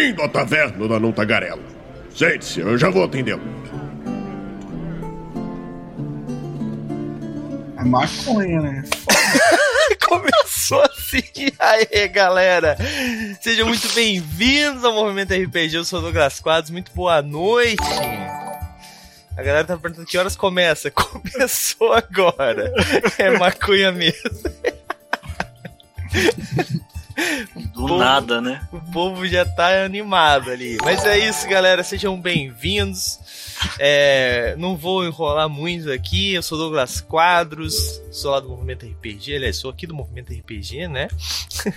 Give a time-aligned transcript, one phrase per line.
[0.00, 1.60] Bem-vindo à taverna da Não Tagarela.
[2.16, 3.42] Sente-se, eu já vou atendê-lo.
[7.76, 8.82] É maconha, né?
[10.02, 11.52] Começou assim.
[11.58, 12.78] Aê, galera.
[13.42, 15.76] Sejam muito bem-vindos ao Movimento RPG.
[15.76, 16.70] Eu sou o Douglas Quadros.
[16.70, 17.84] Muito boa noite.
[19.36, 20.88] A galera tá perguntando que horas começa.
[20.96, 22.72] Começou agora.
[23.18, 24.30] É maconha mesmo.
[27.54, 28.66] Do povo, nada, né?
[28.72, 30.78] O povo já tá animado ali.
[30.82, 31.82] Mas é isso, galera.
[31.82, 33.18] Sejam bem-vindos.
[33.78, 36.32] É, não vou enrolar muito aqui.
[36.34, 39.36] Eu sou Douglas Quadros, sou lá do Movimento RPG.
[39.36, 41.08] Aliás, sou aqui do Movimento RPG, né?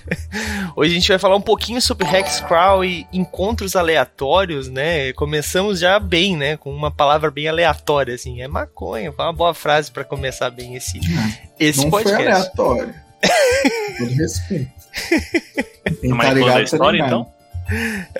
[0.75, 5.11] Hoje a gente vai falar um pouquinho sobre Hexcrawl e encontros aleatórios, né?
[5.13, 6.57] Começamos já bem, né?
[6.57, 8.41] Com uma palavra bem aleatória, assim.
[8.41, 9.11] É maconha.
[9.11, 10.99] Foi uma boa frase para começar bem esse,
[11.59, 12.15] esse não podcast.
[12.23, 12.95] Foi aleatório.
[13.97, 14.82] Todo respeito.
[16.01, 17.33] Quem tá ligado, a história, tá então?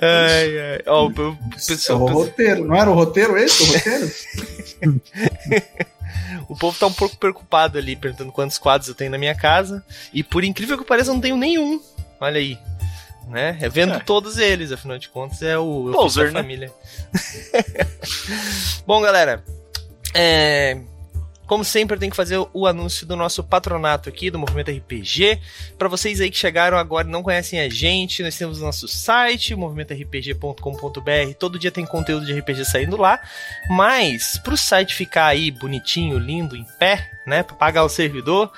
[0.02, 0.82] Ai, ai.
[0.88, 3.64] Oh, o, pessoal, é o roteiro, não era o roteiro esse?
[3.64, 5.02] O roteiro?
[6.50, 9.84] o povo tá um pouco preocupado ali, perguntando quantos quadros eu tenho na minha casa.
[10.14, 11.82] E por incrível que pareça, eu não tenho nenhum.
[12.20, 12.58] Olha aí.
[13.28, 13.58] Né?
[13.62, 14.00] É vendo é.
[14.00, 16.42] todos eles, afinal de contas, é o Poser, né?
[16.42, 16.72] família.
[18.86, 19.44] Bom, galera.
[20.14, 20.78] É,
[21.46, 25.40] como sempre, eu tenho que fazer o anúncio do nosso patronato aqui, do Movimento RPG.
[25.78, 28.88] Para vocês aí que chegaram agora e não conhecem a gente, nós temos o nosso
[28.88, 31.34] site, movimentorpg.com.br.
[31.38, 33.20] Todo dia tem conteúdo de RPG saindo lá.
[33.70, 38.52] Mas, para o site ficar aí bonitinho, lindo, em pé, né, para pagar o servidor,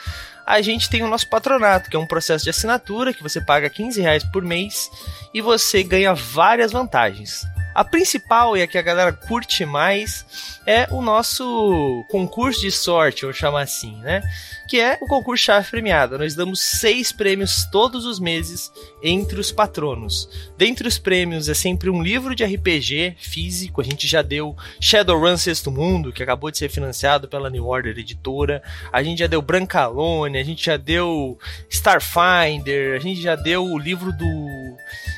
[0.45, 3.69] a gente tem o nosso patronato, que é um processo de assinatura que você paga
[3.69, 4.91] 15 reais por mês
[5.33, 7.45] e você ganha várias vantagens.
[7.75, 10.25] A principal e a que a galera curte mais
[10.65, 14.23] é o nosso concurso de sorte, vou chamar assim, né?
[14.67, 16.17] Que é o concurso chave premiada.
[16.17, 18.71] Nós damos seis prêmios todos os meses
[19.01, 20.29] entre os patronos.
[20.57, 23.81] Dentre os prêmios é sempre um livro de RPG físico.
[23.81, 27.97] A gente já deu Shadowrun Sexto Mundo, que acabou de ser financiado pela New Order
[27.97, 28.63] Editora.
[28.91, 31.37] A gente já deu Brancalone, a gente já deu
[31.69, 34.75] Starfinder, a gente já deu o livro do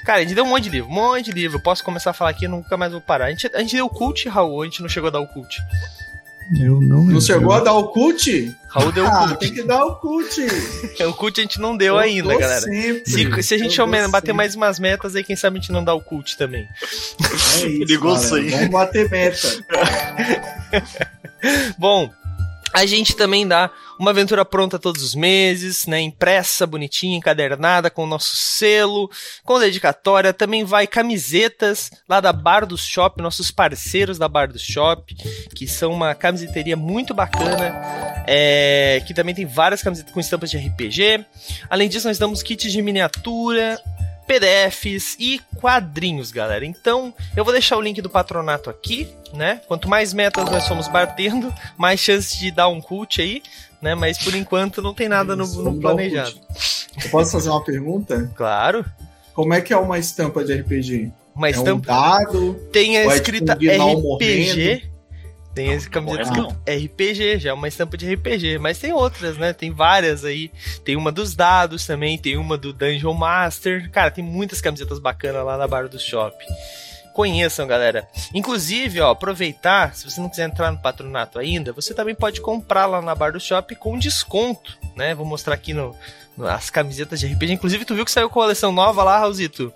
[0.08, 1.60] Cara, a gente deu um monte de livro, um monte de livro.
[1.60, 3.26] Posso começar a falar aqui e nunca mais vou parar.
[3.26, 5.28] A gente, a gente deu o cult, Raul, a gente não chegou a dar o
[5.28, 5.58] cult.
[6.56, 7.04] Eu não.
[7.04, 8.56] Não chegou a dar o cult?
[8.70, 9.40] Raul deu o ah, cult.
[9.40, 10.42] Tem que dar o cult.
[11.08, 12.62] o cult a gente não deu eu ainda, galera.
[12.62, 13.04] Se,
[13.44, 14.34] se, a gente bater sempre.
[14.34, 16.68] mais umas metas aí, quem sabe a gente não dá o cult também.
[17.62, 18.50] É isso, Ligou aí.
[18.50, 19.48] Vamos bater meta.
[21.78, 22.12] Bom,
[22.74, 23.70] a gente também dá
[24.00, 26.00] uma aventura pronta todos os meses, né?
[26.02, 29.10] Impressa, bonitinha, encadernada, com o nosso selo,
[29.44, 30.34] com dedicatória.
[30.34, 35.16] Também vai camisetas lá da Bar do Shop, nossos parceiros da Bar do Shop,
[35.56, 37.74] que são uma camiseteria muito bacana,
[38.28, 41.26] é, que também tem várias camisetas com estampas de RPG.
[41.70, 43.82] Além disso, nós damos kits de miniatura,
[44.28, 46.66] PDFs e quadrinhos, galera.
[46.66, 49.62] Então, eu vou deixar o link do patronato aqui, né?
[49.68, 53.42] Quanto mais metas nós somos batendo, mais chances de dar um cult aí,
[53.82, 53.96] né?
[53.96, 56.36] Mas por enquanto não tem nada no, no planejado.
[57.04, 58.30] Eu posso fazer uma pergunta?
[58.36, 58.86] Claro.
[59.34, 61.12] Como é que é uma estampa de RPG?
[61.36, 61.70] Uma estampa.
[61.70, 64.90] É um dado, tem a é escrita tipo RPG.
[65.58, 66.50] Tem esse camiseta não.
[66.68, 69.54] RPG, já é uma estampa de RPG, mas tem outras, né?
[69.54, 70.52] Tem várias aí.
[70.86, 73.90] Tem uma dos dados também, tem uma do Dungeon Master.
[73.90, 76.38] Cara, tem muitas camisetas bacanas lá na Bar do Shop.
[77.12, 78.08] Conheçam, galera.
[78.36, 82.86] Inclusive, ó, aproveitar, se você não quiser entrar no patronato ainda, você também pode comprar
[82.86, 85.16] lá na Bar do Shop com desconto, né?
[85.16, 85.96] Vou mostrar aqui no,
[86.38, 87.54] no as camisetas de RPG.
[87.54, 89.74] Inclusive, tu viu que saiu coleção nova lá, Raulzito?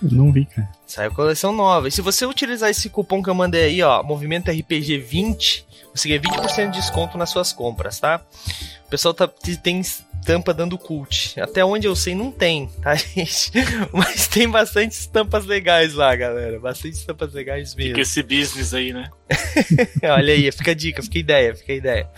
[0.00, 0.68] Não vi, cara.
[0.86, 1.88] Saiu coleção nova.
[1.88, 6.08] E se você utilizar esse cupom que eu mandei aí, ó, Movimento RPG 20, você
[6.08, 8.22] ganha 20% de desconto nas suas compras, tá?
[8.86, 9.28] O pessoal tá,
[9.62, 11.38] tem estampa dando cult.
[11.40, 13.52] Até onde eu sei, não tem, tá, gente?
[13.92, 16.58] Mas tem bastante estampas legais lá, galera.
[16.60, 17.90] Bastante estampas legais mesmo.
[17.90, 19.10] Fica esse business aí, né?
[20.04, 22.10] Olha aí, fica a dica, fica a ideia, fica a ideia.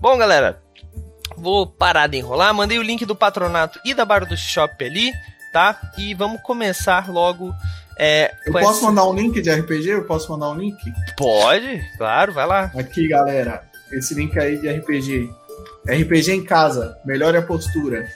[0.00, 0.62] Bom, galera,
[1.36, 2.54] vou parar de enrolar.
[2.54, 5.12] Mandei o link do patronato e da Bar do Shop ali
[5.54, 5.80] tá?
[5.96, 7.54] E vamos começar logo.
[7.96, 8.82] É, eu posso esse...
[8.82, 9.88] mandar um link de RPG?
[9.88, 10.76] Eu posso mandar um link?
[11.16, 12.72] Pode, claro, vai lá.
[12.76, 13.62] Aqui, galera.
[13.92, 15.30] Esse link aí de RPG.
[15.86, 18.10] RPG em casa, melhore a postura.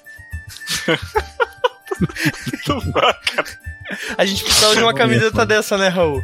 [4.18, 6.20] a gente precisava de uma camiseta dessa, né, Raul?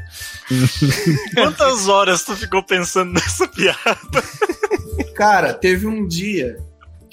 [1.34, 4.25] Quantas horas tu ficou pensando nessa piada?
[5.14, 6.56] Cara, teve um dia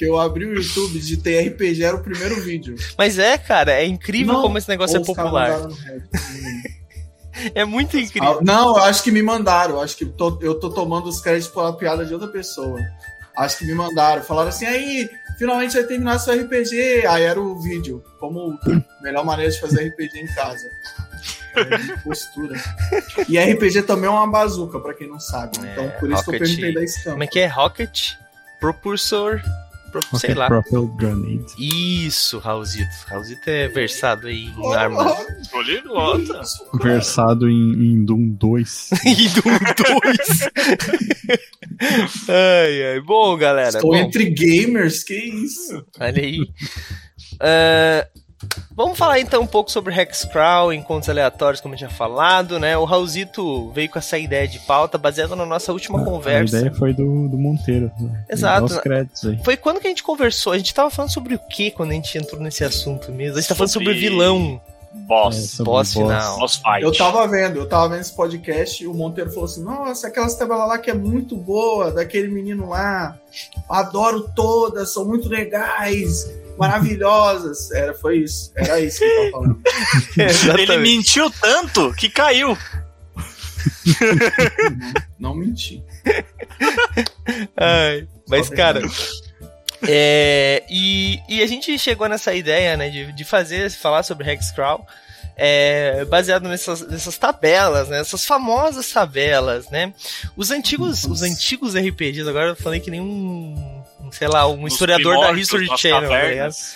[0.02, 2.76] que eu abri o YouTube de ter RPG, era o primeiro vídeo.
[2.98, 5.68] Mas é, cara, é incrível não, como esse negócio é popular.
[7.54, 8.40] é muito incrível.
[8.40, 9.76] Ah, não, eu acho que me mandaram.
[9.76, 12.80] Eu acho que tô, eu tô tomando os créditos pela piada de outra pessoa.
[13.38, 14.24] Acho que me mandaram.
[14.24, 15.08] Falaram assim, aí,
[15.38, 17.06] finalmente vai terminar seu RPG.
[17.08, 18.04] Aí era o vídeo.
[18.20, 18.58] Como
[19.04, 20.68] melhor maneira de fazer RPG em casa.
[21.56, 22.60] É postura.
[23.30, 25.60] E RPG também é uma bazuca, pra quem não sabe.
[25.60, 27.12] Então, É, por isso que eu Rocket- perguntei da estampa.
[27.12, 27.46] Como é que é?
[27.46, 28.14] Rocket?
[28.60, 29.42] Propulsor.
[29.92, 30.48] Pro- sei lá.
[30.48, 31.46] Propel Grenade.
[31.58, 32.90] Isso, Raulzito.
[33.08, 35.14] Raulzito é versado aí em armas.
[35.52, 36.42] Poliglota.
[36.82, 38.90] Versado em, em Doom 2.
[39.06, 39.58] e Doom
[40.08, 40.18] 2.
[42.30, 43.02] ai, ai.
[43.02, 43.70] Bom, galera.
[43.78, 45.86] Estou bom, entre gamers, que isso?
[46.00, 46.40] Olha aí.
[47.40, 48.08] Ah,
[48.76, 52.78] vamos falar então um pouco sobre Hexcrawl, encontros aleatórios, como eu tinha falado, né?
[52.78, 56.58] O Raulzito veio com essa ideia de pauta baseada na nossa última conversa.
[56.58, 57.92] A ideia foi do, do Monteiro.
[58.00, 58.26] né?
[58.30, 58.66] Exato.
[58.66, 59.40] Os créditos aí.
[59.44, 60.54] Foi quando que a gente conversou?
[60.54, 63.38] A gente tava falando sobre o que quando a gente entrou nesse assunto mesmo?
[63.38, 64.62] A gente tá falando sobre Sobre- vilão,
[64.94, 65.38] Boss.
[65.38, 65.94] É, sobre boss boss.
[65.94, 66.38] final.
[66.40, 66.84] Boss fight.
[66.84, 70.36] Eu tava vendo, eu tava vendo esse podcast e o Monteiro falou assim: Nossa, aquelas
[70.36, 73.18] tabelas lá que é muito boa, daquele menino lá.
[73.70, 77.72] Adoro todas, são muito legais, maravilhosas.
[77.72, 78.52] Era, foi isso.
[78.56, 79.62] Era isso que eu tava falando.
[80.18, 80.78] Ele Exatamente.
[80.78, 82.58] mentiu tanto que caiu.
[85.20, 85.84] Não menti.
[87.58, 88.82] Ai, mas, cara.
[89.88, 94.86] É, e, e a gente chegou nessa ideia, né, de, de fazer, falar sobre Hexcrawl,
[95.36, 99.92] é, baseado nessas, nessas tabelas, né, essas famosas tabelas, né.
[100.36, 103.71] Os antigos, os antigos RPGs, agora eu falei que nem um, um,
[104.12, 106.76] sei lá, um Nos historiador da History Channel, tá cavernas.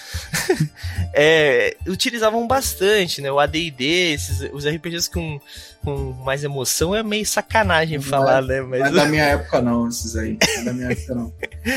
[1.13, 3.31] é, utilizavam bastante, né?
[3.31, 5.39] O AD&D, esses, os RPGs com,
[5.83, 8.61] com mais emoção é meio sacanagem Não falar, é- né?
[8.61, 10.37] Não é Mas da minha época, não, esses aí.
[10.55, 11.33] Não é da minha época, não.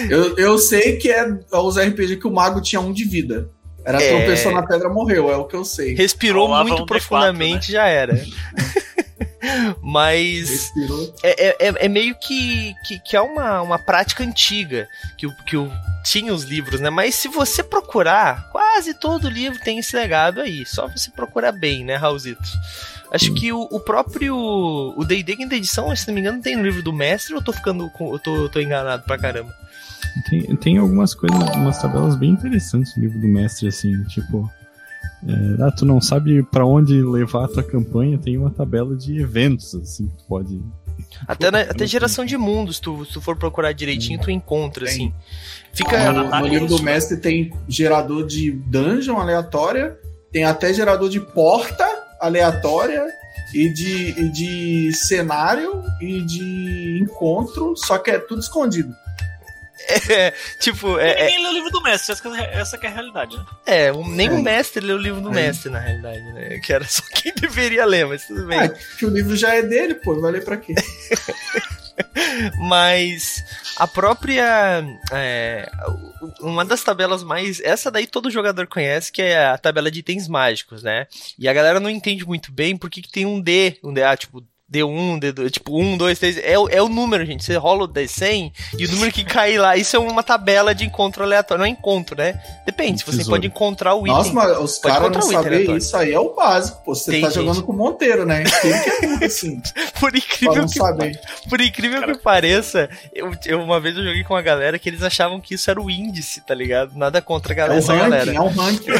[0.08, 3.50] Eu, eu sei que é os RPG que o mago tinha um de vida.
[3.84, 4.08] Era É.
[4.18, 5.94] tropeçou na pedra, morreu, é o que eu sei.
[5.94, 8.14] respirou Rolava muito um D4, profundamente, já era.
[9.82, 11.14] Mas Respirou.
[11.22, 15.56] é, é, é meio que, que, que é uma, uma prática antiga que, o- que
[15.56, 15.70] o,
[16.04, 16.90] tinha os livros, né?
[16.90, 20.64] Mas se você procurar, quase todo livro tem esse legado aí.
[20.66, 22.42] Só você procurar bem, né, Raulzito?
[23.10, 24.36] Acho que o, o próprio.
[24.36, 27.44] O DD quinta edição, se não me engano, tem no livro do mestre ou eu
[27.44, 27.88] tô ficando.
[27.90, 29.54] com- Eu tô, eu tô enganado pra caramba?
[30.28, 34.50] Tem, tem algumas coisas, umas tabelas bem interessantes no livro do mestre, assim, tipo.
[35.26, 39.20] É, ah, tu não sabe pra onde levar a tua campanha, tem uma tabela de
[39.20, 40.60] eventos, assim, que tu pode.
[41.26, 44.94] Até, na- até geração de mundos, tu, se tu for procurar direitinho, tu encontra, Tem.
[44.94, 45.12] assim.
[45.72, 46.12] Fica.
[46.12, 49.96] No, no livro do mestre tem gerador de dungeon aleatória,
[50.32, 51.84] tem até gerador de porta
[52.20, 53.06] aleatória
[53.54, 58.92] e de, e de cenário e de encontro, só que é tudo escondido.
[60.10, 62.86] É, tipo, é, é, Ninguém lê o livro do mestre, essa que é- essa que
[62.86, 63.44] é a realidade, né?
[63.66, 64.42] é, um- nem o É.
[64.42, 65.32] mestre lê o livro do É.
[65.32, 66.58] mestre, na realidade, né?
[66.62, 68.58] Que era só quem deveria ler, mas tudo bem.
[68.60, 70.74] Ah, que o livro já é dele, pô, vai ler pra quê?
[72.58, 73.42] Mas
[73.76, 74.84] a própria.
[75.12, 75.68] é,
[76.40, 77.60] uma das tabelas mais.
[77.60, 81.06] Essa daí todo jogador conhece, que é a tabela de itens mágicos, né?
[81.38, 84.16] E a galera não entende muito bem porque que tem um D, um D, ah,
[84.16, 84.44] tipo.
[84.70, 87.42] D1, D2, tipo 1, 2, 3, é, o- é o número, gente.
[87.44, 90.84] Você rola o D100 e o número que cai lá, isso é uma tabela de
[90.84, 91.60] encontro aleatório.
[91.60, 92.38] Não é encontro, né?
[92.66, 94.34] Depende, se você pode encontrar o Nossa, item.
[94.34, 95.76] mas os caras não o aleatório.
[95.78, 96.94] isso aí é o básico, pô.
[96.94, 97.36] Você Tem tá gente.
[97.46, 98.42] jogando com o Monteiro, né?
[98.42, 99.62] Ele que é tudo assim,
[99.98, 101.20] Por incrível que saber.
[101.48, 105.02] Por incrível que pareça, eu, eu- uma vez eu joguei com uma galera que eles
[105.02, 106.94] achavam que isso era o índice, tá ligado?
[106.94, 108.24] Nada contra a É galera, essa galera.
[108.32, 108.90] ranking, é um ranking.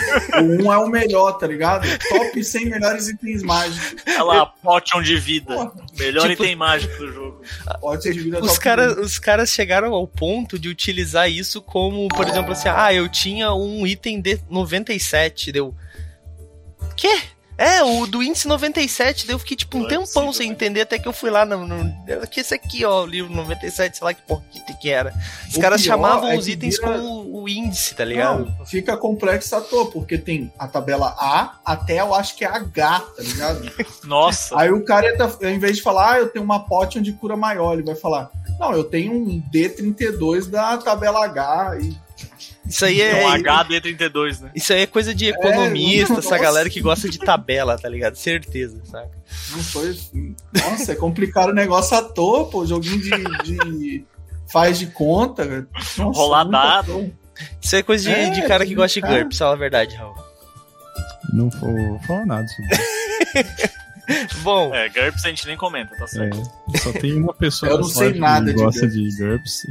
[0.63, 1.87] O 1 é o melhor, tá ligado?
[2.09, 4.03] Top 100 melhores itens mágicos.
[4.09, 5.58] Olha lá, potion de vida.
[5.99, 7.43] Melhor Tipo- item mágico do jogo.
[7.81, 9.01] pode ser de vida Os 1.
[9.01, 13.53] os caras chegaram ao ponto de utilizar isso como, por exemplo, assim, ah, eu tinha
[13.55, 15.75] um item de 97, deu.
[16.97, 17.21] Quê?
[17.59, 20.55] É, o do índice 97, daí eu fiquei tipo um é tempão sem né?
[20.55, 21.67] entender até que eu fui lá no.
[21.67, 24.45] no que esse aqui, ó, o livro 97, sei lá que porra
[24.81, 25.13] que era.
[25.49, 28.47] Os O caras chamavam é os itens vira- como o índice, tá ligado?
[28.59, 32.49] Não, fica complexo à toa, porque tem a tabela A até eu acho que é
[32.49, 33.71] H, tá ligado?
[34.05, 34.59] Nossa.
[34.59, 37.37] Aí o cara, tá, ao invés de falar, ah, eu tenho uma potion de cura
[37.37, 41.79] maior, ele vai falar, não, eu tenho um D32 da tabela H.
[41.81, 42.08] E...
[42.69, 43.27] Isso aí É é.
[43.27, 44.51] um HD32, né?
[44.55, 46.39] Isso aí é coisa de economista, essa nossa.
[46.39, 48.17] galera que gosta de tabela, tá ligado?
[48.17, 49.11] Certeza, saca?
[49.53, 49.99] Não foi.
[50.55, 52.67] Nossa, é complicado o negócio à toa, pô.
[52.67, 53.57] Joguinho de.
[53.59, 54.05] de-
[54.51, 55.67] faz de conta.
[55.99, 57.13] Nossa, Rolar dado.
[57.61, 59.19] Isso é coisa de, É, de cara que gosta de cara.
[59.21, 60.15] GURPS, fala a verdade, Raul.
[61.33, 63.69] Não vou falar nada sobre isso.
[64.43, 66.41] Bom, É, GURPS a gente nem comenta, tá certo.
[66.75, 69.17] É, só tem uma pessoa Eu não sei nada que de gosta GURPS.
[69.17, 69.71] de GURPS e,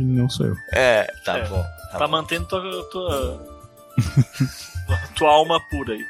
[0.00, 0.56] e não sou eu.
[0.72, 1.44] é, tá É.
[1.48, 1.62] bom.
[1.62, 2.12] Tá Tá bom.
[2.12, 3.46] mantendo tua, tua,
[5.16, 6.04] tua alma pura aí.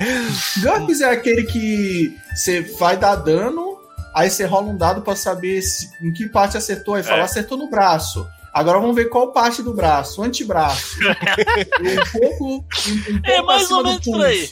[0.62, 3.78] GURPS é aquele que você vai dar dano,
[4.14, 6.94] aí você rola um dado pra saber se- em que parte acertou.
[6.94, 7.22] Aí fala, É.
[7.22, 8.26] acertou no braço.
[8.52, 10.22] Agora vamos ver qual parte do braço.
[10.22, 10.96] Antebraço.
[11.00, 12.44] um pouco.
[12.44, 14.50] Um, um pouco É mais acima ou menos por aí.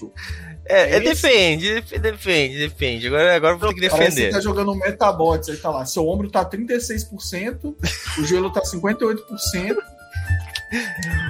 [0.68, 1.22] É, é esse?
[1.22, 3.06] depende, dep- depende, depende.
[3.06, 4.32] Agora, agora eu vou ter que Parece que defender.
[4.32, 5.86] tá jogando um Metabots, aí tá lá.
[5.86, 7.74] Seu ombro tá 36%,
[8.18, 9.76] o gelo tá 58%.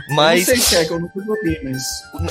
[0.08, 1.76] Mas Não sei se é que eu nunca joguei, mas.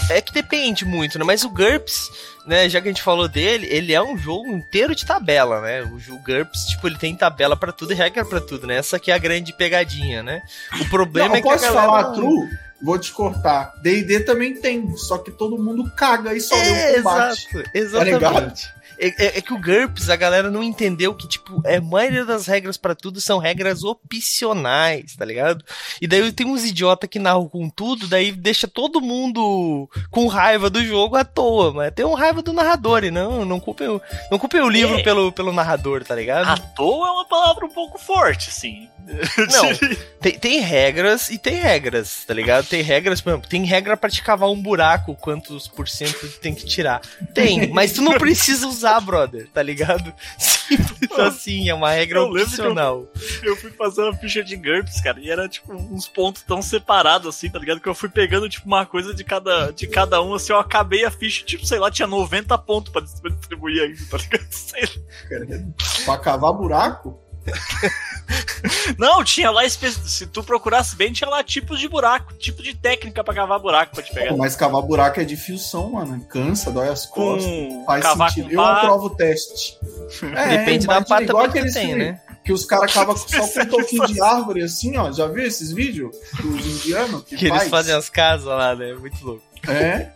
[0.09, 1.23] é que depende muito, né?
[1.25, 2.09] Mas o GURPS,
[2.47, 5.83] né, já que a gente falou dele, ele é um jogo inteiro de tabela, né?
[5.83, 8.77] O, o GURPS, tipo, ele tem tabela pra tudo e regra pra tudo, né?
[8.77, 10.41] Essa aqui é a grande pegadinha, né?
[10.81, 11.85] O problema Não, é que a posso galera...
[11.85, 12.49] falar true?
[12.83, 13.73] Vou te cortar.
[13.81, 17.47] DD também tem, só que todo mundo caga e só vê É, o combate.
[17.73, 18.23] exato, ligado?
[18.25, 18.75] exatamente.
[18.97, 22.23] É, é- é que o GURPS, a galera não entendeu que, tipo, é, a maioria
[22.23, 23.83] das regras pra tudo são regras
[24.29, 25.63] opcionais, tá ligado?
[26.01, 30.69] E daí tem uns idiota que narram com tudo, daí deixa todo mundo com raiva
[30.69, 34.01] do jogo à toa, mas tem um raiva do narrador, e não, não culpem o,
[34.31, 35.03] não culpem o livro É.
[35.03, 36.47] pelo, pelo narrador, tá ligado?
[36.47, 38.87] À toa é uma palavra um pouco forte, assim.
[39.51, 42.65] Não, tem, tem regras e tem regras, tá ligado?
[42.67, 46.39] Tem regras, por exemplo, tem regra pra te cavar um buraco, quantos por cento tu
[46.39, 47.01] tem que tirar.
[47.33, 50.11] Tem, mas tu não precisa usar, brother, tá ligado?
[50.39, 53.07] Simples assim, é uma regra Eu que eu- opcional.
[53.43, 57.27] Eu fui fazer uma ficha de GURPS, cara, e era tipo uns pontos tão separados
[57.27, 57.79] assim, tá ligado?
[57.79, 61.05] Que eu fui pegando tipo uma coisa de cada, de cada um, assim, eu acabei
[61.05, 64.47] a ficha, tipo, sei lá, tinha 90 pontos pra distribuir ainda, tá ligado?
[64.51, 65.73] Sei lá.
[66.05, 67.19] Pra cavar buraco?
[68.97, 73.23] Não, tinha lá, se tu procurasse bem, tinha lá tipos de buraco, tipo de técnica
[73.23, 74.31] pra cavar buraco pra te pegar.
[74.31, 76.19] Pô, mas cavar buraco é de fiozão, mano.
[76.25, 77.45] Cansa, dói as costas.
[77.45, 78.47] Com Faz cavar sentido.
[78.47, 78.77] com Eu pá.
[78.81, 79.77] aprovo o teste.
[80.35, 82.21] É, Depende da pata igual que tem, que- né?
[82.43, 85.11] Que os caras cavam só com um toquinho de árvore, assim, ó.
[85.11, 86.15] Já viu esses vídeos?
[86.41, 87.23] Dos indianos?
[87.23, 87.69] Que, Que eles faz?
[87.69, 88.93] fazem as casas lá, né?
[88.93, 89.41] Muito louco.
[89.67, 90.11] É.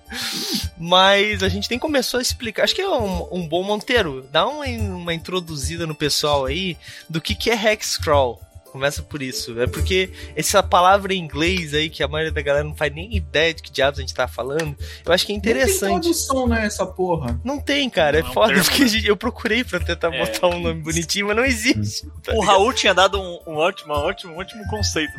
[0.78, 2.64] Mas a gente nem começou a explicar.
[2.64, 4.28] Acho que é um, um bom Monteiro.
[4.32, 6.78] Dá uma, uma introduzida no pessoal aí
[7.10, 8.42] do que, que é Hexcrawl.
[8.72, 9.60] Começa por isso.
[9.60, 13.16] É porque essa palavra em inglês aí, que a maioria da galera não faz nem
[13.16, 16.02] ideia de que diabos a gente tá falando, eu acho que é Não tem interessante.
[16.02, 17.40] tradução, né, essa porra.
[17.44, 18.20] Não tem, cara.
[18.20, 20.20] É Não, foda termo, porque a gente- eu procurei pra tentar É.
[20.26, 22.06] botar um nome bonitinho, mas não existe.
[22.24, 22.42] tá O?
[22.42, 25.14] Raul tinha dado um, um ótimo, um ótimo, um ótimo conceito.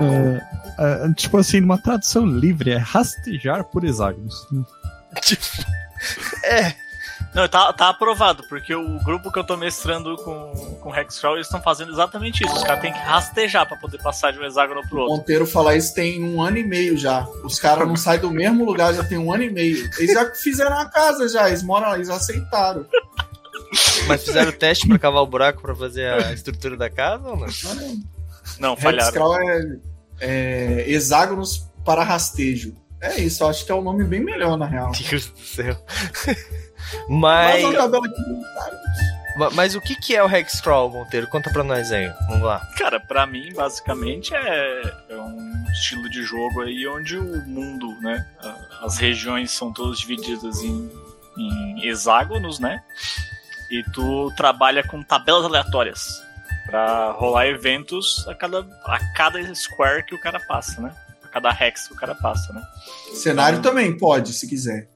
[0.00, 0.40] Né?
[0.78, 4.34] É, é, tipo assim, uma tradução livre é rastejar por hexágonos.
[5.22, 5.44] Tipo,
[6.44, 6.72] é,
[7.32, 11.46] Não, tá, tá aprovado, porque o grupo que eu tô mestrando com, com Hexcrawl, eles
[11.46, 12.54] estão fazendo exatamente isso.
[12.54, 15.16] Os caras têm que rastejar pra poder passar de um hexágono pro O outro.
[15.18, 17.26] Monteiro falar isso tem um ano e meio já.
[17.44, 19.88] Os caras não saem do mesmo lugar já tem um ano e meio.
[19.98, 22.84] Eles já fizeram a casa já, eles moram lá, eles aceitaram.
[24.08, 27.36] mas fizeram o teste pra cavar o buraco pra fazer a estrutura da casa ou
[27.36, 27.46] não?
[28.58, 29.06] Não, falharam.
[29.06, 29.78] Hexcrawl é,
[30.20, 32.74] é hexágonos para rastejo.
[33.00, 34.92] É isso, eu acho que é um nome bem melhor, na real.
[35.08, 35.76] Deus do céu.
[37.08, 41.26] Mas Mas, ma- mas o que, que é o Hexcrawl, Monteiro?
[41.28, 42.12] Conta pra nós aí.
[42.28, 42.60] Vamos lá.
[42.76, 48.26] Cara, pra mim, basicamente, é, é um estilo de jogo aí onde o mundo, né?
[48.82, 50.90] As regiões são todas divididas em,
[51.38, 52.82] em hexágonos, né?
[53.70, 56.22] E tu trabalha com tabelas aleatórias
[56.66, 60.92] pra rolar eventos a cada, a cada square que o cara passa, né?
[61.24, 62.62] A cada hex que o cara passa, né?
[63.14, 64.88] Cenário também pode, se quiser.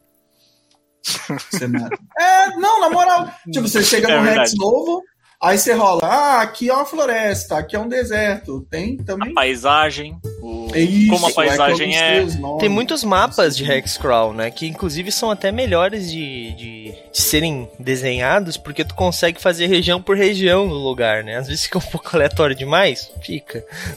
[1.50, 1.98] Cenário.
[2.18, 3.30] É, não, na moral.
[3.50, 5.02] Tipo, você chega É num Rex novo,
[5.40, 6.00] aí você rola.
[6.04, 8.66] Ah, aqui é uma floresta, aqui é um deserto.
[8.70, 9.34] Tem A também.
[9.34, 12.20] paisagem, o, É isso, como a é paisagem é.
[12.24, 12.58] nomes.
[12.60, 14.50] Tem muitos mapas de Hexcrawl, né?
[14.50, 20.00] Que inclusive são até melhores de, de, de serem desenhados, porque tu consegue fazer região
[20.00, 21.36] por região no lugar, né?
[21.36, 23.64] Às vezes fica um pouco aleatório demais, fica.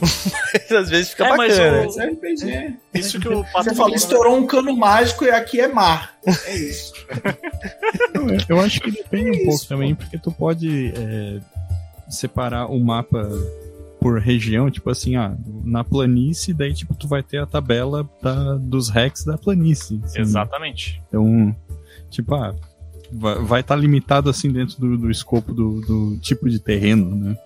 [0.52, 1.78] Mas às vezes fica É, mas bacana.
[1.82, 2.74] o- Mas é RPG.
[3.00, 3.96] Isso que o Pato Você falou, né?
[3.96, 6.14] estourou um cano mágico e aqui é mar.
[6.26, 6.92] É isso.
[8.14, 9.68] Eu, eu acho que depende um isso, pouco pô.
[9.68, 11.40] também, porque tu pode é,
[12.08, 13.28] separar o mapa
[14.00, 18.54] por região, tipo assim, ah, na planície, daí tipo tu vai ter a tabela da,
[18.54, 20.00] dos hacks da planície.
[20.04, 20.20] assim.
[20.20, 21.02] Exatamente.
[21.08, 21.54] Então,
[22.08, 22.54] tipo, ah,
[23.10, 27.36] vai estar limitado assim dentro do, do escopo do, do tipo de terreno, né?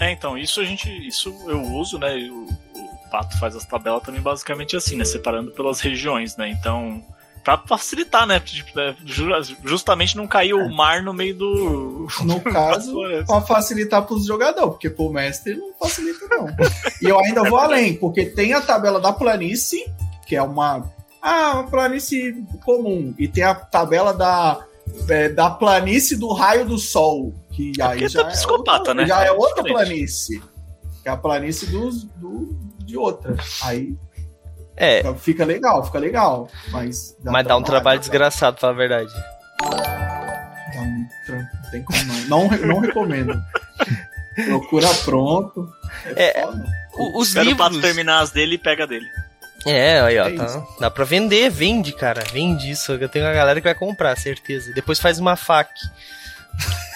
[0.00, 0.88] É, então, isso a gente.
[1.06, 2.18] Isso eu uso, né?
[2.18, 2.48] E o
[3.12, 5.04] Pato faz as tabelas também basicamente assim, né?
[5.04, 6.48] Separando pelas regiões, né?
[6.48, 7.02] Então.
[7.44, 8.38] Pra facilitar, né?
[8.38, 8.70] Tipo,
[9.04, 12.06] ju- justamente não cair o mar no meio do.
[12.24, 12.94] No caso,
[13.26, 16.46] pra facilitar pros jogadores, porque pro mestre não facilita, não.
[17.02, 19.84] E eu ainda vou além, porque tem a tabela da planície,
[20.24, 20.88] que é uma.
[21.20, 23.12] Ah, uma planície comum.
[23.18, 24.64] E tem a tabela da,
[25.08, 27.34] é, da planície do raio do sol.
[27.50, 29.06] Que aí porque já é psicopata, outra, né?
[29.06, 30.40] Já é É outra planície.
[31.02, 32.56] Que é a planície dos, do,
[32.92, 33.34] de outra.
[33.62, 33.96] Aí
[34.76, 36.48] É, fica legal, fica legal.
[36.68, 39.12] Mas dá, mas dá um trabalho desgraçado, pra falar a verdade.
[39.60, 42.48] Dá um trampo, não tem como não.
[42.48, 43.34] Não, não recomendo.
[44.46, 45.70] Procura pronto.
[46.16, 46.64] É, foda.
[46.94, 47.90] O- Os Espera o Pato livros.
[47.90, 49.06] terminar as dele e pega dele.
[49.66, 52.92] É, aí ó, É tá, dá pra vender, vende, cara, vende isso.
[52.92, 54.72] Eu tenho uma galera que vai comprar, certeza.
[54.72, 55.70] Depois faz uma fac.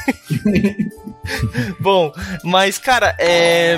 [1.80, 2.12] Bom,
[2.44, 3.74] mas, cara, é,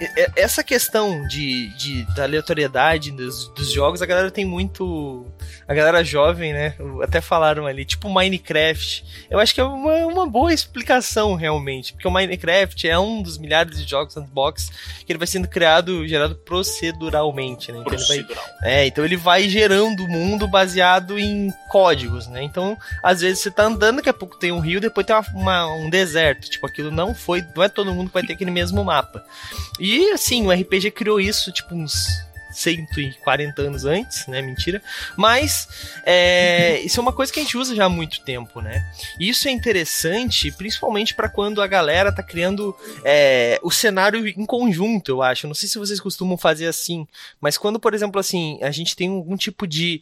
[0.00, 5.26] é- essa questão de, de- da aleatoriedade dos, dos jogos, a galera tem muito.
[5.68, 6.74] A galera jovem, né?
[7.02, 9.04] Até falaram ali, tipo Minecraft.
[9.30, 11.92] Eu acho que é uma, uma boa explicação, realmente.
[11.92, 14.70] Porque o Minecraft é um dos milhares de jogos sandbox
[15.04, 17.78] que ele vai sendo criado, gerado proceduralmente, né?
[17.80, 18.44] Então ele vai Procedural.
[18.62, 22.42] é, então ele vai gerando o mundo baseado em códigos, né?
[22.42, 25.26] Então, às vezes você tá andando, daqui a pouco tem um rio, depois tem uma-
[25.34, 26.48] uma- um deserto.
[26.50, 27.44] Tipo, aquilo não foi.
[27.54, 29.24] Não é todo mundo que vai ter aquele mesmo mapa.
[29.80, 32.06] E assim, o RPG criou isso, tipo, uns
[32.56, 34.40] 140 anos antes, né?
[34.40, 34.82] Mentira.
[35.16, 35.68] Mas
[36.04, 38.90] é, isso é uma coisa que a gente usa já há muito tempo, né?
[39.20, 44.46] E isso é interessante, principalmente para quando a galera tá criando é, o cenário em
[44.46, 45.46] conjunto, eu acho.
[45.46, 47.06] Não sei se vocês costumam fazer assim,
[47.40, 50.00] mas quando, por exemplo, assim, a gente tem algum tipo de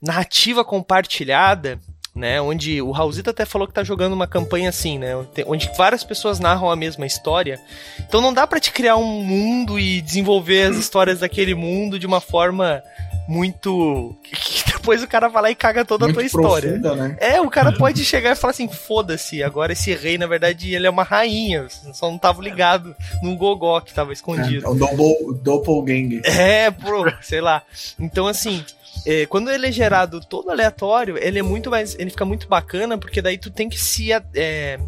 [0.00, 1.78] narrativa compartilhada,
[2.14, 5.14] né, onde o Raulzito até falou que tá jogando uma campanha assim, né,
[5.46, 7.60] onde várias pessoas narram a mesma história.
[8.00, 12.06] Então não dá para te criar um mundo e desenvolver as histórias daquele mundo de
[12.06, 12.82] uma forma
[13.30, 14.34] muito que
[14.72, 16.80] depois o cara vai lá e caga toda Muito a tua história.
[16.80, 17.16] profunda, né?
[17.20, 20.86] É, o cara pode chegar e falar assim: foda-se, agora esse rei, na verdade, ele
[20.86, 21.66] é uma rainha.
[21.92, 24.66] Só não tava ligado num gogó que tava escondido.
[24.66, 26.22] É, o double, doppelganger.
[26.24, 27.62] É, pô, sei lá.
[27.98, 28.64] Então, assim,
[29.06, 31.94] é, quando ele é gerado todo aleatório, ele é muito mais.
[31.98, 34.78] Ele fica muito bacana, porque daí tu tem que se é,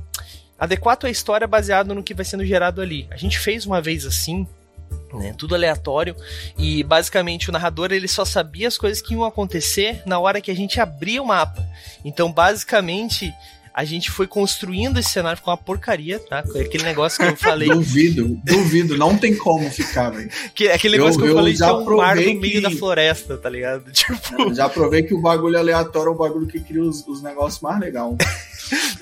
[0.58, 3.06] adequar a tua história baseado no que vai sendo gerado ali.
[3.10, 4.46] A gente fez uma vez assim.
[5.14, 6.16] Né, tudo aleatório
[6.56, 10.50] e basicamente o narrador ele só sabia as coisas que iam acontecer na hora que
[10.50, 11.66] a gente abria o mapa.
[12.02, 13.30] Então, basicamente,
[13.74, 16.40] a gente foi construindo esse cenário com uma porcaria, tá?
[16.40, 20.30] Aquele negócio que eu falei, Duvido, duvido, não tem como ficar, velho.
[20.54, 22.60] que, aquele Eu- negócio que eu eu falei de um mar no provei meio que-
[22.60, 23.90] da floresta, tá ligado?
[23.92, 27.22] Tipo, Eu Já provei que o bagulho aleatório é o bagulho que cria os, os
[27.22, 28.16] negócios mais legais.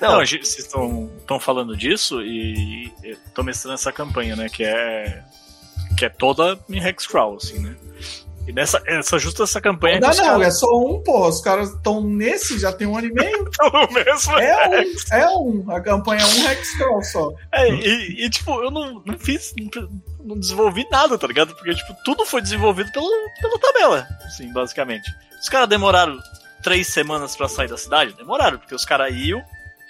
[0.01, 0.25] Não, Não.
[0.25, 4.49] vocês estão falando disso e eu tô mestrando essa campanha, né?
[4.49, 5.23] Que é.
[5.97, 7.75] Que é toda em Hexcrawl, assim, né?
[8.51, 11.27] E nessa essa, justa essa campanha Não, os não, caras é só um, pô.
[11.27, 13.47] Os caras estão nesse, já tem um ano e meio.
[13.49, 14.37] estão no mesmo.
[14.37, 15.71] É um, é um.
[15.71, 17.31] A campanha é um Hexcrawl só.
[17.51, 19.53] É, e, e, tipo, eu não, não fiz.
[20.23, 21.55] não- desenvolvi nada, tá ligado?
[21.55, 23.07] Porque, tipo, tudo foi desenvolvido pelo,
[23.41, 25.09] pela tabela, assim, basicamente.
[25.41, 26.19] Os caras demoraram
[26.61, 28.13] três semanas pra sair da cidade?
[28.13, 29.41] Demoraram, porque os caras iam,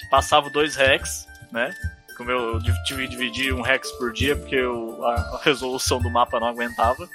[0.10, 1.74] passavam dois hex, né?
[2.16, 6.10] Como eu tive que dividir um hex por dia, porque eu- a, a resolução do
[6.10, 7.10] mapa não aguentava.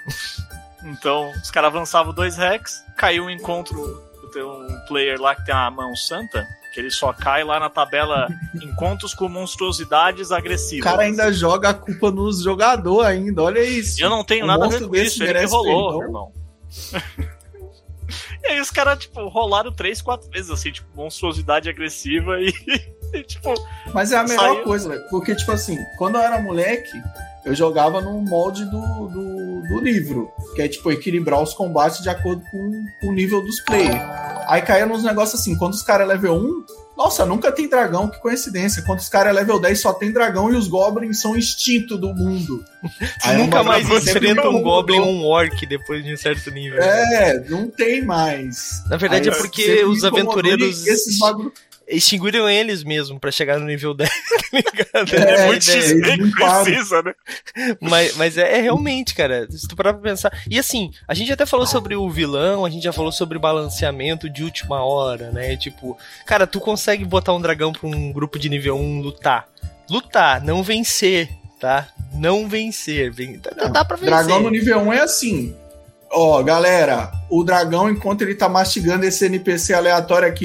[0.86, 4.02] Então, os caras avançavam dois hex, caiu um encontro.
[4.32, 7.70] Tem um player lá que tem a mão santa, que ele só cai lá na
[7.70, 8.28] tabela
[8.62, 10.84] encontros com monstruosidades O agressivas.
[10.84, 14.02] cara ainda joga a culpa nos jogadores ainda, olha isso.
[14.02, 16.32] Eu não tenho Um nada a ver com isso, ele que rolou, irmão.
[18.44, 22.52] e aí os caras, tipo, rolaram três, quatro vezes, assim, tipo, monstruosidade agressiva e,
[23.14, 23.54] e, tipo,
[23.94, 24.64] Mas é a melhor Saiu.
[24.64, 25.02] coisa, velho.
[25.08, 26.92] Porque, tipo assim, quando eu era moleque,
[27.44, 29.35] eu jogava no molde do, do,
[29.76, 30.30] do livro.
[30.54, 34.00] Que é, tipo, equilibrar os combates de acordo com, com o nível dos players.
[34.48, 36.64] Aí caía nos negócios assim, quando os caras é level 1,
[36.96, 38.82] nossa, nunca tem dragão, que coincidência.
[38.82, 42.14] Quando os caras é level 10, só tem dragão e os goblins são instinto do
[42.14, 42.64] mundo.
[43.22, 46.80] Aí é nunca mais enfrenta um goblin ou um orc depois de um certo nível.
[46.80, 48.82] É, não tem mais.
[48.88, 51.52] Na verdade Aí é porque os aventureiros Esses bagulho...
[51.88, 55.14] extinguiram eles mesmo pra chegar no nível 10, tá ligado?
[55.14, 55.78] É, É, muito ideia.
[55.78, 56.64] eles XP que limparam.
[56.64, 57.14] precisa, né?
[57.80, 60.32] Mas, mas é, é realmente, cara, se tu parar pra pensar.
[60.50, 64.28] E assim, a gente até falou sobre o vilão, a gente já falou sobre balanceamento
[64.28, 65.56] de última hora, né?
[65.56, 65.96] Tipo,
[66.26, 69.46] cara, tu consegue botar um dragão pra um grupo de nível 1 lutar.
[69.88, 71.28] Lutar, não vencer,
[71.60, 71.88] tá?
[72.14, 73.10] Não vencer.
[73.12, 73.38] Ven...
[73.38, 74.10] Dá, dá pra vencer.
[74.14, 75.54] Dragão no nível 1 é assim.
[76.10, 80.44] Ó, galera, o dragão, enquanto ele tá mastigando esse NPC aleatório aqui,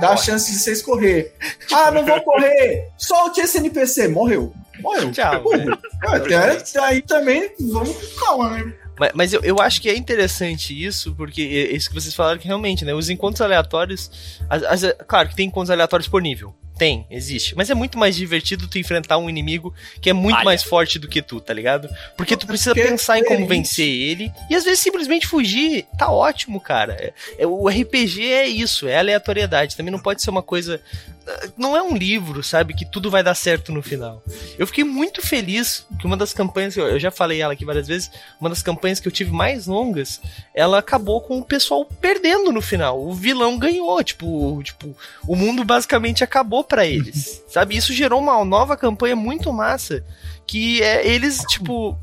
[0.00, 1.34] dá a chance de vocês correr.
[1.72, 2.88] Ah, não vou correr!
[2.96, 4.08] Solte esse NPC!
[4.08, 4.52] Morreu.
[4.80, 5.12] Morreu.
[5.12, 5.78] Tchau, velho.
[6.02, 8.72] até aí também, vamos com calma, né?
[9.00, 12.38] Mas, mas eu, eu acho que é interessante isso, porque é isso que vocês falaram
[12.38, 12.92] que realmente, né?
[12.94, 14.10] Os encontros aleatórios.
[14.48, 16.54] as- as- claro que tem encontros aleatórios por nível.
[16.78, 17.54] Tem, existe.
[17.54, 20.44] Mas é muito mais divertido tu enfrentar um inimigo que é muito Palha.
[20.46, 21.88] mais forte do que tu, tá ligado?
[22.16, 24.32] Porque tu precisa Porque é pensar em como vencer ele.
[24.48, 25.84] E às vezes simplesmente fugir.
[25.98, 26.94] Tá ótimo, cara.
[26.94, 29.76] É- é- o RPG é isso, é aleatoriedade.
[29.76, 30.80] Também não pode ser uma coisa.
[31.56, 32.74] Não é um livro, sabe?
[32.74, 34.22] Que tudo vai dar certo no final.
[34.58, 38.10] Eu fiquei muito feliz que uma das campanhas, eu já falei ela aqui várias vezes,
[38.40, 40.20] uma das campanhas que eu tive mais longas,
[40.54, 43.00] ela acabou com o pessoal perdendo no final.
[43.00, 47.42] O vilão ganhou, tipo, tipo, o mundo basicamente acabou pra eles.
[47.48, 47.76] sabe?
[47.76, 50.04] Isso gerou uma nova campanha muito massa,
[50.46, 51.98] que é eles, tipo,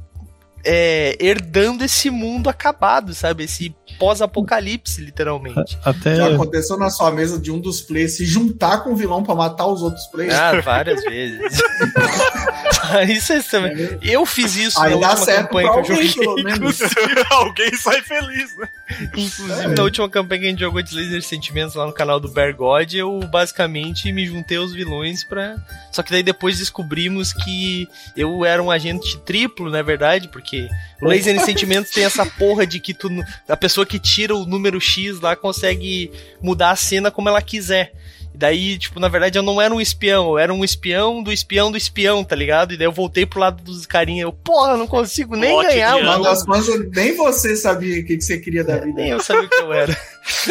[0.69, 3.45] é, herdando esse mundo acabado, sabe?
[3.45, 5.79] Esse pós-apocalipse, literalmente.
[5.83, 6.17] Até.
[6.17, 9.33] Já aconteceu na sua mesa de um dos players se juntar com o vilão pra
[9.33, 10.35] matar os outros players?
[10.35, 11.61] Ah, várias vezes.
[13.09, 13.97] isso é também.
[14.01, 16.25] Eu fiz isso Aí na última campanha pra que eu alguém, joguei.
[16.25, 16.79] pelo menos.
[17.31, 18.69] Alguém sai feliz, né?
[19.01, 22.27] Inclusive, na última campanha que a gente jogou de Laser Sentimentos lá no canal do
[22.29, 25.55] Bear God, eu basicamente me juntei aos vilões pra.
[25.91, 30.67] Só que daí depois descobrimos que eu era um agente triplo, na verdade, porque
[31.01, 33.09] o Laser Sentimentos tem essa porra de que tu,
[33.47, 37.91] a pessoa que tira o número X lá consegue mudar a cena como ela quiser.
[38.37, 41.71] Daí, tipo, na verdade eu não era um espião, eu era um espião do espião
[41.71, 42.71] do espião, tá ligado?
[42.71, 45.95] E daí eu voltei pro lado dos carinha, eu, porra, não consigo nem Lote ganhar,
[45.95, 46.23] Uma mano.
[46.23, 49.01] das coisas, nem você sabia o que, que você queria da vida.
[49.01, 49.97] Nem eu sabia o que eu era.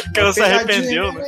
[0.09, 1.23] O cara se arrependeu, né?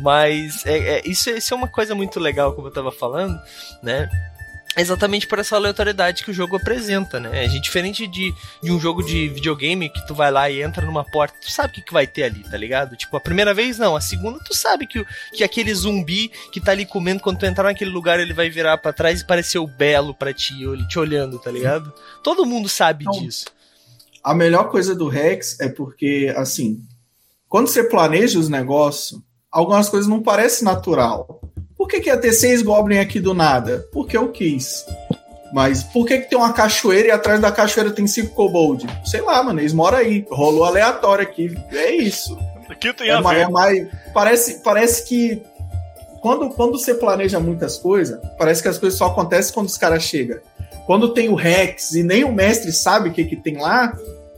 [0.00, 3.38] Mas é, é, isso, isso é uma coisa muito legal, como eu tava falando,
[3.82, 4.08] né?
[4.76, 7.44] Exatamente por essa aleatoriedade que o jogo apresenta, né?
[7.44, 11.04] É diferente de, de um jogo de videogame que tu vai lá e entra numa
[11.04, 12.96] porta, tu sabe o que, que vai ter ali, tá ligado?
[12.96, 15.04] Tipo, a primeira vez não, a segunda tu sabe que,
[15.34, 18.78] que aquele zumbi que tá ali comendo, quando tu entrar naquele lugar, ele vai virar
[18.78, 21.92] pra trás e parecer o belo pra ti, ele te olhando, tá ligado?
[22.22, 23.12] Todo mundo sabe Não.
[23.12, 23.46] disso.
[24.24, 26.82] A melhor coisa do Rex é porque, assim,
[27.48, 31.42] quando você planeja os negócios, algumas coisas não parecem natural.
[31.82, 33.84] Por que, que ia ter seis Goblin aqui do nada?
[33.92, 34.86] Porque eu quis.
[35.52, 38.86] Mas por que, que tem uma cachoeira e atrás da cachoeira tem cinco kobold?
[39.04, 40.24] Sei lá, mano, eles moram aí.
[40.30, 41.52] Rolou aleatório aqui.
[41.72, 42.38] É isso.
[42.70, 43.44] Aqui tem É a mais, ver.
[43.46, 45.42] é mais- parece, parece que
[46.20, 50.04] quando, quando você planeja muitas coisas, parece que as coisas só acontecem quando os caras
[50.04, 50.38] chegam.
[50.86, 53.92] Quando tem o Rex e nem o mestre sabe o que, que tem lá,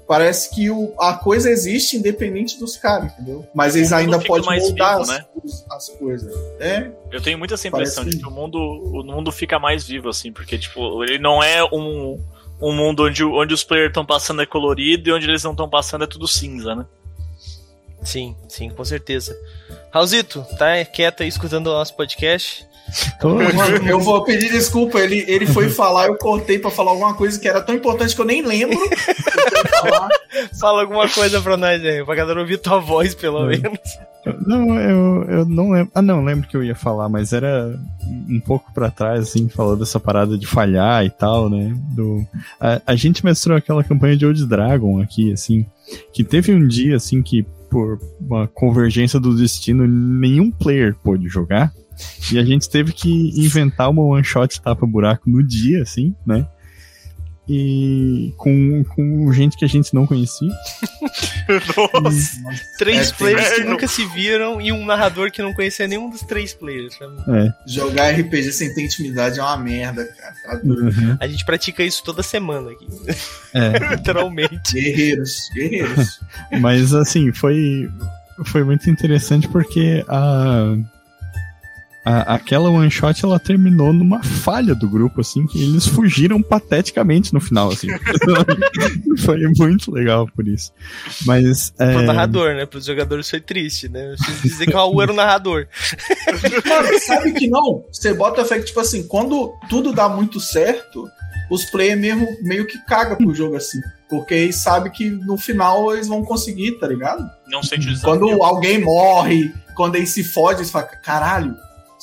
[0.06, 3.46] parece que o, a coisa existe independente dos caras, entendeu?
[3.54, 5.24] Mas eles ainda podem mais moldar vivo, as, né?
[5.42, 6.34] os- as coisas.
[6.60, 9.58] É, Eu tenho muito essa Parece impressão de que- que o mundo, o mundo fica
[9.58, 12.20] mais vivo, assim, porque, tipo, ele não é um,
[12.60, 15.68] um mundo onde, onde os players estão passando é colorido e onde eles não estão
[15.68, 16.84] passando é tudo cinza, né?
[18.02, 19.34] Sim, sim, com certeza.
[19.90, 22.66] Raulzito, tá quieto aí escutando o nosso podcast?
[23.23, 24.99] Mano, eu vou pedir desculpa.
[25.01, 28.20] Ele, ele foi falar, eu cortei pra falar alguma coisa que era tão importante que
[28.20, 28.79] eu nem lembro.
[28.79, 30.55] eu.
[30.59, 33.57] Fala alguma coisa pra nós aí, pra galera ouvir tua voz, pelo É.
[33.59, 33.79] menos.
[34.47, 35.92] Não, eu, eu não lembro.
[35.94, 37.79] Ah, não, lembro que eu ia falar, mas era
[38.29, 41.77] um pouco pra trás, assim, falando dessa parada de falhar e tal, né?
[41.94, 42.25] Do,
[42.59, 45.66] a, a gente mestrou aquela campanha de Old Dragon aqui, assim,
[46.12, 51.70] que teve um dia, assim, que por uma convergência do destino, nenhum player pôde jogar.
[52.33, 56.46] E a gente teve que inventar uma one shot tapa-buraco no dia, assim, né?
[57.46, 60.48] E com, com gente que a gente não conhecia.
[62.02, 62.40] Nossa,
[62.78, 66.22] Três É, players que nunca se viram e um narrador que não conhecia nenhum dos
[66.22, 66.94] três players.
[67.28, 67.52] É.
[67.66, 70.35] Jogar RPG sem ter intimidade é uma merda, cara.
[70.42, 70.61] Tá.
[70.64, 71.18] Uhum.
[71.20, 72.87] A gente pratica isso toda semana aqui,
[73.52, 73.92] É.
[73.94, 74.72] literalmente.
[74.72, 76.20] Guerreiros, guerreiros.
[76.62, 77.90] Mas assim, foi,
[78.46, 80.76] foi muito interessante porque a,
[82.04, 87.32] a- aquela one shot ela terminou numa falha do grupo, assim, que eles fugiram pateticamente
[87.32, 87.88] no final, assim.
[89.24, 90.72] foi muito legal por isso.
[91.24, 91.70] Mas.
[91.70, 92.66] Pro É, narrador, né?
[92.66, 94.12] Pros jogadores foi triste, né?
[94.12, 95.66] Eu preciso dizer que o Raul era o narrador.
[96.66, 97.84] Mano, sabe que não?
[97.90, 101.08] Você bota fé que, tipo assim, quando tudo dá muito certo,
[101.50, 103.80] os players mesmo meio que cagam pro jogo assim.
[104.08, 107.24] Porque eles sabem que no final eles vão conseguir, tá ligado?
[107.48, 108.18] não sente o desafio.
[108.20, 111.54] Quando alguém morre, quando eles se fodem, eles falam, caralho,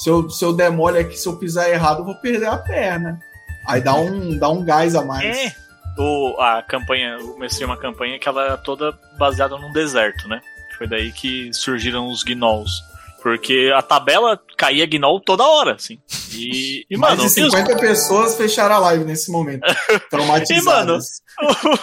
[0.01, 2.57] se eu, se eu der mole aqui, se eu pisar errado, eu vou perder a
[2.57, 3.19] perna.
[3.67, 5.37] Aí dá um, dá um gás a mais.
[5.37, 5.55] É.
[5.95, 10.41] O, a campanha, eu mestrei uma campanha que ela é toda baseada num deserto, né?
[10.75, 12.81] Foi daí que surgiram os gnolls.
[13.21, 15.99] Porque a tabela caía gnoll toda hora, assim.
[16.33, 19.61] E, e Mais mano, de e os- 50 pessoas fecharam a live nesse momento.
[20.09, 21.21] Traumatizadas.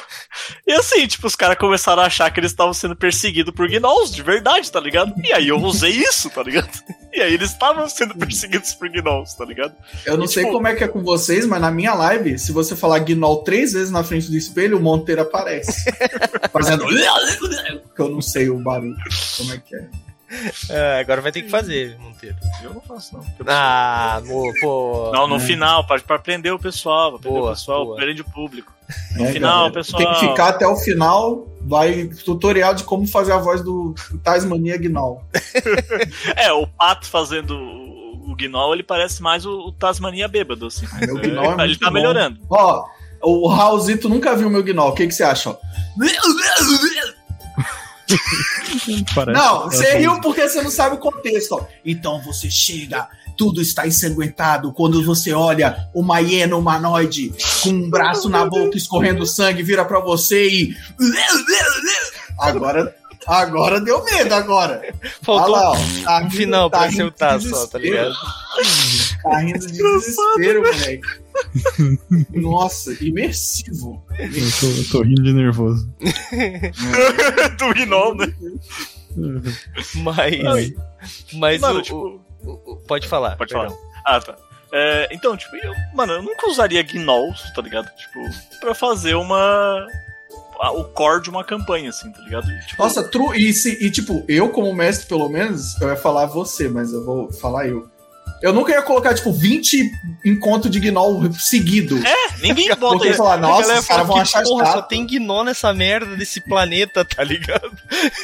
[0.67, 4.15] E assim, tipo, os caras começaram a achar que eles estavam sendo perseguidos por gnolls,
[4.15, 5.13] de verdade, tá ligado?
[5.25, 6.69] E aí eu usei isso, tá ligado?
[7.13, 9.75] E aí eles estavam sendo perseguidos por gnolls, tá ligado?
[10.05, 12.39] Eu não E, sei tipo- como é que é com vocês, mas na minha live,
[12.39, 15.91] se você falar Gnoll três vezes na frente do espelho, o Monteiro aparece.
[16.53, 16.85] Fazendo.
[16.87, 18.95] que eu não sei o barulho.
[19.39, 19.89] Como é que é?
[20.71, 22.37] É, agora vai ter que fazer, Monteiro.
[22.63, 23.25] Eu não faço, não.
[23.47, 25.11] Ah, amor, pô.
[25.13, 27.97] Não, no final, pra, pra prender o pessoal, pra prender Boa, o pessoal, boa.
[27.97, 28.73] prende o público.
[29.17, 30.03] No final, pessoal.
[30.03, 31.47] Tem que ficar até o final.
[31.63, 35.23] Vai tutorial de como fazer a voz do Tasmania Gnoll.
[36.37, 40.87] É, o pato fazendo o, o Gnoll, ele parece mais o, o Tasmania bêbado, assim.
[41.01, 41.93] Meu Gnoll é ele muito tá bom.
[41.95, 42.39] melhorando.
[42.51, 42.85] Ó,
[43.23, 44.91] o Raulzito nunca viu meu Gnoll.
[44.91, 45.57] O que, que você acha?
[49.15, 51.53] parece- Não, você riu porque você não sabe o contexto.
[51.53, 51.65] Ó.
[51.85, 54.73] Então você chega tudo está ensanguentado.
[54.73, 60.01] Quando você olha uma hiena humanoide com um braço na boca escorrendo sangue, vira para
[60.01, 60.77] você e.
[62.39, 62.95] Agora.
[63.29, 64.83] Agora deu medo, agora.
[65.23, 65.75] Faltou lá, ó.
[65.75, 65.79] Tá
[66.19, 68.15] um rindo- final tá pra acertar só, tá ligado?
[69.23, 71.01] Tá rindo de desespero, moleque.
[72.33, 74.03] Nossa, imersivo.
[74.19, 74.29] Eu
[74.61, 75.89] tô, eu tô rindo de nervoso.
[77.59, 78.33] Do Rinol, né?
[79.97, 80.73] Mas.
[81.35, 83.37] Mas Mano, o- tipo, o- o- Pode falar.
[83.37, 83.77] Pode perdão.
[84.05, 84.37] Ah, tá.
[84.73, 87.89] É, então, tipo, eu, mano, eu nunca usaria gnolls, tá ligado?
[87.97, 88.21] Tipo,
[88.61, 89.87] pra fazer uma.
[90.61, 92.47] A- O core de uma campanha, assim, tá ligado?
[92.67, 93.37] Tipo, Nossa, true.
[93.49, 97.05] E, se- e, tipo, eu como mestre, pelo menos, eu ia falar você, mas eu
[97.05, 97.89] vou falar eu.
[98.41, 99.91] Eu nunca ia colocar, tipo, 20
[100.25, 101.99] encontros de Gnoll seguido.
[102.41, 103.17] ninguém bota isso.
[103.17, 107.05] falar, nossa, os caras vão que, achar porra, só tem gnó nessa merda desse planeta,
[107.05, 107.73] tá ligado?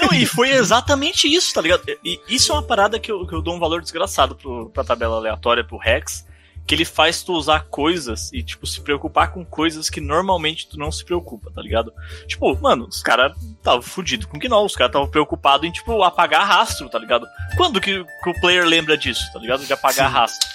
[0.01, 1.83] Não, e foi exatamente isso, tá ligado?
[2.05, 4.85] E isso é uma parada que eu, que eu dou um valor desgraçado pro, pra
[4.85, 6.25] tabela aleatória, pro Rex,
[6.67, 10.79] que ele faz tu usar coisas e, tipo, se preocupar com coisas que normalmente tu
[10.79, 11.93] não se preocupa, tá ligado?
[12.27, 16.47] Tipo, mano, os caras estavam fudidos com Gnoll, os caras estavam preocupados em, tipo, apagar
[16.47, 17.27] rastro, tá ligado?
[17.57, 19.65] Quando que, que o player lembra disso, tá ligado?
[19.67, 20.49] De apagar rastro.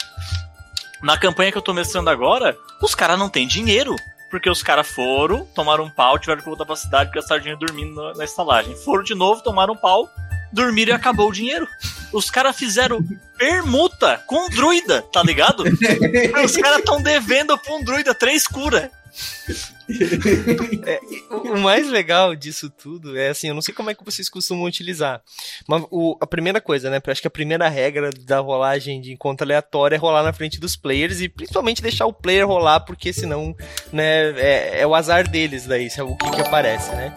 [1.01, 3.95] Na campanha que eu tô mestrando agora, os caras não têm dinheiro.
[4.29, 7.95] Porque os caras foram, tomaram um pau, tiveram que voltar pra cidade, gastar dinheiro dormindo
[7.95, 8.75] na, na estalagem.
[8.75, 10.07] Foram de novo, tomaram um pau,
[10.51, 11.67] dormiram e acabou o dinheiro.
[12.11, 13.03] Os caras fizeram
[13.37, 15.63] permuta com um druida, tá ligado?
[16.43, 18.91] Os caras tão devendo pra um druida três cura.
[21.31, 24.29] O o mais legal disso tudo é assim, eu não sei como é que vocês
[24.29, 25.21] costumam utilizar.
[25.67, 27.01] Mas o- a primeira coisa, né?
[27.07, 30.75] Acho que a primeira regra da rolagem de encontro aleatório é rolar na frente dos
[30.75, 33.55] players e principalmente deixar o player rolar, porque senão,
[33.91, 37.13] né, é, é o azar deles daí, é o que, que aparece, né?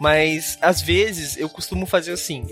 [0.00, 2.46] Mas às vezes eu costumo fazer assim.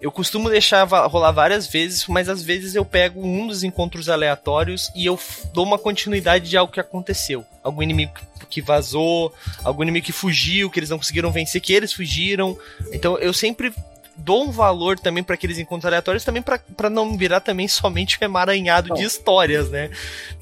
[0.00, 4.90] Eu costumo deixar rolar várias vezes, mas às vezes eu pego um dos encontros aleatórios
[4.96, 5.18] e eu
[5.52, 7.44] dou uma continuidade de algo que aconteceu.
[7.62, 8.12] Algum inimigo
[8.48, 12.56] que vazou, algum inimigo que fugiu, que eles não conseguiram vencer, que eles fugiram.
[12.90, 13.70] Então eu sempre
[14.16, 18.24] dou um valor também para aqueles encontros aleatórios, também para não virar também somente um
[18.24, 18.96] emaranhado Não.
[18.96, 19.90] de histórias, né?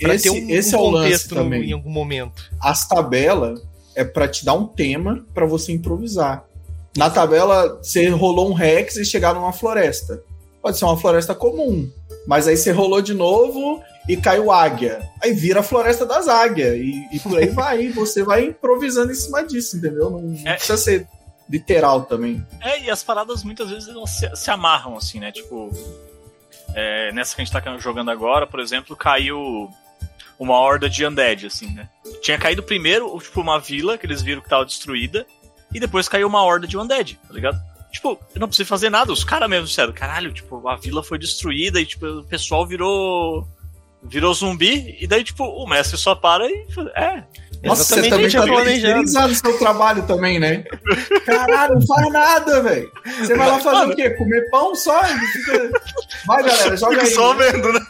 [0.00, 1.70] Pra Esse, ter um, esse um é contexto no- também.
[1.70, 2.52] em algum momento.
[2.60, 3.60] As tabelas
[3.96, 6.44] é pra te dar um tema pra você improvisar.
[6.96, 10.22] Na tabela, você rolou um Rex e chegaram numa floresta.
[10.60, 11.90] Pode ser uma floresta comum.
[12.26, 15.00] Mas aí você rolou de novo e caiu águia.
[15.22, 16.76] Aí vira a floresta das águias.
[16.76, 17.88] E, e por aí vai.
[17.88, 20.10] Você vai improvisando em cima disso, entendeu?
[20.10, 20.54] Não, não É.
[20.54, 21.08] precisa ser
[21.50, 22.46] literal também.
[22.60, 25.32] É, e as paradas muitas vezes elas se, se amarram, assim, né?
[25.32, 25.70] Tipo,
[26.74, 29.68] é, nessa que a gente tá jogando agora, por exemplo, caiu
[30.38, 31.88] uma horda de undead, assim, né?
[32.20, 35.26] Tinha caído primeiro, tipo, uma vila que eles viram que tava destruída,
[35.74, 37.58] e depois caiu uma horda de undead, tá ligado?
[37.92, 41.18] Tipo, eu não preciso fazer nada, os caras mesmo disseram, caralho, tipo, a vila foi
[41.18, 43.46] destruída e, tipo, o pessoal virou.
[44.02, 46.66] virou zumbi, e daí, tipo, o mestre só para e.
[46.94, 47.22] É,
[47.62, 50.64] Nossa, você também a gente tá seu trabalho também, né?
[51.26, 52.90] Caralho, não faz nada, velho.
[53.18, 54.10] Você vai lá fazer o quê?
[54.10, 54.98] Comer pão só?
[55.04, 57.06] E Vai, galera, joga aí.
[57.06, 57.80] só vendo, né?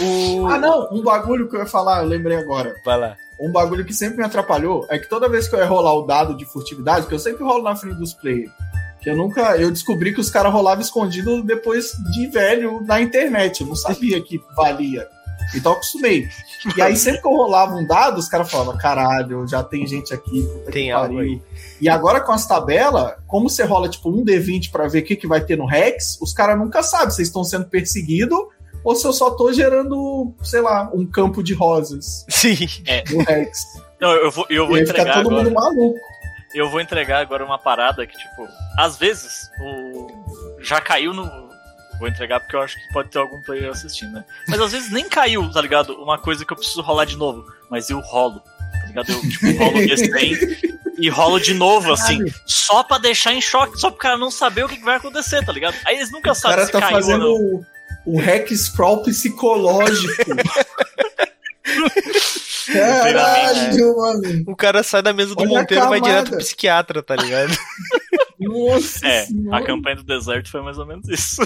[0.00, 0.46] O...
[0.46, 2.74] Ah, não, um bagulho que eu ia falar, eu lembrei agora.
[2.84, 3.16] Vai lá.
[3.40, 6.06] Um bagulho que sempre me atrapalhou é que toda vez que eu ia rolar o
[6.06, 8.50] dado de furtividade, que eu sempre rolo na frente dos players,
[9.00, 9.56] que eu nunca.
[9.56, 13.60] Eu descobri que os caras rolavam escondido depois de velho na internet.
[13.60, 15.06] Eu não sabia que valia.
[15.54, 16.26] Então eu acostumei.
[16.76, 20.14] E aí, sempre que eu rolava um dado, os caras falavam: caralho, já tem gente
[20.14, 20.48] aqui.
[20.72, 21.42] Tem algo pariu." aí.
[21.80, 25.16] E agora com as tabelas, como você rola tipo um D20 pra ver o que,
[25.16, 28.38] que vai ter no Rex, os caras nunca sabem vocês estão sendo perseguidos
[28.84, 32.56] ou se eu só tô gerando, sei lá, um campo de rosas Sim.
[33.10, 33.58] no Rex.
[34.00, 35.44] Não, eu vou, eu vou e aí fica entregar todo agora.
[35.44, 35.98] mundo maluco.
[36.54, 38.46] eu vou entregar agora uma parada que, tipo,
[38.78, 40.06] às vezes o.
[40.60, 41.24] Já caiu no.
[41.98, 44.24] Vou entregar porque eu acho que pode ter algum player assistindo, né?
[44.48, 45.94] Mas às vezes nem caiu, tá ligado?
[45.94, 47.44] Uma coisa que eu preciso rolar de novo.
[47.70, 49.12] Mas eu rolo, tá ligado?
[49.12, 50.58] Eu, tipo, rolo o D100
[50.98, 52.18] e rolo de novo, assim.
[52.44, 55.44] Só pra deixar em choque, só pro cara não saber o que que vai acontecer,
[55.44, 55.76] tá ligado?
[55.86, 57.66] Aí eles nunca O sabem cara se tá caiu ou fazendo não.
[58.06, 60.24] O, hack scroll psicológico.
[62.72, 64.44] Caralho, mano.
[64.46, 67.16] O cara sai da mesa do Olha a Monteiro e vai direto pro psiquiatra, tá
[67.16, 67.54] ligado?
[68.38, 69.64] Nossa É, a senhora.
[69.64, 71.42] campanha do deserto foi mais ou menos isso.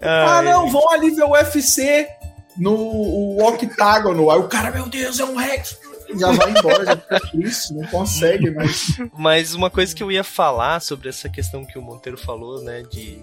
[0.00, 2.06] Ah, Ai, não, vão ali ver o UFC
[2.56, 4.30] no o octágono.
[4.30, 5.78] Aí o cara, meu Deus, é um Rex.
[6.18, 8.96] Já vai embora, já fica triste, não consegue, mas.
[9.18, 12.82] Mas uma coisa que eu ia falar sobre essa questão que o Monteiro falou, né,
[12.88, 13.18] de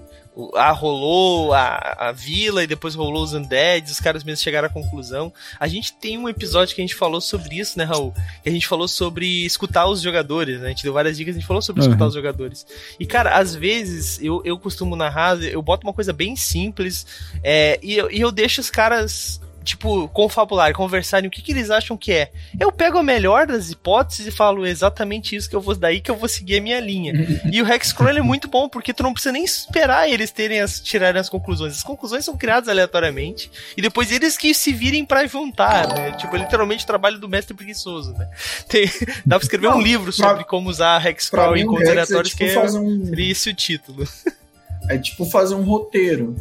[0.56, 4.72] ah, rolou a, a vila e depois rolou os undeads, os caras mesmos chegaram à
[4.72, 5.32] conclusão.
[5.60, 8.14] A gente tem um episódio que a gente falou sobre isso, né, Raul?
[8.42, 10.68] Que a gente falou sobre escutar os jogadores, né?
[10.68, 11.90] A gente deu várias dicas, a gente falou sobre uhum.
[11.90, 12.66] escutar os jogadores.
[13.00, 17.06] E, cara, às vezes eu, eu costumo narrar, eu boto uma coisa bem simples
[17.44, 21.70] é, e, eu, e eu deixo os caras tipo, confabular, conversarem o que, que eles
[21.70, 22.32] acham que é.
[22.60, 26.12] Eu pego a melhor das hipóteses e falo exatamente isso que eu vou daí que
[26.12, 27.14] eu vou seguir a minha linha.
[27.52, 30.80] e o Hexcrawl é muito bom porque tu não precisa nem esperar eles terem as
[30.80, 31.74] tirarem as conclusões.
[31.74, 36.12] As conclusões são criadas aleatoriamente e depois eles que se virem para juntar, né?
[36.12, 38.30] Tipo, literalmente o trabalho do mestre preguiçoso, né?
[38.68, 38.86] Tem,
[39.26, 42.38] dá pra escrever não, um livro sobre pra, como usar Hexcrawl em contos aleatórios é,
[42.38, 43.06] tipo, que é, um...
[43.06, 44.08] seria esse o título.
[44.90, 46.36] É tipo fazer um roteiro.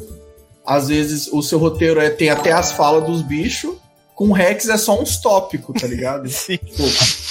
[0.65, 3.75] Às vezes o seu roteiro é, tem até as falas dos bichos,
[4.15, 6.29] com o Rex é só uns tópicos, tá ligado?
[6.31, 6.57] Sim.
[6.57, 6.85] Tipo,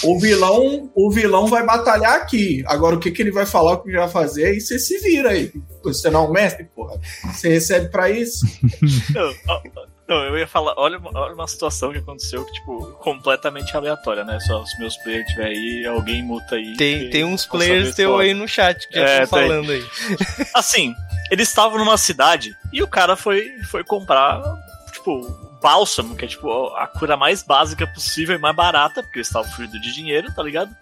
[0.03, 2.63] o vilão, o vilão vai batalhar aqui.
[2.67, 4.97] Agora o que, que ele vai falar, o que ele vai fazer, aí você se
[4.99, 5.51] vira aí.
[5.83, 6.99] Você não é um mestre, porra.
[7.33, 8.45] Você recebe para isso.
[10.11, 14.41] Não, eu ia falar, olha, olha uma situação que aconteceu que, tipo, completamente aleatória, né?
[14.41, 16.75] Só os meus players tiver aí, alguém muta aí.
[16.75, 19.77] Tem, tem uns players teu aí no chat que já é, estão falando tem.
[19.77, 19.85] aí.
[20.53, 20.93] Assim,
[21.31, 24.43] eles estavam numa cidade e o cara foi, foi comprar,
[24.91, 25.21] tipo,
[25.61, 29.49] bálsamo, que é tipo a cura mais básica possível e mais barata, porque eles estavam
[29.49, 30.75] fluido de dinheiro, tá ligado?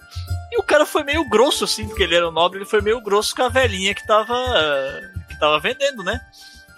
[0.51, 2.99] E o cara foi meio grosso, assim, porque ele era um nobre, ele foi meio
[2.99, 4.35] grosso com a velhinha que tava,
[5.29, 6.19] que tava vendendo, né?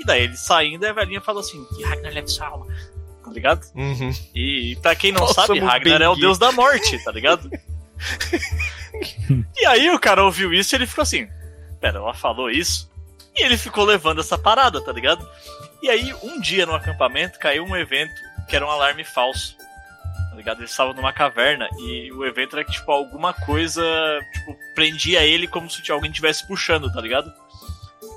[0.02, 2.66] E daí ele saindo, a velhinha fala assim: que Ragnar leve sua alma,
[3.24, 3.64] tá ligado?
[3.76, 4.12] Uhum.
[4.34, 7.50] E pra quem não Nossa, sabe, Ragnar é o deus da morte, tá ligado?
[9.56, 11.28] e aí o cara ouviu isso e ele ficou assim:
[11.80, 12.90] pera, ela falou isso?
[13.36, 15.28] E ele ficou levando essa parada, tá ligado?
[15.84, 18.14] E aí, um dia no acampamento, caiu um evento
[18.48, 19.56] que era um alarme falso.
[20.30, 20.60] Tá ligado?
[20.60, 23.84] Eles estavam numa caverna e o evento era que, tipo, alguma coisa,
[24.34, 27.32] tipo, prendia ele como se alguém estivesse puxando, tá ligado?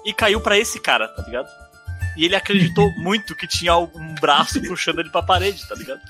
[0.04, 1.48] E caiu para esse cara, tá ligado?
[2.16, 6.00] E ele acreditou muito que tinha um braço puxando ele pra parede, tá ligado?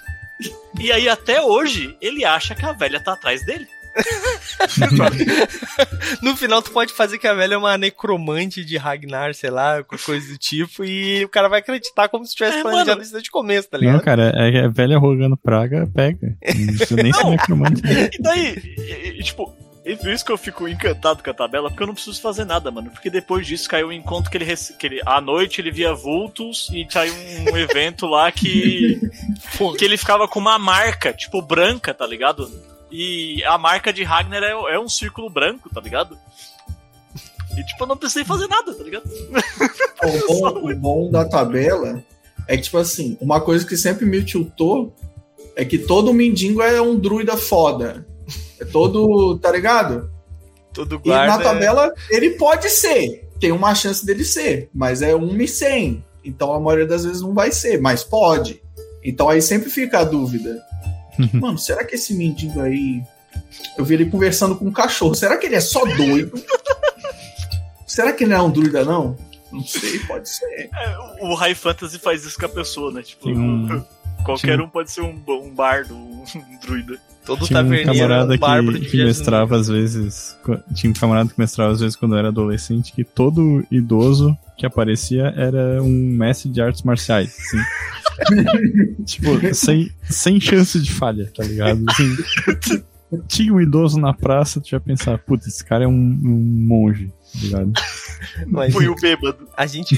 [0.78, 3.66] E aí, até hoje, ele acha que a velha tá atrás dele.
[6.20, 9.84] no final, tu pode fazer que a velha é uma necromante de Ragnar, sei lá,
[9.84, 13.02] coisa do tipo, e o cara vai acreditar como se tivesse é, planejado mano.
[13.02, 13.94] isso desde o começo, tá ligado?
[13.94, 16.36] Não, cara, é, é velha rogando praga, pega.
[16.90, 17.82] Não nem ser necromante.
[18.14, 21.68] E daí, e, e, tipo, e por isso que eu fico encantado com a tabela,
[21.68, 22.90] porque eu não preciso fazer nada, mano.
[22.90, 26.70] Porque depois disso caiu um encontro que ele, que ele à noite ele via vultos
[26.72, 28.98] e saiu um evento lá que
[29.76, 32.50] que ele ficava com uma marca, tipo branca, tá ligado?
[32.90, 36.16] E a marca de Ragnar é, é um círculo branco, tá ligado?
[37.56, 39.04] E tipo, eu não precisei fazer nada, tá ligado?
[40.02, 42.02] O bom, o bom da tabela
[42.48, 44.94] é que, tipo assim, uma coisa que sempre me tiltou
[45.54, 48.06] é que todo mendigo é um druida foda.
[48.60, 50.10] É todo, tá ligado?
[50.72, 51.34] Todo guarda.
[51.34, 55.48] E na tabela ele pode ser, tem uma chance dele ser, mas é 1 e
[55.48, 56.04] 100.
[56.24, 58.62] Então a maioria das vezes não vai ser, mas pode.
[59.02, 60.60] Então aí sempre fica a dúvida.
[61.34, 63.02] Mano, será que esse mendigo aí.
[63.76, 65.14] Eu vi ele conversando com um cachorro.
[65.14, 66.32] Será que ele é só doido?
[67.86, 69.16] será que ele não é um druida, não?
[69.52, 70.68] Não sei, pode ser.
[70.72, 73.02] É, o High Fantasy faz isso com a pessoa, né?
[73.02, 73.84] Tipo, um...
[74.24, 76.24] qualquer um pode ser um, um bardo, um
[76.60, 76.98] druida.
[77.24, 80.36] Todo tinha um camarada que, que mestrava às vezes.
[80.74, 85.32] Tinha um camarada que mestrava às vezes quando era adolescente que todo idoso que aparecia
[85.36, 87.36] era um mestre de artes marciais.
[87.38, 89.04] Assim.
[89.04, 91.82] tipo, sem, sem chance de falha, tá ligado?
[91.88, 92.84] Assim,
[93.26, 97.12] tinha um idoso na praça, tu já pensar, putz, esse cara é um, um monge,
[97.32, 97.72] tá ligado?
[98.46, 99.48] Mas, Foi o bêbado.
[99.56, 99.96] A gente,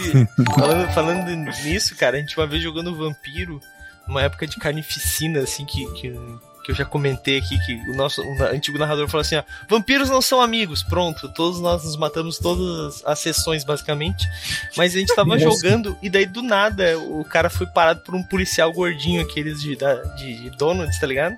[0.55, 1.31] falando, falando
[1.65, 3.61] nisso, cara, a gente uma vez jogando Vampiro,
[4.07, 6.15] numa época de carnificina, assim, que, que
[6.66, 10.11] que eu já comentei aqui, que o nosso o antigo narrador falou assim: ó, vampiros
[10.11, 14.26] não são amigos, pronto, todos nós nos matamos todas as sessões, basicamente.
[14.76, 18.22] Mas a gente tava jogando e daí do nada o cara foi parado por um
[18.22, 21.37] policial gordinho, aqueles de, da, de, de Donuts, tá ligado?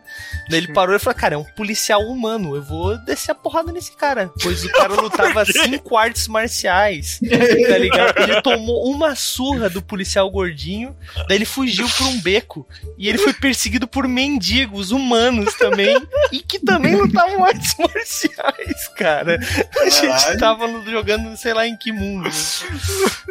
[0.48, 3.70] Daí ele parou e falou: cara, é um policial humano, eu vou descer a porrada
[3.70, 4.30] nesse cara.
[4.42, 7.20] Pois o cara lutava cinco artes marciais,
[7.68, 8.18] tá ligado?
[8.18, 10.96] Ele tomou uma surra do policial gordinho,
[11.28, 15.96] daí ele fugiu por um beco e ele foi perseguido por mendigos humanos humanos também
[16.32, 19.38] e que também lutavam artes marciais, cara.
[19.80, 22.28] A gente tava jogando, sei lá em que mundo.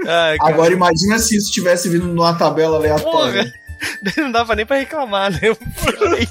[0.06, 3.44] Ai, Agora imagina se isso tivesse vindo numa tabela aleatória.
[3.44, 3.68] Porra.
[4.18, 5.40] Não dava nem pra reclamar, né?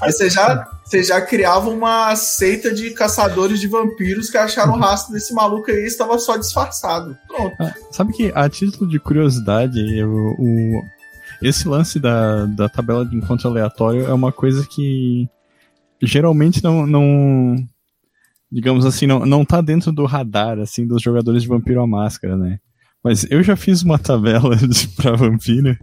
[0.01, 4.77] Aí você já, você já criava uma seita de caçadores de vampiros que acharam o
[4.77, 7.17] rastro desse maluco aí e estava só disfarçado.
[7.27, 7.55] Pronto.
[7.59, 10.83] Ah, sabe que, a título de curiosidade, o, o,
[11.41, 15.29] esse lance da, da tabela de encontro aleatório é uma coisa que
[16.01, 17.55] geralmente não, não
[18.51, 22.35] digamos assim, não, não tá dentro do radar, assim, dos jogadores de Vampiro à Máscara,
[22.37, 22.59] né?
[23.03, 25.79] Mas eu já fiz uma tabela de, pra Vampira.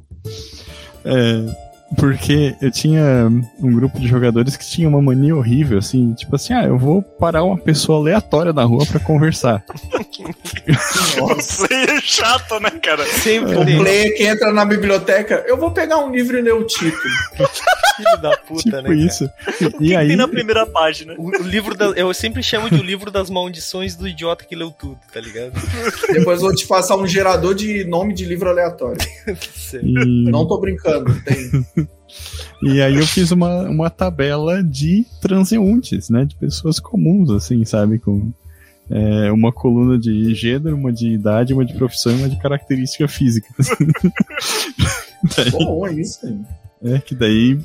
[1.04, 1.63] É,
[1.95, 3.30] porque eu tinha
[3.61, 7.03] um grupo de jogadores que tinha uma mania horrível, assim, tipo assim, ah, eu vou
[7.03, 9.64] parar uma pessoa aleatória na rua para conversar.
[11.18, 13.05] Nossa, é chato, né, cara?
[13.07, 13.78] Sempre O tem.
[13.78, 16.95] player que entra na biblioteca, eu vou pegar um livro e ler o título.
[17.97, 18.82] Filho da puta, tipo né?
[18.82, 18.95] cara?
[18.95, 19.24] isso.
[19.24, 21.14] O que, E que aí, tem na primeira página?
[21.16, 24.57] O, o livro da, eu sempre chamo de o livro das maldições do idiota que
[24.57, 25.53] leu tudo, tá ligado?
[26.12, 28.99] Depois eu vou te passar um gerador de nome de livro aleatório.
[29.82, 31.84] e, Não tô brincando, tem.
[32.62, 36.24] E aí eu fiz uma, uma tabela de transeuntes, né?
[36.24, 37.98] De pessoas comuns, assim, sabe?
[37.98, 38.32] Com
[38.90, 43.06] é, uma coluna de gênero, uma de idade, uma de profissão e uma de característica
[43.08, 43.48] física.
[45.36, 46.38] Daí- Bom, é isso aí.
[46.86, 47.58] É que daí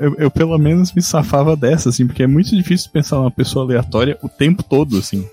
[0.00, 3.62] eu, eu pelo menos me safava dessa, assim, porque é muito difícil pensar numa pessoa
[3.62, 5.28] aleatória o tempo todo, assim.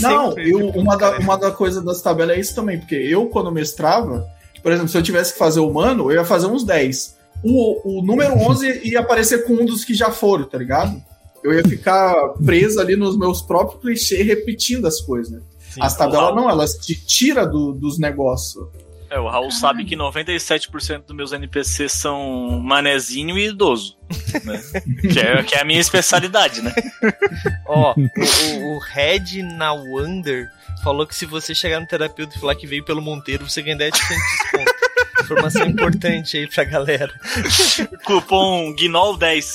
[0.00, 0.08] tá?
[0.08, 3.52] Não, eu, uma, da, uma da coisa das tabelas é isso também, porque eu, quando
[3.52, 4.26] mestrava,
[4.62, 7.16] por exemplo, se eu tivesse que fazer humano, eu ia fazer uns 10.
[7.42, 11.02] O, o número 11 ia aparecer com um dos que já foram, tá ligado?
[11.42, 12.14] Eu ia ficar
[12.44, 15.40] preso ali nos meus próprios clichês repetindo as coisas, né?
[15.70, 15.80] sim.
[15.82, 18.68] As tabelas não, elas te tiram do, dos negócios.
[19.08, 23.96] É, o Raul sabe que 97% dos meus NPCs são manezinho e idoso.
[24.44, 24.60] Né?
[25.00, 26.72] que, é, que é a minha especialidade, né?
[27.66, 30.48] Ó, o, o, o Red na Wonder
[30.84, 33.76] falou que se você chegar no terapeuta e falar que veio pelo Monteiro, você ganha
[33.76, 34.79] 10% de desconto.
[35.32, 37.12] Informação importante aí pra galera.
[38.04, 39.52] Cupom GNOL10.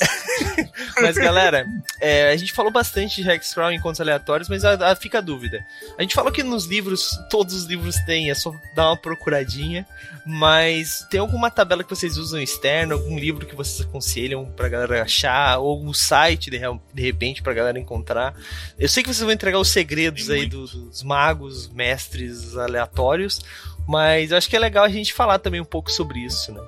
[1.00, 1.66] Mas, galera,
[2.00, 5.20] é, a gente falou bastante de Hexcrawl em contos aleatórios, mas a, a- fica a
[5.20, 5.64] dúvida.
[5.98, 9.86] A gente falou que nos livros, todos os livros têm, é só dar uma procuradinha.
[10.24, 15.02] Mas tem alguma tabela que vocês usam externa, algum livro que vocês aconselham pra galera
[15.02, 16.58] achar, ou algum site de,
[16.92, 18.34] de repente pra galera encontrar?
[18.78, 23.40] Eu sei que vocês vão entregar os segredos Tem aí do- dos magos, mestres aleatórios,
[23.86, 26.60] mas eu acho que é legal a gente falar também um pouco sobre isso, né?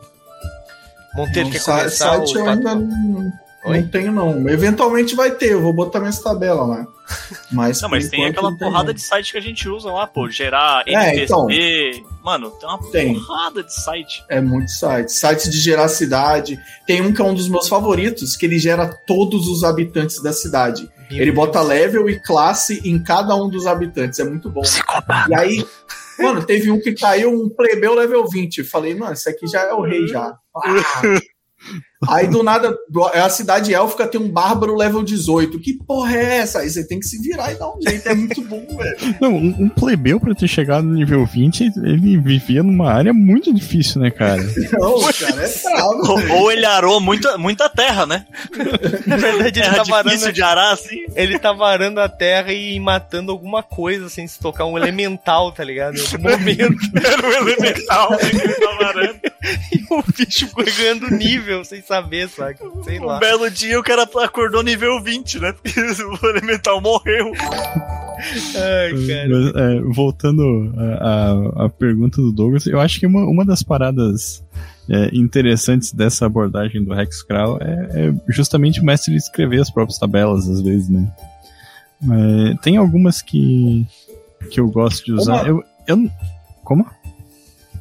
[1.15, 1.91] Monteiro Não, quer começar?
[1.91, 3.33] site ou eu ainda não,
[3.67, 4.49] não tenho, não.
[4.49, 6.87] Eventualmente vai ter, eu vou botar minhas tabelas lá.
[7.51, 8.93] Mas, Não, mas tem aquela tem, porrada não.
[8.95, 10.29] de site que a gente usa lá, pô.
[10.31, 11.25] Gerar É, NPC.
[11.25, 11.47] então.
[12.23, 13.15] Mano, tem uma Tem.
[13.15, 14.23] porrada de site.
[14.29, 15.11] É muito site.
[15.13, 16.61] Site de gerar cidade.
[16.87, 20.33] Tem um que é um dos meus favoritos, que ele gera todos os habitantes da
[20.35, 20.89] cidade.
[21.11, 21.69] Meu Ele bota Deus.
[21.71, 24.19] level e classe em cada um dos habitantes.
[24.21, 24.63] É muito bom.
[25.31, 25.67] E aí,
[26.19, 28.59] mano, teve um que caiu um plebeu level 20.
[28.59, 30.37] Eu falei, mano, esse aqui já é o rei já.
[30.57, 31.21] Ah.
[32.07, 32.77] Aí do nada,
[33.13, 35.59] é a cidade élfica tem um bárbaro level 18.
[35.59, 36.61] Que porra é essa?
[36.61, 38.09] Aí você tem que se virar e dar um jeito.
[38.09, 39.17] É muito bom, velho.
[39.21, 43.53] Não, um, um plebeu pra ter chegado no nível 20, ele vivia numa área muito
[43.53, 44.41] difícil, né, cara?
[44.79, 46.13] Não, cara, é bravo.
[46.13, 48.27] Ou, ou ele arou muita, muita terra, né?
[49.07, 51.05] Na verdade, ele Terra tá, difícil varando, de arar, assim.
[51.17, 55.65] ele tá varando a terra e matando alguma coisa sem se tocar, um elemental, tá
[55.65, 55.97] ligado?
[55.97, 56.77] Em algum momento.
[57.05, 59.21] Era o elemental né, que ele tava arando.
[59.73, 62.57] E o bicho foi ganhando nível sem saber, sabe?
[62.85, 63.19] Sei Um lá.
[63.19, 65.53] belo dia o cara acordou nível 20, né?
[65.53, 67.33] Porque o elemental morreu.
[67.41, 69.29] Ai, cara.
[69.29, 74.45] Mas, é, voltando à à pergunta do Douglas, eu acho que uma, uma das paradas
[74.91, 80.49] é, interessantes dessa abordagem do Hexcrawl é, é justamente o mestre escrever as próprias tabelas,
[80.49, 81.11] às vezes, né?
[82.03, 83.87] É, tem algumas que,
[84.51, 85.43] que eu gosto de usar.
[85.43, 86.11] Uma- Eu, eu,
[86.65, 86.87] como?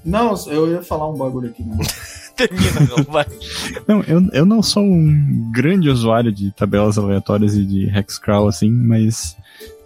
[0.05, 1.61] Não, eu ia falar um bagulho aqui.
[1.63, 1.77] Né?
[2.37, 3.25] Termina, não, vai.
[3.87, 8.69] Não, eu, eu não sou um grande usuário de tabelas aleatórias e de Hexcrawl, assim,
[8.69, 9.35] mas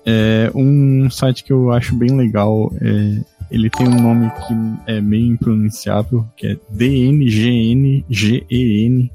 [0.05, 5.01] é, um site que eu acho bem legal, é, ele tem um nome que é
[5.01, 8.03] meio impronunciável, que é DNGNGEN.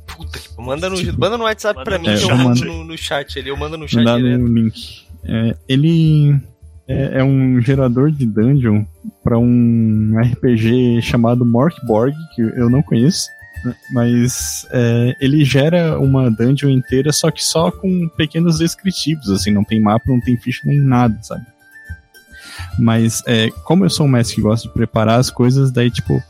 [0.06, 2.64] Puta que manda no, Tipo- manda no WhatsApp pra mim Manda que no eu mando
[2.64, 3.48] no, no chat ali.
[3.48, 4.38] Eu mando no chat direto.
[4.38, 5.04] no link.
[5.24, 6.38] É, ele
[6.88, 8.84] é, é um gerador de dungeon
[9.22, 13.28] para um RPG chamado Morkborg, que eu não conheço.
[13.64, 19.50] né, Mas é, ele gera uma dungeon inteira, só que só com pequenos descritivos, assim,
[19.50, 21.44] não tem mapa, não tem ficha nem nada, sabe?
[22.78, 26.22] Mas é, como eu sou um mestre que gosta de preparar as coisas, daí tipo.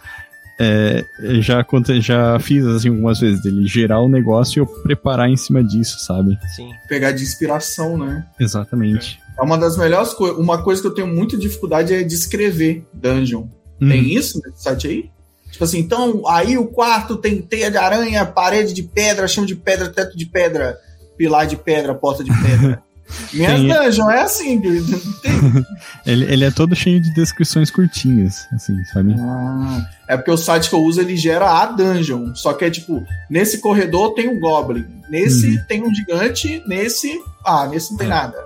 [0.59, 1.05] É,
[1.41, 1.65] já,
[2.01, 5.99] já fiz assim algumas vezes dele gerar o negócio e eu preparar em cima disso,
[6.01, 6.39] sabe?
[6.55, 6.71] Sim.
[6.89, 8.27] Pegar de inspiração, né?
[8.41, 9.21] Exatamente.
[9.39, 10.39] É uma das melhores coisas.
[10.39, 13.47] Uma coisa que eu tenho muita dificuldade é de escrever dungeon.
[13.81, 13.89] Hum.
[13.89, 15.11] Tem isso nesse site aí?
[15.51, 19.55] Tipo assim, então aí o quarto tem teia de aranha, parede de pedra, chão de
[19.55, 20.79] pedra, teto de pedra,
[21.17, 22.83] pilar de pedra, porta de pedra.
[23.33, 24.63] Minhas Tem- dungeons é assim.
[26.05, 29.15] Ele, ele é todo cheio de descrições curtinhas, assim, sabe?
[29.19, 32.35] Ah, é porque o site que eu uso ele gera a dungeon.
[32.35, 35.65] Só que é tipo, nesse corredor tem um goblin, nesse Uhum.
[35.69, 37.11] tem um gigante, nesse.
[37.45, 38.11] Ah, nesse não tem É.
[38.11, 38.37] nada.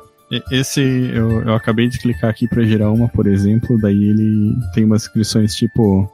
[0.50, 4.84] Esse eu, eu acabei de clicar aqui pra gerar uma, por exemplo, daí ele tem
[4.84, 6.10] umas inscrições tipo.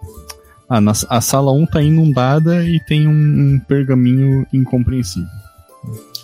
[0.69, 5.29] Ah, na, a sala 1 tá inundada e tem um, um pergaminho incompreensível.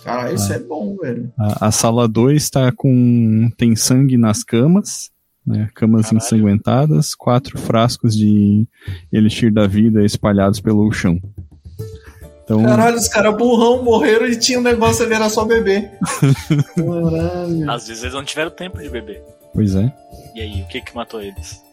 [0.03, 1.31] Cara, isso é bom, velho.
[1.37, 3.49] A, a sala 2 tá com.
[3.57, 5.11] tem sangue nas camas,
[5.45, 5.69] né?
[5.73, 6.17] Camas Caralho.
[6.17, 8.67] ensanguentadas, quatro frascos de
[9.11, 11.19] elixir da vida espalhados pelo chão.
[12.43, 15.91] Então, Caralho, os caras burrão morreram e tinha um negócio ali, era só beber.
[16.75, 17.71] Caralho.
[17.71, 19.23] Às vezes eles não tiveram tempo de beber.
[19.53, 19.91] pois é.
[20.35, 21.63] E aí, o que que matou eles?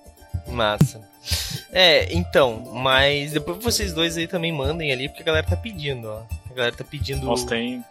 [0.48, 1.00] Massa.
[1.72, 6.06] É, então, mas depois vocês dois aí também mandem ali, porque a galera tá pedindo,
[6.08, 6.22] ó.
[6.50, 7.84] A galera tá pedindo Nossa, tem.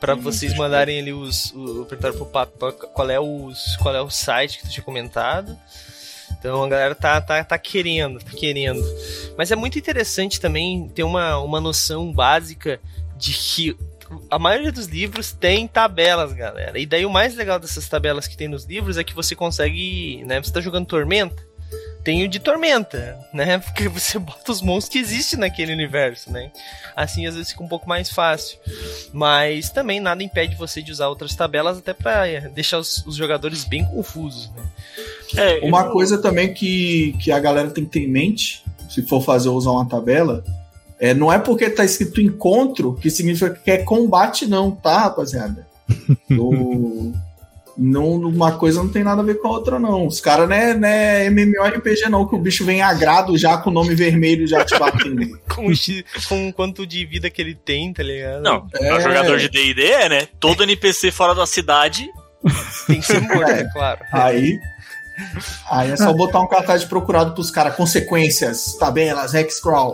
[0.00, 1.52] Tem vocês mandarem ali os.
[1.52, 5.56] O, perguntar pro Papo qual é, os, qual é o site que tu tinha comentado.
[6.38, 8.82] Então a galera tá, tá, tá querendo, tá querendo.
[9.36, 12.80] Mas é muito interessante também ter uma, uma noção básica
[13.16, 13.76] de que
[14.30, 16.78] a maioria dos livros tem tabelas, galera.
[16.78, 20.24] E daí o mais legal dessas tabelas que tem nos livros é que você consegue,
[20.24, 20.40] né?
[20.40, 21.45] Você tá jogando Tormenta,
[22.06, 23.58] tem o de Tormenta, né?
[23.66, 26.52] Porque você bota os monstros que existem naquele universo, né?
[26.94, 28.56] Assim às vezes fica um pouco mais fácil.
[29.12, 33.16] Mas também nada impede você de usar outras tabelas até pra eh, deixar os, os
[33.16, 34.62] jogadores bem confusos, né?
[35.36, 39.02] É, Uma eu- coisa também que, que a galera tem que ter em mente, se
[39.02, 40.44] for fazer ou usar uma tabela,
[41.00, 45.66] é, não é porque tá escrito encontro que significa que é combate, não, tá, rapaziada?
[46.38, 47.12] O-
[47.78, 50.06] não, uma coisa não tem nada a ver com a outra, não.
[50.06, 53.70] Os caras não é, não é MMORPG, não, que o bicho vem agrado já com
[53.70, 55.38] o nome vermelho já te batendo.
[55.54, 58.42] Com, o X- com o quanto de vida que ele tem, tá ligado?
[58.42, 58.88] Não, É.
[58.88, 60.28] pra jogador de D&D é, né?
[60.38, 62.06] Todo NPC fora da cidade
[62.86, 63.60] Tem que ser morto, É.
[63.60, 64.00] é claro.
[64.12, 64.58] Aí.
[65.70, 67.74] Aí é só botar um cartaz de procurado pros caras.
[67.74, 69.92] Consequências, tabelas, hexcrawl.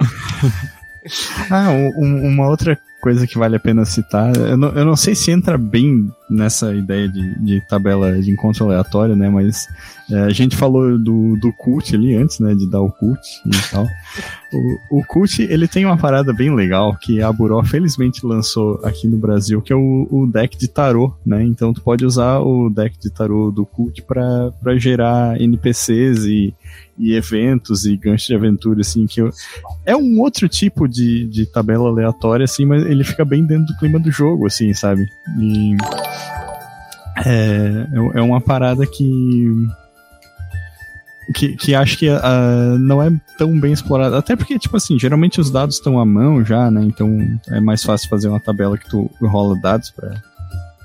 [1.50, 5.14] Ah, um- uma outra coisa que vale a pena citar, eu não, eu não sei
[5.14, 9.28] se entra bem nessa ideia de, de tabela de encontro aleatório, né?
[9.28, 9.68] Mas
[10.10, 12.54] é, a gente falou do, do cult ali antes, né?
[12.54, 13.86] De dar o cult e tal.
[14.52, 19.06] O, o cult, ele tem uma parada bem legal que a Buró felizmente lançou aqui
[19.06, 21.42] no Brasil, que é o, o deck de tarô, né?
[21.44, 26.54] Então tu pode usar o deck de tarô do cult pra gerar NPCs e,
[26.98, 29.30] e eventos e ganchos de aventura, assim, que eu,
[29.84, 33.78] é um outro tipo de, de tabela aleatória, assim, mas ele fica bem dentro do
[33.78, 35.06] clima do jogo, assim, sabe?
[35.40, 35.76] E
[37.24, 37.86] é,
[38.16, 39.46] é- é uma parada que.
[41.34, 43.08] Que, que acho que ah, não é
[43.38, 44.18] tão bem explorada.
[44.18, 46.82] Até porque, tipo assim, geralmente os dados estão à mão já, né?
[46.82, 47.16] Então
[47.48, 50.20] é mais fácil fazer uma tabela que tu rola dados pra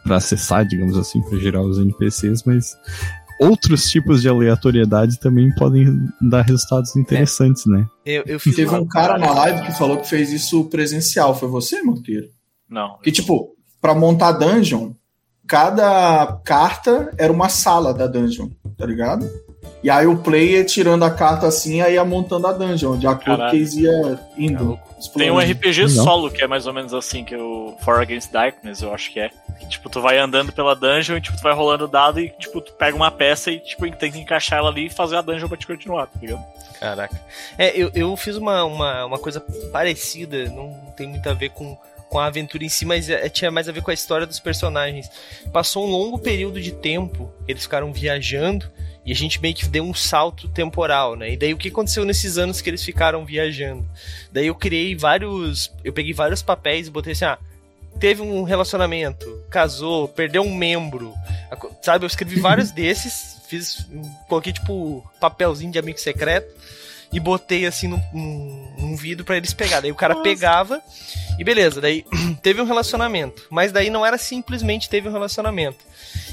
[0.03, 2.77] pra acessar, digamos assim, pra gerar os NPCs, mas
[3.41, 7.85] outros tipos de aleatoriedade também podem dar resultados interessantes, né?
[8.05, 11.35] Eu, eu fiz Teve um cara na live que falou que fez isso presencial.
[11.37, 12.27] Foi você, Monteiro?
[12.69, 12.97] Não.
[13.03, 13.49] Que, tipo,
[13.81, 14.91] pra montar dungeon,
[15.47, 19.27] cada carta era uma sala da dungeon, tá ligado?
[19.83, 23.23] E aí o player tirando a carta assim, aí ia montando a dungeon, de acordo
[23.23, 23.51] com Caralho.
[23.51, 24.77] que eles ia indo.
[25.15, 25.39] Tem um.
[25.39, 28.93] RPG solo que é mais ou menos assim, que é o For Against Darkness, eu
[28.93, 29.29] acho que é.
[29.59, 32.59] Que, tipo, tu vai andando pela dungeon e tipo, tu vai rolando dado e tipo,
[32.59, 35.47] tu pega uma peça e tipo, tem que encaixar ela ali e fazer a dungeon
[35.47, 36.43] pra te continuar, tá ligado?
[36.79, 37.19] Caraca.
[37.57, 39.39] É, eu, eu fiz uma, uma, uma coisa
[39.71, 41.77] parecida, não tem muito a ver com,
[42.09, 44.39] com a aventura em si, mas é- tinha mais a ver com a história dos
[44.39, 45.09] personagens.
[45.51, 48.69] Passou um longo período de tempo, eles ficaram viajando,
[49.05, 51.31] e a gente meio que deu um salto temporal, né?
[51.31, 53.87] E daí o que aconteceu nesses anos que eles ficaram viajando?
[54.31, 55.71] Daí eu criei vários.
[55.81, 57.39] Eu peguei vários papéis e botei assim, ah.
[58.01, 61.13] Teve um relacionamento, casou, perdeu um membro,
[61.81, 62.03] sabe?
[62.03, 63.87] Eu escrevi vários desses, fiz,
[64.27, 66.53] coloquei tipo papelzinho de amigo secreto
[67.11, 69.81] e botei assim num, num, num vidro pra eles pegar.
[69.81, 70.23] Daí o cara Nossa.
[70.23, 70.81] pegava
[71.37, 72.05] e beleza, daí
[72.41, 73.43] teve um relacionamento.
[73.49, 75.85] Mas daí não era simplesmente teve um relacionamento.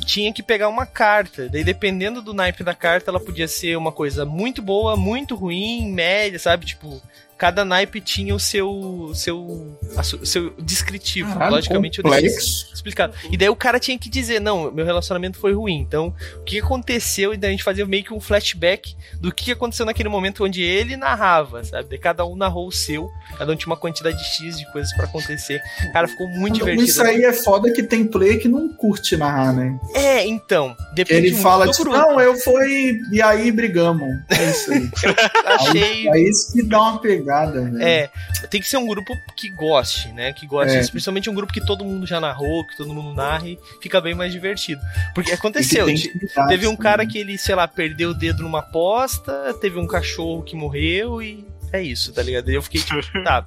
[0.04, 1.48] Tinha que pegar uma carta.
[1.48, 5.90] Daí dependendo do naipe da carta, ela podia ser uma coisa muito boa, muito ruim,
[5.92, 6.66] média, sabe?
[6.66, 7.00] Tipo,
[7.44, 11.28] cada naipe tinha o seu seu su- seu descritivo.
[11.50, 12.72] Logicamente eu complexo.
[12.72, 13.12] explicado.
[13.30, 15.74] E daí o cara tinha que dizer, não, meu relacionamento foi ruim.
[15.78, 17.34] Então, o que aconteceu?
[17.34, 20.62] E daí a gente fazia meio que um flashback do que aconteceu naquele momento onde
[20.62, 21.90] ele narrava, sabe?
[21.90, 25.04] Daí cada um narrou o seu, cada um tinha uma quantidade X de coisas pra
[25.04, 25.60] acontecer.
[25.92, 26.82] Cara, ficou muito divertido.
[26.88, 29.78] Isso aí é foda que tem player que não curte narrar, né?
[29.94, 34.08] É, então, depende Ele fala, tipo, não, eu fui e aí brigamos.
[34.30, 34.88] É isso aí.
[35.44, 37.82] Achei É isso que dá uma pegada, velho.
[37.82, 38.10] É,
[38.50, 40.32] tem que ser um grupo que goste, né?
[40.32, 40.80] Que goste, É.
[40.80, 44.32] especialmente um grupo que todo mundo já narrou, que todo mundo narre, fica bem mais
[44.32, 44.80] divertido.
[45.14, 46.12] Porque que aconteceu, te-
[46.48, 47.08] teve um cara também.
[47.12, 51.46] que ele, sei lá, perdeu o dedo numa aposta, teve um cachorro que morreu e
[51.72, 52.50] é isso, tá ligado?
[52.50, 53.46] E eu fiquei tipo, tá,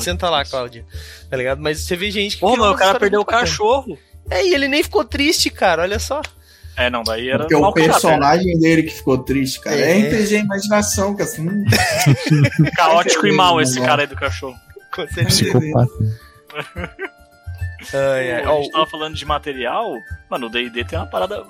[0.00, 0.84] senta lá, Cláudia,
[1.30, 1.60] tá ligado?
[1.60, 2.40] Mas você vê gente que.
[2.40, 3.98] Pô, mas o cara perdeu o cachorro.
[4.30, 6.20] É, e ele nem ficou triste, cara, olha só.
[6.76, 9.76] É, não, daí era Porque o caráter, personagem dele que ficou triste, cara.
[9.76, 10.08] É, É.
[10.08, 11.42] RPG imaginação, que assim.
[11.44, 11.64] né?
[12.76, 14.56] Caótico e mal esse cara aí do cachorro.
[14.94, 15.58] Com certeza.
[17.94, 18.42] Ai, ai.
[18.44, 19.92] Pô, a gente tava falando de material,
[20.30, 21.44] mano, o D&D tem uma parada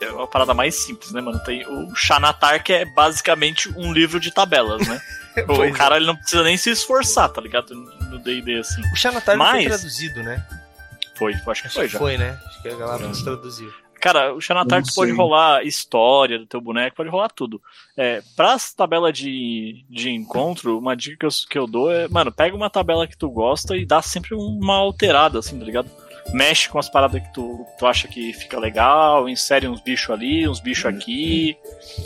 [0.00, 1.38] é uma parada mais simples, né, mano?
[1.44, 5.00] Tem o Xanatar, que é basicamente um livro de tabelas, né?
[5.48, 5.76] o Pois é.
[5.76, 7.72] cara ele não precisa nem se esforçar, tá ligado?
[7.74, 8.82] No D&D, assim.
[8.92, 10.44] O Xanatar não foi Mas- traduzido, né?
[11.14, 11.98] Foi, acho que foi já.
[12.00, 12.36] Foi, né?
[12.46, 13.72] Acho que a galera nos traduziu.
[14.02, 17.62] Cara, o Xanatar Não tu pode rolar história do teu boneco, pode rolar tudo.
[17.96, 22.32] É, pra tabela de, de encontro, uma dica que eu, que eu dou é, mano,
[22.32, 25.88] pega uma tabela que tu gosta e dá sempre uma alterada, assim, tá ligado?
[26.32, 30.48] Mexe com as paradas que tu, tu acha que fica legal, insere uns bichos ali,
[30.48, 31.56] uns bichos aqui,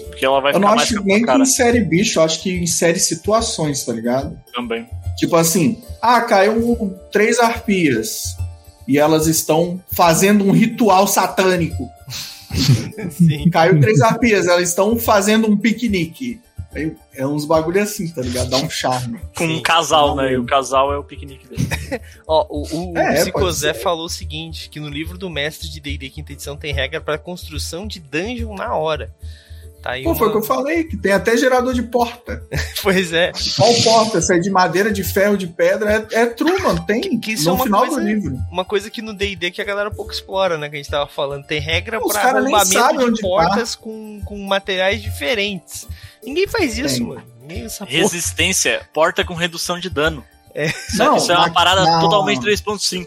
[0.09, 2.25] porque ela vai Eu ficar não mais acho com a nem que insere bicho, eu
[2.25, 4.39] acho que insere situações, tá ligado?
[4.53, 4.87] também.
[5.17, 8.37] Tipo assim, ah, caiu três arpias.
[8.87, 11.89] E elas estão fazendo um ritual satânico.
[13.11, 13.51] Sim.
[13.51, 16.41] Caiu três arpias, elas estão fazendo um piquenique.
[17.15, 18.51] É uns bagulho assim, tá ligado?
[18.51, 19.19] Dá um charme.
[19.35, 19.57] Com Sim.
[19.57, 20.33] um casal, né?
[20.33, 21.67] E o casal é o piquenique dele.
[22.29, 26.11] Ó, o, o, É, o falou o seguinte: que no livro do mestre de DD
[26.11, 29.15] quinta edição tem regra para construção de dungeon na hora.
[29.87, 30.43] Tá aí Pô, foi o que uma...
[30.43, 32.43] eu falei, que tem até gerador de porta.
[32.83, 33.33] Pois é.
[33.57, 34.21] Qual porta?
[34.21, 36.85] Se é de madeira, de ferro, de pedra, é, é true, mano.
[36.87, 37.19] Tem.
[37.19, 38.37] Que isso é no uma final coisa- do livro.
[38.51, 40.69] Uma coisa que no D&D que a galera pouco explora, né?
[40.69, 41.45] Que a gente tava falando.
[41.47, 43.27] Tem regra Os pra arrombamento de tá.
[43.29, 45.87] portas com, com materiais diferentes.
[46.25, 47.07] Ninguém faz isso, Tem.
[47.07, 47.23] mano.
[47.41, 47.97] Ninguém essa porra.
[47.99, 50.25] Resistência, porta com redução de dano.
[50.97, 53.07] Não, Isso é uma na- parada na- totalmente 3.5.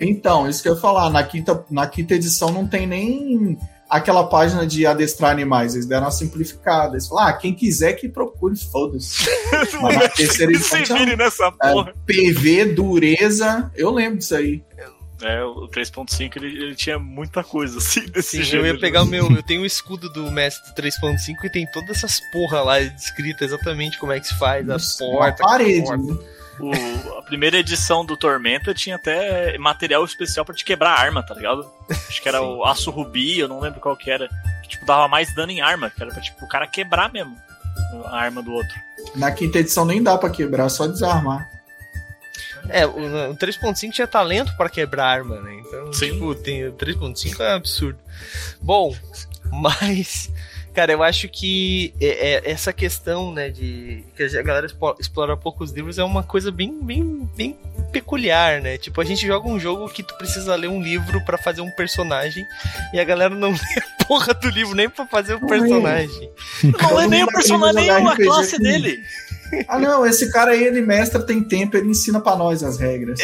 [0.00, 1.10] Então, isso que eu ia falar.
[1.10, 3.58] Na quinta, na quinta edição não tem nem
[3.96, 5.74] aquela página de adestrar animais.
[5.74, 6.94] Eles deram uma simplificada.
[6.94, 9.24] Eles falaram, ah, quem quiser que procure, foda-se.
[9.80, 11.92] Mas na terceira edição Se vire nessa porra.
[12.06, 13.70] PV, dureza.
[13.76, 14.62] Eu lembro disso aí.
[15.24, 18.74] É, o 3.5 ele, ele tinha muita coisa assim desse Sim, eu gênero.
[18.74, 19.30] ia pegar o meu.
[19.30, 23.98] Eu tenho o escudo do Mestre 3.5 e tem todas essas porra lá descrita exatamente
[24.00, 25.46] como é que se faz, as Uma portas.
[25.46, 25.82] parede.
[25.86, 26.02] porta.
[26.02, 26.18] né?
[26.60, 31.22] O- a primeira edição do Tormenta tinha até material especial pra te quebrar a arma,
[31.22, 31.68] tá ligado?
[31.90, 32.44] Acho que era Sim.
[32.44, 34.28] o aço rubi, eu não lembro qual que era.
[34.62, 37.36] Que, tipo, dava mais dano em arma, que era pra tipo, o cara quebrar mesmo
[38.06, 38.74] a arma do outro.
[39.16, 41.50] Na quinta edição nem dá pra quebrar, só desarmar.
[42.68, 45.54] É, o, o 3.5 tinha talento para quebrar arma, né?
[45.66, 46.12] Então, Sim.
[46.12, 47.98] tipo, tem, o 3.5 é um absurdo.
[48.60, 48.94] Bom,
[49.50, 50.30] mas,
[50.74, 54.66] cara, eu acho que é- é- essa questão, né, de que a galera
[54.98, 57.56] explora poucos livros é uma coisa bem, bem, bem
[57.92, 58.78] peculiar, né?
[58.78, 61.70] Tipo, a gente joga um jogo que tu precisa ler um livro pra fazer um
[61.72, 62.44] personagem
[62.94, 63.58] e a galera não lê
[64.00, 65.46] a porra do livro nem pra fazer o lê.
[65.46, 66.30] personagem.
[66.80, 69.02] Não é nem o personagem, nem a classe dele.
[69.68, 73.18] Ah, não, esse cara aí, ele mestra, tem tempo, ele ensina pra nós as regras.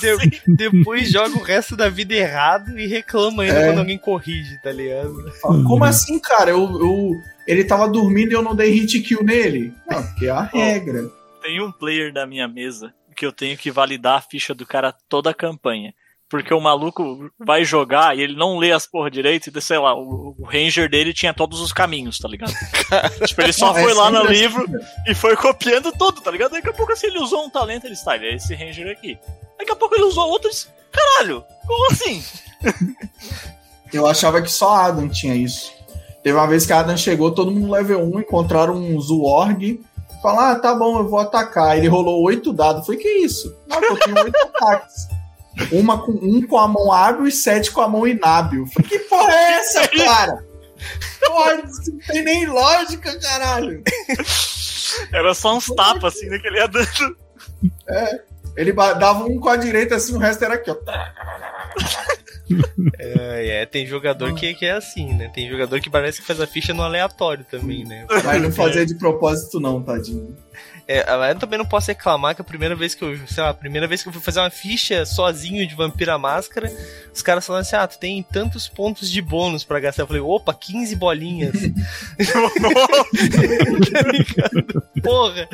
[0.00, 3.66] De- depois joga o resto da vida errado e reclama ainda É.
[3.66, 5.14] quando alguém corrige, tá ligado?
[5.40, 6.50] Como assim, cara?
[6.50, 7.12] Eu, eu-
[7.46, 9.72] ele tava dormindo e eu não dei hit kill nele?
[9.88, 11.10] Não, porque é a regra.
[11.42, 14.92] Tem um player da minha mesa que eu tenho que validar a ficha do cara
[15.08, 15.94] toda a campanha.
[16.34, 19.94] Porque o maluco vai jogar e ele não lê as porra direito, e sei lá,
[19.94, 22.52] o, o ranger dele tinha todos os caminhos, tá ligado?
[23.24, 24.66] tipo, ele só Não, é foi lá no assim, livro
[25.06, 26.50] e foi copiando tudo, tá ligado?
[26.50, 29.16] Daqui a pouco assim, ele usou um talento, ele está, ele é esse ranger aqui.
[29.56, 30.68] Daqui a pouco ele usou outros.
[30.90, 32.20] Caralho, como assim?
[33.94, 35.72] Eu achava que só Adam tinha isso.
[36.20, 39.80] Teve uma vez que a Adam chegou, todo mundo level 1, encontraram um Zuorg.
[40.20, 41.78] Falaram, ah, tá bom, eu vou atacar.
[41.78, 42.86] Ele rolou oito dados.
[42.86, 43.54] Foi que isso?
[43.68, 45.06] Não, eu tenho oito ataques.
[45.70, 48.64] Uma com, um com a mão hábil e sete com a mão inábil.
[48.88, 50.44] Que porra é essa, cara?
[51.26, 53.82] Porra, isso não tem nem lógica, caralho.
[55.12, 57.16] Era só uns tapas assim, né, que ele ia dando.
[58.56, 60.76] Ele ba- dava um com a direita assim, o resto era aqui, ó.
[62.98, 65.30] É, é, tem jogador que, que é assim, né?
[65.34, 68.06] Tem jogador que parece que faz a ficha no aleatório também, né?
[68.22, 70.36] Mas não fazia de propósito, não, tadinho.
[70.86, 73.54] É, eu também não posso reclamar que a primeira vez que eu, sei lá, a
[73.54, 76.70] primeira vez que eu fui fazer uma ficha sozinho de Vampira Máscara,
[77.12, 80.02] os caras falaram assim: ah, tu tem tantos pontos de bônus pra gastar.
[80.02, 81.54] Eu falei, opa, 15 bolinhas.
[83.92, 84.82] tá ligado?
[85.02, 85.48] Porra,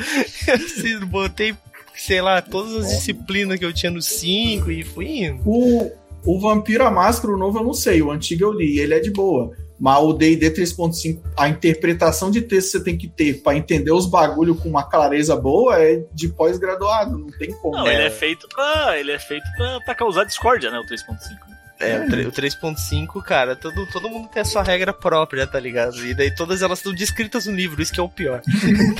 [0.47, 1.55] eu assim, botei,
[1.95, 5.41] sei lá, todas as disciplinas que eu tinha no 5 e fui indo.
[5.45, 5.89] O,
[6.25, 8.99] o Vampiro a Máscara, o novo eu não sei, o antigo eu li, ele é
[8.99, 9.55] de boa.
[9.81, 13.91] Mas o D&D 3.5, a interpretação de texto que você tem que ter pra entender
[13.91, 17.77] os bagulho com uma clareza boa é de pós-graduado, não tem como.
[17.77, 18.99] Não, ele é feito pra.
[18.99, 20.77] Ele é feito pra, pra causar discórdia, né?
[20.77, 21.50] O 3.5.
[21.81, 25.59] É, o tre- o 3.5, cara, todo, todo mundo tem a sua regra própria, tá
[25.59, 26.05] ligado?
[26.05, 28.41] E daí todas elas estão descritas no livro, isso que é o pior.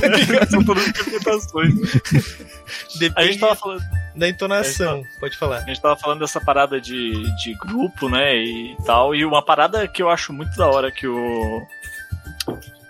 [0.00, 0.50] tá ligado?
[0.50, 1.74] São todas interpretações.
[1.74, 3.82] A Depende, gente tava falando.
[4.16, 5.02] da entonação.
[5.20, 5.58] Pode falar.
[5.58, 7.12] A gente tava falando dessa parada de,
[7.42, 11.06] de grupo, né, e tal, e uma parada que eu acho muito da hora que
[11.06, 11.62] o...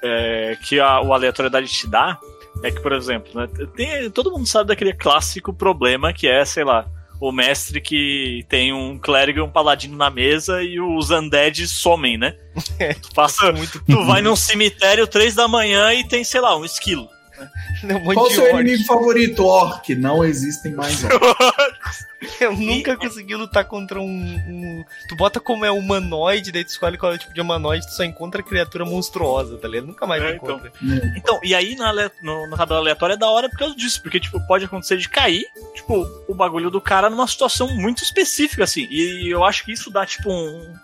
[0.03, 2.19] É, que a, o aleatoriedade te dá
[2.65, 6.65] é que, por exemplo, né, tem, todo mundo sabe daquele clássico problema que é, sei
[6.65, 6.87] lá,
[7.23, 12.19] o mestre que tem um clérigo e um paladino na mesa e os undead somem,
[12.19, 12.35] né?
[12.79, 16.57] É, tu, passa, muito tu vai num cemitério três da manhã e tem, sei lá,
[16.57, 17.09] um esquilo.
[17.85, 18.55] um monte Qual o seu orc.
[18.61, 19.45] inimigo favorito?
[19.45, 19.95] Orc.
[19.95, 22.07] Não existem mais orcs.
[22.41, 26.97] Eu nunca consegui lutar contra um, um- Tu bota como é humanoide, daí tu escolhe
[26.97, 29.89] qual é o tipo de humanoide, tu só encontra criatura monstruosa, tá ligado?
[29.89, 30.73] Nunca mais É, encontra.
[31.17, 34.21] Então, e aí na, no, na tabela aleatória é da hora por causa disso, porque,
[34.21, 38.87] tipo, pode acontecer de cair, tipo, o bagulho do cara numa situação muito específica, assim.
[38.89, 40.75] E eu acho que isso dá, tipo, um,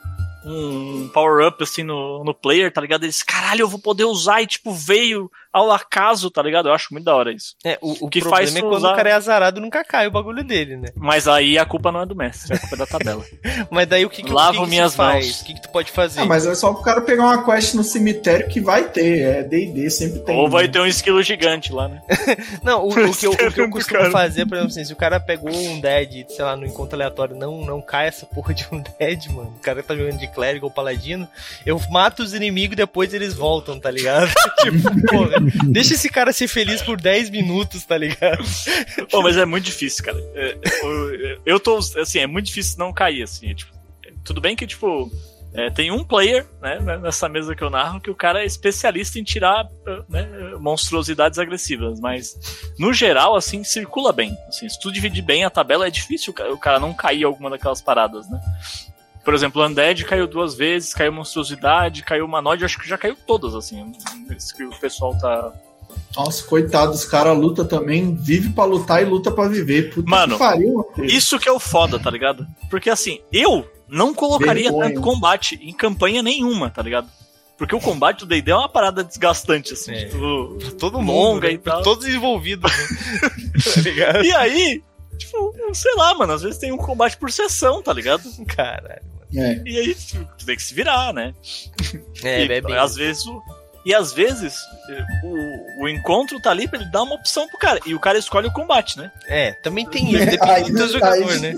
[0.45, 3.05] um power-up, assim, no, no player, tá ligado?
[3.05, 6.69] Eles, caralho, eu vou poder usar e, tipo, veio ao acaso, tá ligado?
[6.69, 7.55] Eu acho muito da hora isso.
[7.65, 10.07] É, o, o que problema faz é quando usar- o cara é azarado nunca cai
[10.07, 10.89] o bagulho dele, né?
[10.97, 13.25] Mas aí a culpa não é do mestre, a culpa é da tabela.
[13.71, 15.27] Mas daí o que, que, Lavo o que que minhas faz?
[15.27, 15.41] mãos.
[15.41, 16.21] O que, que tu pode fazer?
[16.21, 19.21] Ah, mas é só pro cara pegar uma quest no cemitério que vai ter.
[19.23, 20.37] É D&D, sempre tem.
[20.37, 20.73] Ou vai né?
[20.73, 22.01] ter um esquilo gigante lá, né?
[22.63, 24.11] Não, o, o que eu, o que eu costumo cara.
[24.11, 27.37] fazer, por exemplo, assim, se o cara pegou um dead, sei lá, no encontro aleatório,
[27.37, 29.55] não, não cai essa porra de um dead, mano.
[29.57, 31.29] O cara tá jogando de clérigo ou paladino,
[31.67, 34.31] eu mato os inimigos e depois eles voltam, tá ligado?
[34.63, 35.38] tipo, porra,
[35.69, 38.43] deixa esse cara ser feliz por 10 minutos, tá ligado?
[39.11, 40.19] Pô, mas é muito difícil, cara.
[40.35, 43.51] É, eu, eu tô, assim, é muito difícil não cair, assim.
[43.51, 43.73] é, tipo,
[44.07, 45.11] é, tudo bem que, tipo,
[45.55, 48.47] é, tem um player, né, né, nessa mesa que eu narro, que o cara é
[48.47, 50.29] especialista em tirar eh, né,
[50.61, 52.37] monstruosidades agressivas, mas,
[52.79, 54.37] no geral, assim, circula bem.
[54.49, 57.23] Assim, se tu dividir bem a tabela, é difícil o ca- o cara não cair
[57.23, 58.39] em alguma daquelas paradas, né?
[59.29, 63.15] Por exemplo, o Undead caiu duas vezes, caiu Monstruosidade, caiu Humanoide, acho que já caiu
[63.27, 63.93] todas, assim.
[64.35, 65.53] Isso que o pessoal tá,
[66.17, 69.93] Nossa, coitado, os caras luta também, vive pra lutar e luta pra viver.
[69.93, 70.91] Puta Mano, que pariu.
[71.03, 72.47] Isso que é o foda, tá ligado?
[72.71, 74.89] Porque assim, eu não colocaria Vergonha.
[74.95, 77.07] tanto combate em campanha nenhuma, tá ligado?
[77.59, 80.07] Porque o combate do D&D é uma parada desgastante, assim, É.
[80.07, 81.53] tipo, Todo mundo, longa né?
[81.53, 81.83] e tal.
[81.83, 82.87] todos envolvidos, né?
[83.75, 84.25] tá ligado?
[84.25, 84.83] E aí,
[85.19, 88.23] tipo, sei lá, mano, às vezes tem um combate por sessão, tá ligado?
[88.47, 89.18] Caralho.
[89.35, 89.61] É.
[89.65, 91.35] E aí, tipo, tu tem que se virar, né?
[92.23, 92.77] É, e, é bem...
[92.77, 93.43] às vezes o...
[93.85, 94.55] E às vezes
[95.25, 97.81] o, o encontro tá ali pra ele dar uma opção pro cara.
[97.87, 99.11] E o cara escolhe o combate, né?
[99.27, 101.55] É, também tem isso, depende Aí- do jogador, né?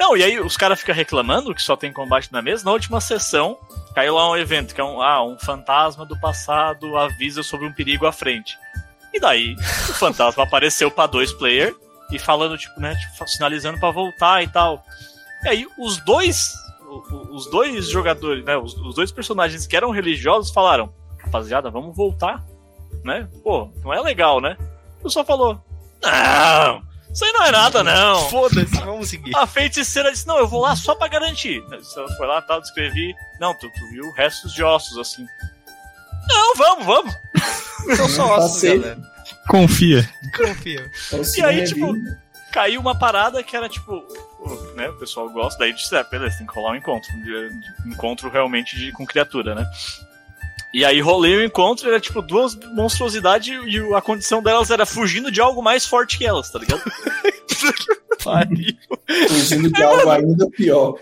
[0.00, 2.64] Não, e aí os caras ficam reclamando que só tem combate na mesa.
[2.64, 3.58] Na última sessão,
[3.94, 7.72] caiu lá um evento que é um, ah, um fantasma do passado avisa sobre um
[7.72, 8.56] perigo à frente.
[9.12, 9.54] E daí,
[9.90, 11.74] o fantasma apareceu pra dois player
[12.10, 14.82] e falando, tipo, né, tipo, sinalizando pra voltar e tal.
[15.44, 16.54] E aí, os dois,
[17.30, 22.44] os dois jogadores, né, os, os dois personagens que eram religiosos falaram: rapaziada, vamos voltar,
[23.04, 23.28] né?
[23.42, 24.56] Pô, não é legal, né?
[25.02, 25.62] O só falou:
[26.02, 26.82] não,
[27.12, 28.20] isso aí não é nada, não.
[28.30, 29.36] Foda-se, vamos seguir.
[29.36, 31.62] A feiticeira disse: Não, eu vou lá só pra garantir.
[31.70, 33.14] Ela foi lá, tal, descrevi.
[33.40, 35.26] Não, tu, tu viu restos de ossos assim.
[36.28, 37.14] Não, vamos, vamos.
[37.96, 38.98] São só ossos, galera.
[39.48, 40.08] Confia.
[40.36, 40.90] Confia.
[41.06, 41.92] Então, E aí, tipo,
[42.52, 44.02] Caiu uma parada que era tipo.
[44.74, 47.10] Né, o pessoal gosta, daí disse: é, beleza, tem que rolar um encontro.
[47.22, 47.50] de-
[47.86, 49.66] encontro realmente de- com criatura, né?
[50.72, 55.30] E aí rolei o encontro, era tipo duas monstruosidades e a condição delas era fugindo
[55.32, 56.82] de algo mais forte que elas, tá ligado?
[59.28, 60.98] Fugindo de algo ainda pior.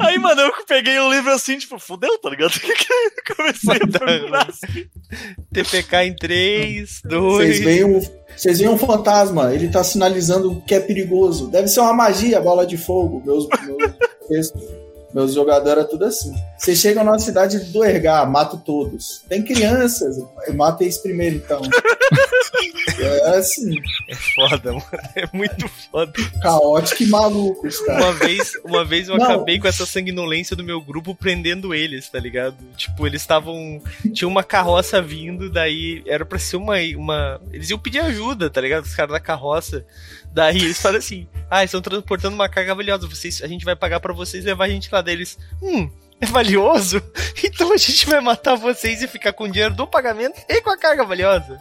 [0.00, 2.52] Aí, mano, eu peguei o livro assim, tipo, fudeu, tá ligado?
[3.36, 4.86] Comecei a procurar assim.
[5.52, 7.22] TPK em 3, 2.
[7.22, 8.00] Vocês veem, um,
[8.36, 11.48] vocês veem um fantasma, ele tá sinalizando que é perigoso.
[11.48, 13.22] Deve ser uma magia, bola de fogo.
[13.24, 13.46] Meus,
[14.28, 14.52] meus,
[15.14, 16.34] meus jogadores é tudo assim.
[16.58, 19.22] Vocês chegam na cidade do Ergar, mato todos.
[19.28, 20.16] Tem crianças,
[20.54, 21.60] mata eles primeiro, então.
[22.98, 23.74] É assim,
[24.08, 24.84] É foda, mano.
[25.14, 26.12] É muito foda.
[26.40, 28.04] caótico e malucos, cara.
[28.04, 29.24] Uma vez, uma vez eu Não.
[29.26, 32.56] acabei com essa sanguinolência do meu grupo prendendo eles, tá ligado?
[32.76, 33.82] Tipo, eles estavam.
[34.14, 37.40] Tinha uma carroça vindo, daí era pra ser uma, uma.
[37.52, 38.84] Eles iam pedir ajuda, tá ligado?
[38.84, 39.84] Os caras da carroça.
[40.36, 43.08] Daí eles falaram assim: Ah, estão transportando uma carga valiosa.
[43.08, 45.38] Vocês, a gente vai pagar pra vocês levar a gente lá deles.
[45.62, 45.88] Hum.
[46.20, 47.02] É valioso?
[47.44, 50.70] Então a gente vai matar vocês e ficar com o dinheiro do pagamento e com
[50.70, 51.60] a carga valiosa.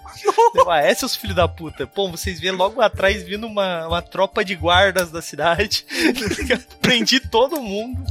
[0.56, 1.86] Eu, ah, é seus filhos da puta.
[1.86, 5.86] Pô, vocês vê logo atrás vindo uma, uma tropa de guardas da cidade.
[6.82, 8.02] Prendi todo mundo.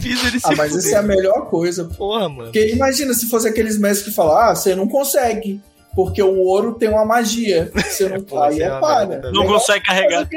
[0.00, 1.86] Fiz eles Ah, se mas isso é a melhor coisa.
[1.86, 2.44] Porra, mano.
[2.44, 5.60] Porque imagina se fosse aqueles mestres que falam, ah, você não consegue,
[5.94, 7.70] porque o ouro tem uma magia.
[7.74, 9.20] Você não Pô, isso é é palha.
[9.20, 10.28] Não Legal consegue carregar.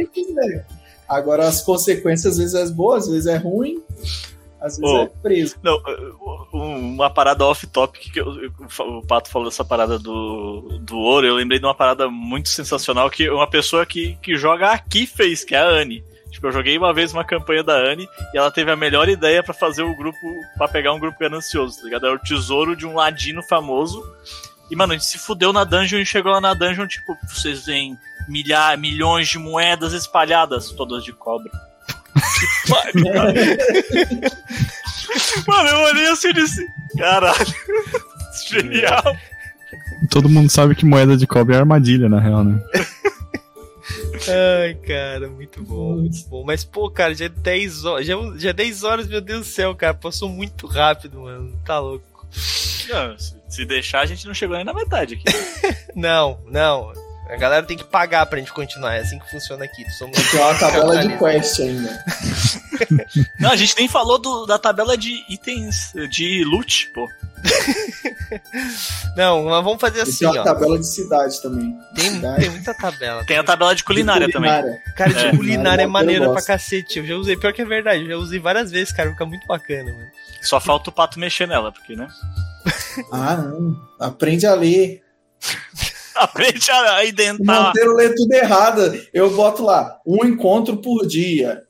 [1.08, 3.82] Agora as consequências às vezes é boas, às vezes é ruim,
[4.62, 5.02] às vezes Ô.
[5.02, 5.56] é preso.
[5.62, 5.78] Não,
[6.54, 11.28] uma parada off-topic que eu, eu, o Pato falou dessa parada do, do ouro.
[11.28, 15.44] Eu lembrei de uma parada muito sensacional que uma pessoa que, que joga aqui fez,
[15.44, 16.04] que é a Anne.
[16.32, 19.44] Tipo, eu joguei uma vez uma campanha da Anne e ela teve a melhor ideia
[19.44, 20.18] para fazer o grupo,
[20.58, 22.06] para pegar um grupo ganancioso, tá ligado?
[22.06, 24.02] Era o tesouro de um ladino famoso.
[24.72, 27.66] E, mano, a gente se fudeu na dungeon e chegou lá na dungeon, tipo, vocês
[27.66, 28.00] veem
[28.30, 31.52] milhar, milhões de moedas espalhadas, todas de cobre.
[31.52, 33.04] que pariu.
[35.46, 36.66] mano, eu olhei assim e disse,
[36.98, 37.54] caralho,
[38.48, 39.18] genial.
[40.10, 42.64] Todo mundo sabe que moeda de cobre é armadilha, na real, né?
[44.64, 46.46] Ai, cara, muito bom, muito bom.
[46.46, 48.06] Mas, pô, cara, já é 10 horas.
[48.06, 49.94] Já, já é 10 horas, meu Deus do céu, cara.
[49.94, 51.52] Passou muito rápido, mano.
[51.66, 52.26] Tá louco.
[52.90, 55.26] Não, se deixar, a gente não chegou nem na metade aqui.
[55.94, 56.94] não, não.
[57.30, 58.96] A galera tem que pagar pra gente continuar.
[58.96, 59.90] É assim que funciona aqui.
[59.92, 62.04] Somos tem uma tabela de quest ainda.
[63.40, 67.08] Não, a gente nem falou do, da tabela de itens de loot, pô.
[69.16, 70.34] Não, mas vamos fazer assim, tem ó.
[70.34, 71.78] Tem tabela de cidade também.
[71.96, 72.42] Tem, cidade.
[72.42, 73.26] tem muita tabela.
[73.26, 74.64] Tem a tabela de culinária, de culinária.
[74.64, 74.94] também.
[74.96, 75.32] Cara, de é.
[75.32, 77.00] culinária é maneira pra cacete.
[77.00, 79.10] Eu já usei, pior que é verdade, eu já usei várias vezes, cara.
[79.10, 80.12] Fica muito bacana, mano.
[80.42, 82.10] Só falta o pato mexer nela, porque, né?
[83.12, 83.76] Ah, não.
[84.00, 85.02] Aprende a ler.
[86.16, 87.62] Aprende a identar.
[87.62, 89.02] O Monteiro lê tudo errado.
[89.14, 91.64] Eu boto lá, um encontro por dia.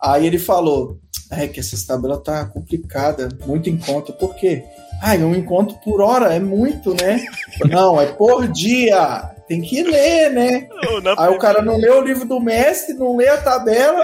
[0.00, 4.12] Aí ele falou, é que essa tabela tá complicada, muito encontro.
[4.14, 4.64] Por quê?
[5.02, 7.24] Ah, um encontro por hora é muito, né?
[7.70, 9.35] Não, é por dia.
[9.48, 10.68] Tem que ler, né?
[11.02, 14.02] Não, Aí o cara não lê o livro do mestre, não lê a tabela.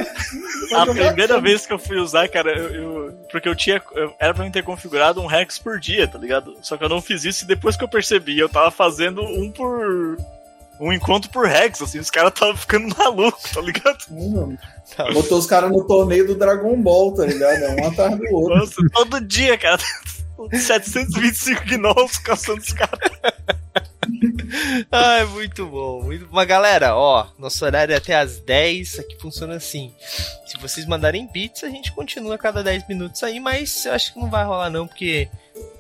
[0.73, 3.83] A primeira vez que eu fui usar, cara, eu, eu porque eu tinha.
[3.95, 6.55] Eu, era pra mim ter configurado um Rex por dia, tá ligado?
[6.63, 9.51] Só que eu não fiz isso e depois que eu percebi, eu tava fazendo um
[9.51, 10.17] por.
[10.81, 13.99] Um encontro por Rex, assim, os caras estavam ficando malucos, tá ligado?
[14.11, 14.57] Hum.
[15.13, 17.63] Botou os caras no torneio do Dragon Ball, tá ligado?
[17.63, 18.59] É um atrás do outro.
[18.59, 19.83] Nossa, todo dia, cara.
[20.51, 23.11] 725 gnolls caçando os caras.
[24.91, 26.03] Ai, muito bom.
[26.03, 26.29] Muito...
[26.31, 29.01] Mas galera, ó, nosso horário é até às 10.
[29.01, 29.93] Aqui funciona assim.
[30.47, 34.13] Se vocês mandarem bits, a gente continua a cada 10 minutos aí, mas eu acho
[34.13, 35.29] que não vai rolar não, porque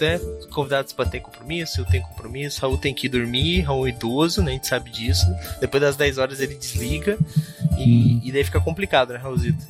[0.00, 0.18] né,
[0.52, 4.52] convidados para ter compromisso, eu tenho compromisso, Raul tem que dormir, Raul é idoso, né?
[4.52, 5.26] A gente sabe disso.
[5.60, 7.18] Depois das 10 horas ele desliga
[7.78, 8.20] e, hum.
[8.24, 9.64] e daí fica complicado, né, Raulzito?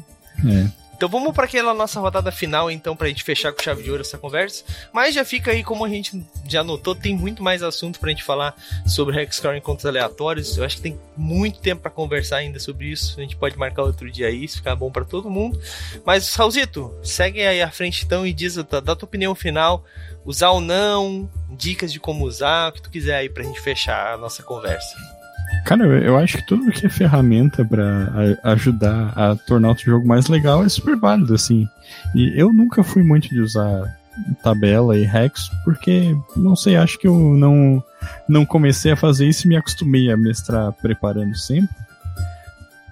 [0.47, 0.82] É.
[1.03, 4.03] Então vamos para aquela nossa rodada final, então, pra gente fechar com chave de ouro
[4.03, 4.63] essa conversa.
[4.93, 8.23] Mas já fica aí, como a gente já notou, tem muito mais assunto pra gente
[8.23, 8.55] falar
[8.87, 10.57] sobre Hexcore encontros aleatórios.
[10.57, 13.19] Eu acho que tem muito tempo para conversar ainda sobre isso.
[13.19, 15.61] A gente pode marcar outro dia aí, se ficar bom para todo mundo.
[16.07, 19.85] Mas, Raulzito, segue aí à frente então e diz, dá tua opinião final.
[20.25, 24.15] Usar ou não, dicas de como usar, o que tu quiser aí pra gente fechar
[24.15, 25.22] a nossa conversa.
[25.65, 30.27] Cara, eu acho que tudo que é ferramenta para ajudar a tornar o jogo mais
[30.27, 31.69] legal é super válido, assim.
[32.15, 33.97] E eu nunca fui muito de usar
[34.43, 37.83] tabela e hacks, porque, não sei, acho que eu não,
[38.29, 41.75] não comecei a fazer isso e me acostumei a mestrar preparando sempre.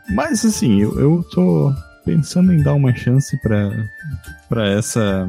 [0.08, 5.28] Mas, assim, eu, eu tô pensando em dar uma chance para essa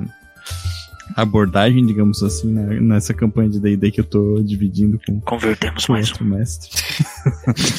[1.15, 5.93] abordagem, digamos assim, né, nessa campanha de D&D que eu tô dividindo com convertemos com
[5.93, 6.29] mais outro um.
[6.29, 6.69] mestre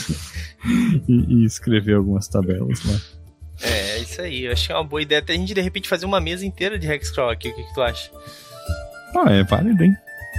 [1.09, 3.01] e, e, escrever algumas tabelas lá.
[3.62, 4.45] É, isso aí.
[4.45, 6.45] Eu acho que é uma boa ideia até a gente de repente fazer uma mesa
[6.45, 7.49] inteira de Hexcrawl aqui.
[7.49, 8.11] O que, que tu acha?
[9.14, 9.97] Ah, é válido, hein?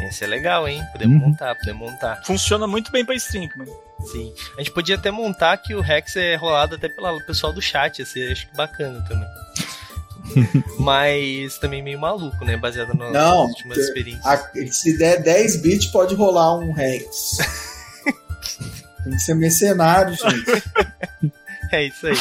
[0.09, 0.81] Isso é legal, hein?
[0.91, 1.29] Podemos uhum.
[1.29, 2.21] montar, podemos montar.
[2.25, 3.71] Funciona muito bem pra stream, mano.
[4.11, 4.33] Sim.
[4.57, 8.01] A gente podia até montar que o Rex é rolado até pelo pessoal do chat,
[8.01, 9.27] assim, acho que bacana também.
[10.79, 12.57] mas também meio maluco, né?
[12.57, 14.25] Baseado nas Não, últimas experiências.
[14.25, 17.37] A, se der 10 bits, pode rolar um Rex.
[19.03, 20.63] Tem que ser mercenário, gente.
[21.71, 22.17] é isso aí.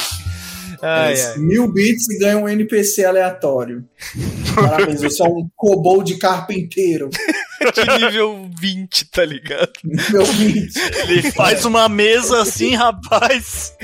[0.82, 1.38] Ai, ai.
[1.38, 3.88] Mil bits e ganha um NPC aleatório.
[4.55, 7.09] Parabéns, você é um kobold carpinteiro.
[7.70, 9.72] De nível 20, tá ligado?
[9.84, 10.72] Nível 20.
[11.02, 13.76] Ele faz uma mesa assim, rapaz.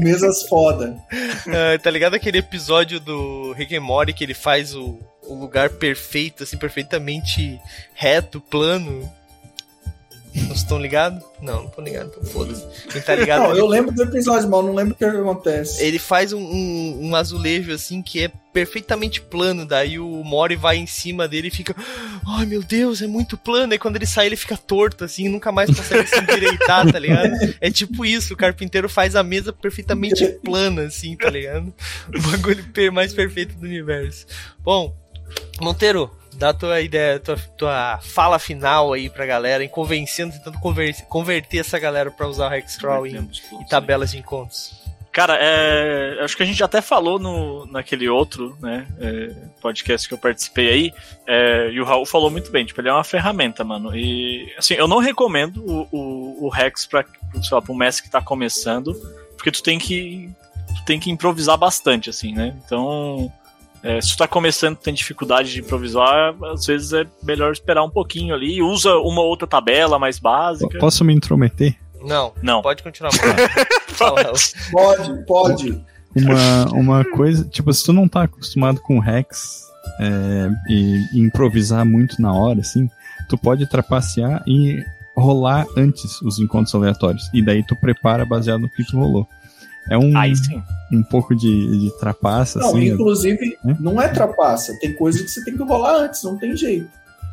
[0.00, 0.96] Mesas foda.
[1.12, 5.70] Uh, tá ligado aquele episódio do Rick and Morty que ele faz o, o lugar
[5.70, 7.60] perfeito, assim, perfeitamente
[7.94, 9.10] reto, plano?
[10.34, 11.22] Vocês estão ligados?
[11.40, 12.64] Não, não estão ligados, então foda-se.
[12.88, 13.42] Quem tá ligado.
[13.42, 13.60] Não, ele...
[13.60, 15.82] eu lembro do episódio, mas não lembro o que acontece.
[15.82, 20.76] Ele faz um, um, um, azulejo assim que é perfeitamente plano, daí o Mori vai
[20.76, 21.74] em cima dele e fica.
[22.26, 23.74] Ai meu Deus, é muito plano.
[23.74, 27.32] E quando ele sai, ele fica torto, assim, nunca mais consegue se endireitar, tá ligado?
[27.60, 31.72] É tipo isso, o carpinteiro faz a mesa perfeitamente plana, assim, tá ligado?
[32.08, 34.26] O bagulho mais perfeito do universo.
[34.60, 34.96] Bom,
[35.60, 41.04] Monteiro, dá tua ideia, tua, tua fala final aí pra galera, em convencendo, tentando converter,
[41.06, 44.82] converter essa galera pra usar o Hexcrawl em, em tabelas de encontros.
[45.12, 50.14] Cara, é, acho que a gente até falou no, naquele outro né, é, podcast que
[50.14, 50.94] eu participei aí,
[51.26, 53.94] é, e o Raul falou muito bem, tipo, ele é uma ferramenta, mano.
[53.94, 58.04] E, assim, eu não recomendo o, o, o Rex pra, sei lá, pra um mestre
[58.04, 58.94] que tá começando,
[59.36, 60.30] porque tu tem que,
[60.76, 62.56] tu tem que improvisar bastante, assim, né?
[62.64, 63.30] Então,
[63.82, 67.90] é, se tu tá começando tem dificuldade de improvisar, às vezes é melhor esperar um
[67.90, 70.78] pouquinho ali, usa uma outra tabela mais básica.
[70.78, 71.76] Posso me intrometer?
[72.04, 72.62] Não, Não.
[72.62, 73.12] pode continuar.
[73.98, 74.16] Raul.
[74.70, 75.84] Pode, pode.
[76.14, 79.62] Uma, uma coisa, tipo, se tu não tá acostumado com Rex
[80.00, 82.88] é, e, e improvisar muito na hora, assim,
[83.28, 84.84] tu pode trapacear e
[85.16, 87.30] rolar antes os encontros aleatórios.
[87.32, 89.26] E daí tu prepara baseado no que tu rolou.
[89.90, 90.62] É um, Aí sim.
[90.92, 92.88] um pouco de, de trapaça, Não, assim.
[92.88, 93.76] inclusive, né?
[93.80, 94.76] não é trapaça.
[94.80, 96.88] Tem coisa que você tem que rolar antes, não tem jeito.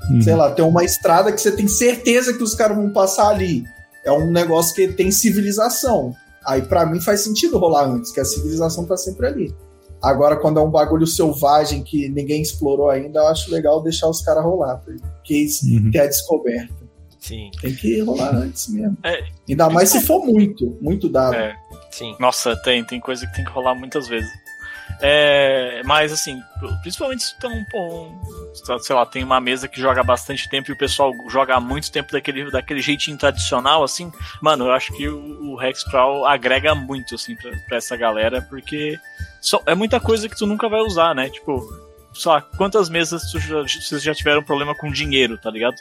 [0.09, 0.21] Uhum.
[0.21, 3.63] Sei lá, tem uma estrada que você tem certeza que os caras vão passar ali.
[4.05, 6.15] É um negócio que tem civilização.
[6.45, 9.53] Aí pra mim faz sentido rolar antes, que a civilização tá sempre ali.
[10.01, 14.21] Agora, quando é um bagulho selvagem que ninguém explorou ainda, eu acho legal deixar os
[14.21, 15.91] caras rolar, porque Uhum.
[15.91, 16.73] que é descoberta.
[17.19, 18.97] Sim, Tem que rolar antes mesmo.
[19.03, 19.21] É.
[19.49, 21.35] Ainda mais se for muito, muito dado.
[21.35, 21.53] É.
[21.91, 22.15] sim.
[22.19, 24.29] Nossa, tem, tem coisa que tem que rolar muitas vezes.
[25.01, 26.41] É, mas assim,
[26.81, 30.73] principalmente se tem um, um- sei lá, tem uma mesa que joga bastante tempo e
[30.73, 34.11] o pessoal joga há muito tempo daquele, daquele jeitinho tradicional, assim,
[34.41, 38.99] mano, eu acho que o, o Hexcrawl agrega muito, assim, pra, pra essa galera, porque
[39.39, 41.29] só, é muita coisa que tu nunca vai usar, né?
[41.29, 41.61] Tipo,
[42.13, 45.75] sei lá, quantas mesas tu já, vocês já tiveram problema com dinheiro, tá ligado?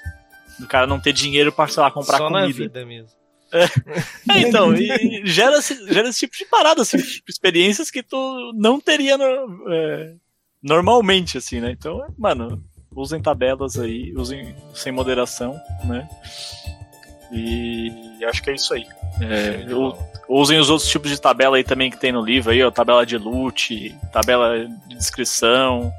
[0.60, 2.58] Do cara não ter dinheiro pra, sei lá, comprar Só na comida.
[2.58, 3.17] vida mesmo.
[3.52, 8.52] É, então, e gera, esse- gera esse tipo de parada, assim, tipo, experiências que tu
[8.56, 10.14] não teria no- é,
[10.62, 11.70] normalmente, assim, né?
[11.70, 12.62] Então, mano,
[12.94, 16.08] usem tabelas aí, usem sem moderação, né?
[17.30, 18.86] E acho que é isso aí.
[19.20, 19.96] É, u-
[20.28, 23.04] usem os outros tipos de tabela aí também que tem no livro aí, ó, tabela
[23.04, 25.92] de loot, tabela de descrição,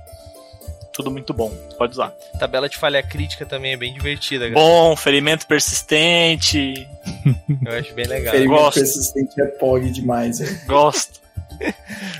[0.99, 2.09] tudo muito bom, pode usar.
[2.37, 4.59] Tabela de falha crítica também é bem divertida, cara.
[4.59, 6.85] Bom, ferimento persistente,
[7.65, 8.33] Eu acho bem legal.
[8.33, 8.79] Experimento gosto.
[8.79, 10.39] persistente é POG demais.
[10.67, 11.21] Gosto.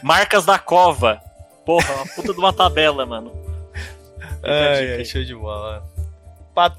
[0.01, 1.21] Marcas da cova.
[1.65, 3.33] Porra, uma puta de uma tabela, mano.
[4.41, 5.83] Ai, ai, show de bola.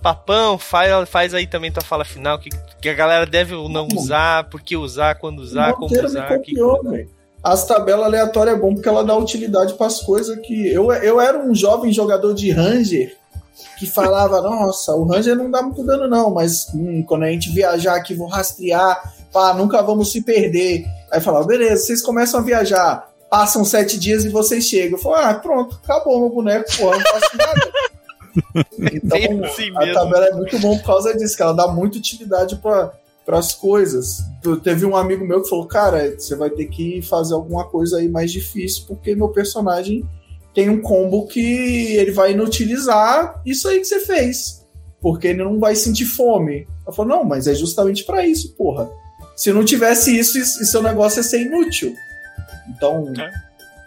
[0.03, 2.48] Papão, faz, faz aí também tua fala final, que,
[2.80, 4.05] que a galera deve ou não Vamos.
[4.05, 6.38] usar, por que usar, quando usar, o como usar.
[6.40, 6.55] Que...
[6.55, 7.20] copiou, velho.
[7.43, 10.68] As tabelas aleatórias é bom porque ela dá utilidade para as coisas que.
[10.72, 13.16] Eu, eu era um jovem jogador de Ranger
[13.78, 17.51] que falava: Nossa, o Ranger não dá muito dano, não, mas hum, quando a gente
[17.51, 20.84] viajar aqui, vou rastrear, pá, nunca vamos se perder.
[21.11, 24.99] Aí falava: Beleza, vocês começam a viajar, passam sete dias e vocês chegam.
[24.99, 27.72] Eu falava: Ah, pronto, acabou meu boneco, porra, não faço nada.
[28.78, 32.55] Então, assim a tabela é muito bom por causa disso, que ela dá muita utilidade
[32.57, 32.93] para
[33.39, 34.18] as coisas.
[34.62, 38.09] Teve um amigo meu que falou: Cara, você vai ter que fazer alguma coisa aí
[38.09, 40.09] mais difícil, porque meu personagem
[40.55, 41.41] tem um combo que
[41.97, 44.64] ele vai inutilizar isso aí que você fez,
[45.01, 46.66] porque ele não vai sentir fome.
[46.87, 48.91] Eu falei: Não, mas é justamente para isso, porra.
[49.37, 51.95] Se não tivesse isso, isso- seu negócio ia ser inútil.
[52.68, 53.31] Então, É.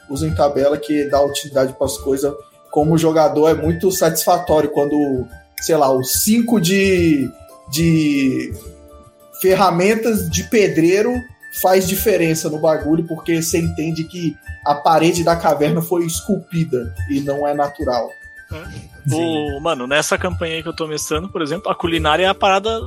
[0.09, 2.33] usem tabela que dá utilidade para as coisas.
[2.71, 5.27] Como jogador, é muito satisfatório quando,
[5.61, 7.29] sei lá, os cinco de,
[7.69, 8.51] de
[9.43, 11.21] ferramentas de pedreiro
[11.61, 17.19] faz diferença no bagulho, porque você entende que a parede da caverna foi esculpida e
[17.19, 18.09] não é natural.
[19.11, 22.33] O, mano, nessa campanha aí que eu tô mestrando, por exemplo, a culinária é a
[22.33, 22.79] parada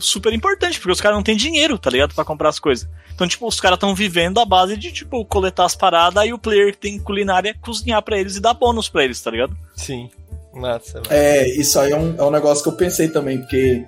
[0.00, 2.12] super importante, porque os caras não têm dinheiro, tá ligado?
[2.12, 2.88] Pra comprar as coisas.
[3.14, 6.38] Então, tipo, os caras estão vivendo a base de, tipo, coletar as paradas e o
[6.38, 9.56] player que tem culinária cozinhar pra eles e dar bônus pra eles, tá ligado?
[9.76, 10.10] Sim.
[10.52, 10.80] Mano.
[11.08, 13.84] É, isso aí é um, é um negócio que eu pensei também, porque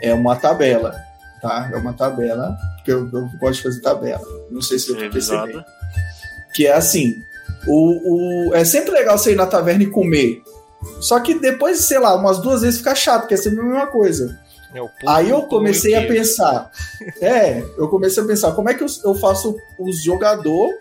[0.00, 0.94] é uma tabela,
[1.44, 1.70] tá?
[1.70, 4.26] É uma tabela, porque eu, eu gosto de fazer tabela.
[4.50, 5.46] Não sei se eu tô percebendo.
[5.46, 5.66] Revisada.
[6.54, 7.14] Que é assim:
[7.66, 10.42] o, o, é sempre legal você ir na taverna e comer.
[11.00, 13.86] Só que depois, sei lá, umas duas vezes fica chato, porque é sempre a mesma
[13.86, 14.38] coisa.
[14.74, 16.70] É Aí eu comecei a pensar.
[17.20, 20.72] É, eu comecei a pensar, como é que eu, eu faço os jogador,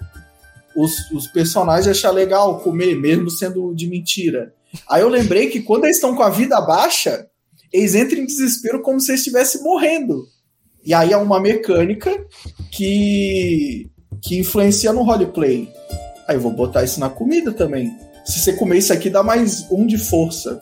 [0.75, 4.53] os, os personagens achar legal comer, mesmo sendo de mentira.
[4.89, 7.27] Aí eu lembrei que quando eles estão com a vida baixa,
[7.73, 10.27] eles entram em desespero como se eles estivessem morrendo.
[10.85, 12.11] E aí é uma mecânica
[12.71, 13.89] que,
[14.21, 15.71] que influencia no roleplay.
[16.27, 17.91] Aí eu vou botar isso na comida também.
[18.25, 20.61] Se você comer isso aqui, dá mais um de força.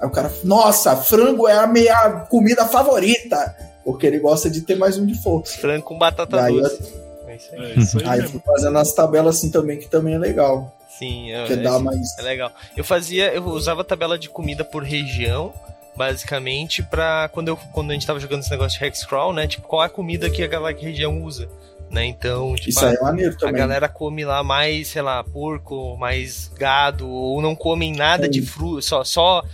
[0.00, 3.56] Aí o cara, nossa, frango é a minha comida favorita.
[3.84, 5.58] Porque ele gosta de ter mais um de força.
[5.58, 6.94] Frango com batata aí, doce.
[7.26, 7.60] É isso aí.
[7.60, 10.74] É isso aí Aí eu fui fazendo as tabelas assim também, que também é legal.
[10.98, 12.16] Sim, é, é, mais.
[12.18, 12.52] é legal.
[12.76, 15.52] Eu fazia, eu usava a tabela de comida por região,
[15.96, 19.46] basicamente, pra quando, eu, quando a gente tava jogando esse negócio de Hexcrawl, né?
[19.46, 21.48] Tipo, qual é a comida que aquela região usa.
[21.90, 22.04] né?
[22.06, 23.54] Então, tipo, Isso aí é maneiro a também.
[23.54, 28.82] galera come lá mais, sei lá, porco, mais gado, ou não comem nada de fruta,
[28.82, 29.44] só, só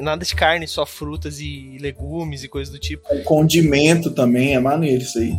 [0.00, 3.06] nada de carne, só frutas e legumes e coisas do tipo.
[3.12, 5.36] O condimento também é maneiro isso aí.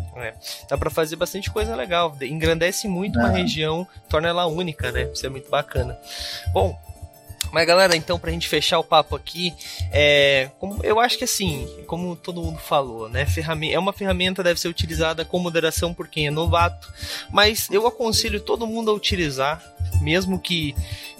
[0.69, 2.15] Dá pra fazer bastante coisa legal.
[2.21, 3.41] Engrandece muito uma É.
[3.41, 5.09] região, torna ela única, né?
[5.11, 5.97] Isso é muito bacana.
[6.53, 6.77] Bom,
[7.51, 9.53] mas galera, então pra gente fechar o papo aqui,
[9.91, 13.25] é, como- eu acho que assim, como todo mundo falou, né?
[13.25, 16.91] Ferramenta, é uma ferramenta deve ser utilizada com moderação por quem é novato,
[17.29, 19.61] mas eu aconselho todo mundo a utilizar,
[20.01, 20.73] mesmo que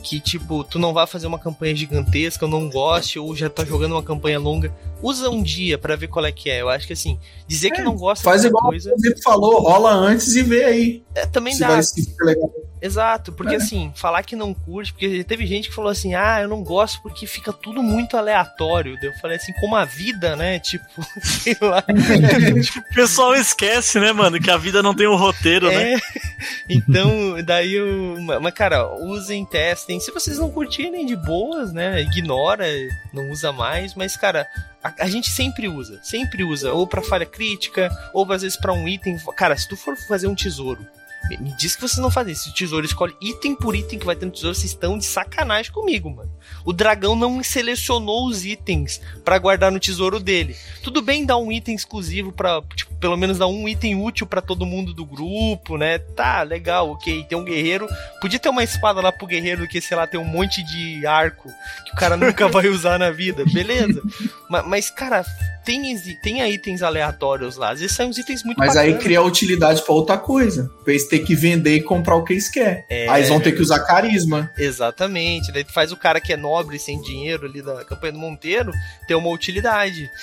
[0.03, 3.63] que tipo tu não vá fazer uma campanha gigantesca, ou não goste ou já tá
[3.63, 6.61] jogando uma campanha longa, usa um dia pra ver qual é que é.
[6.61, 8.93] Eu acho que assim, dizer que É, não gosta Faz igual coisa
[9.23, 11.03] falou, rola antes e vê aí.
[11.15, 11.67] é, também Se dá.
[11.69, 12.51] vai se fica legal.
[12.83, 13.57] Exato, porque É.
[13.57, 16.99] assim, falar que não curte, porque teve gente que falou assim, ah, eu não gosto
[17.03, 18.97] porque fica tudo muito aleatório.
[19.03, 20.57] Eu falei assim, como a vida, né?
[20.65, 20.85] Tipo,
[21.21, 21.83] sei lá.
[22.91, 25.93] O pessoal esquece, né, mano, que a vida não tem um roteiro, né?
[25.93, 25.97] É.
[26.69, 28.17] Então, daí eu.
[28.41, 29.90] Mas, cara, usem, testem.
[29.99, 32.01] Se vocês não curtirem de boas, né?
[32.01, 32.65] Ignora,
[33.13, 33.95] não usa mais.
[33.95, 34.47] Mas, cara,
[34.83, 35.99] a, a gente sempre usa.
[36.03, 36.73] Sempre usa.
[36.73, 39.17] Ou pra falha crítica, ou às vezes pra um item.
[39.35, 40.85] Cara, se tu for fazer um tesouro.
[41.29, 42.49] Me me diz que vocês não fazem isso.
[42.49, 44.55] O tesouro escolhe item por item que vai ter no tesouro.
[44.55, 46.31] Vocês estão de sacanagem comigo, mano.
[46.63, 50.55] O dragão não selecionou os itens pra guardar no tesouro dele.
[50.83, 54.41] Tudo bem dar um item exclusivo para tipo, pelo menos dar um item útil pra
[54.41, 55.97] todo mundo do grupo, né?
[55.97, 57.23] Tá, legal, ok.
[57.23, 57.87] Tem um guerreiro.
[58.21, 61.49] Podia ter uma espada lá pro guerreiro que, sei lá, tem um monte de arco
[61.85, 63.43] que o cara nunca vai usar na vida.
[63.51, 64.01] Beleza.
[64.49, 65.25] mas, mas, cara,
[65.63, 65.81] tem,
[66.21, 67.71] tem itens aleatórios lá.
[67.71, 69.03] Às vezes saem uns itens muito Mas aí bacanas.
[69.03, 70.71] cria utilidade pra outra coisa.
[70.83, 72.83] Pra eles ter que vender e comprar o que eles querem.
[72.89, 73.07] É.
[73.09, 74.51] Aí eles vão ter que usar carisma.
[74.57, 75.51] Exatamente.
[75.51, 78.71] Daí tu faz o cara que é nobre sem dinheiro ali da campanha do Monteiro
[79.07, 80.09] ter uma utilidade.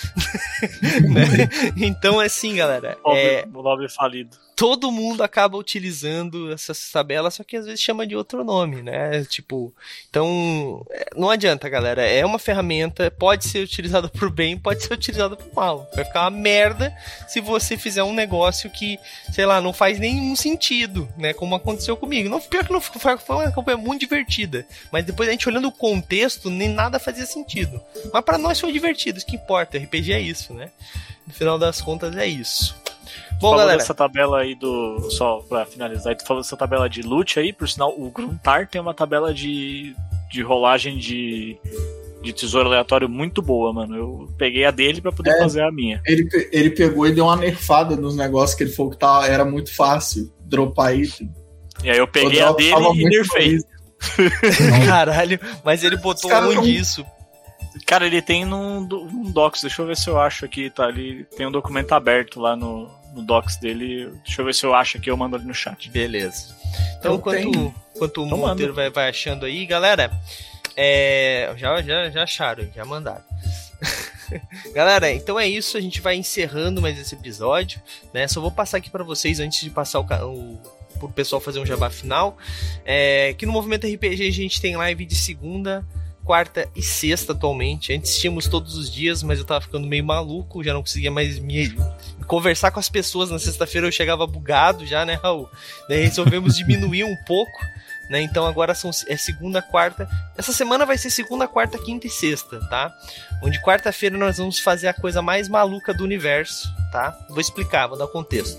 [1.09, 1.49] Né?
[1.77, 2.97] Então, assim, galera.
[3.03, 4.37] Pobre, É, O nobre falido.
[4.59, 9.25] Todo mundo acaba utilizando essas tabelas, só que às vezes chama de outro nome, né?
[9.25, 9.73] Tipo,
[10.11, 12.03] então é, não adianta, galera.
[12.03, 15.89] É uma ferramenta, pode ser utilizada por bem, pode ser utilizada por mal.
[15.95, 16.93] Vai ficar uma merda
[17.29, 18.99] se você fizer um negócio que,
[19.33, 21.33] sei lá, não faz nenhum sentido, né?
[21.33, 22.29] Como aconteceu comigo.
[22.29, 25.73] Não, pior que não foi, uma campanha muito divertida, mas depois a gente olhando o
[25.73, 27.81] contexto, nem nada fazia sentido.
[28.13, 29.79] Mas pra nós foi divertido, isso que importa.
[29.79, 30.73] RPG é isso, né?
[31.25, 32.75] No final das contas é isso.
[33.41, 33.79] Bom, falou galera.
[33.79, 35.11] dessa tabela aí do.
[35.11, 38.81] Só pra finalizar, tu falou dessa tabela de loot aí, por sinal, o Gruntar tem
[38.81, 39.95] uma tabela de,
[40.31, 41.57] de rolagem de,
[42.23, 43.97] de tesouro aleatório muito boa, mano.
[43.97, 45.39] Eu peguei a dele pra poder É.
[45.39, 46.01] fazer a minha.
[46.07, 49.45] Ele, ele pegou e deu uma nerfada nos negócios que ele falou que tá, era
[49.45, 51.31] muito fácil dropar item.
[51.85, 53.59] E aí eu peguei a drop dele e nerfei.
[54.87, 57.05] Caralho, mas ele botou um tão- disso.
[57.87, 60.89] Cara, ele tem num, num Docs, deixa eu ver se eu acho aqui, tá?
[60.89, 64.11] Ele tem um documento aberto lá no, no Docs dele.
[64.25, 65.91] Deixa eu ver se eu acho aqui, eu mando ali no chat.
[65.91, 66.55] Beleza.
[66.99, 67.75] Então, Eu enquanto, tenho.
[67.95, 70.11] enquanto o Então Monteiro vai, vai achando aí, galera,
[70.77, 73.25] é, já, já, já acharam, já mandaram.
[74.75, 77.81] Galera, então é isso, a gente vai encerrando mais esse episódio,
[78.13, 78.29] né?
[78.29, 80.61] Só vou passar aqui pra vocês antes de passar o, o
[80.99, 82.37] pro pessoal fazer um jabá final,
[82.85, 85.87] é, que no Movimento RPG a gente tem live de segunda,
[86.25, 87.93] quarta e sexta atualmente.
[87.93, 91.39] Antes tínhamos todos os dias, mas eu tava ficando meio maluco, já não conseguia mais
[91.39, 91.57] me
[92.29, 93.31] conversar com as pessoas.
[93.31, 95.51] Na sexta-feira eu chegava bugado já, né, Raul?
[95.89, 97.59] Daí resolvemos diminuir um pouco,
[98.09, 98.21] né?
[98.21, 100.09] Então agora são é segunda, quarta.
[100.37, 102.95] Essa semana vai ser segunda, quarta, quinta e sexta, tá?
[103.43, 107.19] Onde quarta-feira nós vamos fazer a coisa mais maluca do universo, tá?
[107.29, 108.59] Vou explicar, vou dar contexto.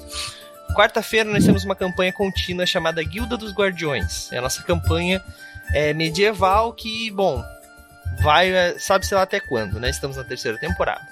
[0.75, 4.31] Quarta-feira nós temos uma campanha contínua chamada Guilda dos Guardiões.
[4.31, 5.23] É a nossa campanha
[5.73, 7.43] é, medieval que, bom,
[8.21, 9.89] vai, é, sabe-se lá até quando, né?
[9.89, 11.07] Estamos na terceira temporada.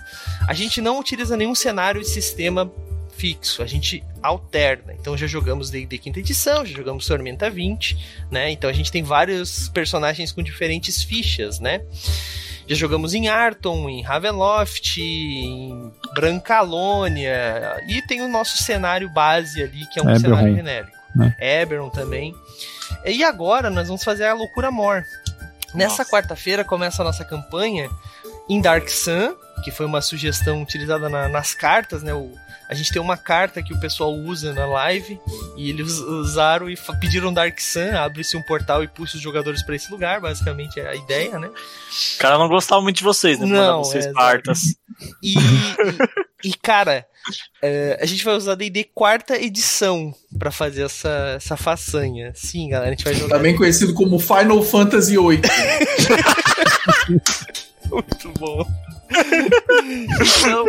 [0.48, 2.72] A gente não utiliza nenhum cenário de sistema
[3.18, 4.94] fixo, a gente alterna.
[4.94, 7.98] Então já jogamos D&D quinta edição, já jogamos Tormenta 20,
[8.32, 8.52] né?
[8.52, 11.82] Então a gente tem vários personagens com diferentes fichas, né?
[12.68, 19.86] Já jogamos em Arton, em Ravenloft, em Brancalônia, e tem o nosso cenário base ali,
[19.88, 20.98] que é um Eberron, cenário genérico.
[21.16, 21.36] né?
[21.40, 22.36] Eberron também.
[23.06, 25.04] E agora nós vamos fazer a Loucura Mor.
[25.74, 27.90] Nessa quarta-feira começa a nossa campanha
[28.50, 32.14] em Dark Sun, que foi uma sugestão utilizada na- nas cartas, né?
[32.14, 32.32] O-
[32.70, 35.20] a gente tem uma carta que o pessoal usa na live
[35.58, 39.76] e eles usaram e pediram Dark Sun, abre-se um portal e puxa os jogadores para
[39.76, 41.48] esse lugar, basicamente é a ideia, né?
[41.48, 43.46] O cara não gostava muito de vocês, né?
[43.46, 44.60] Não, vocês é, partas.
[45.22, 45.36] E,
[46.44, 47.06] e, cara,
[47.62, 52.32] é, a gente vai usar D&D quarta edição pra fazer essa, essa façanha.
[52.36, 55.42] Sim, galera, a gente vai jogar Também conhecido como Final Fantasy VIII.
[57.90, 58.66] Muito bom.
[60.20, 60.66] Então,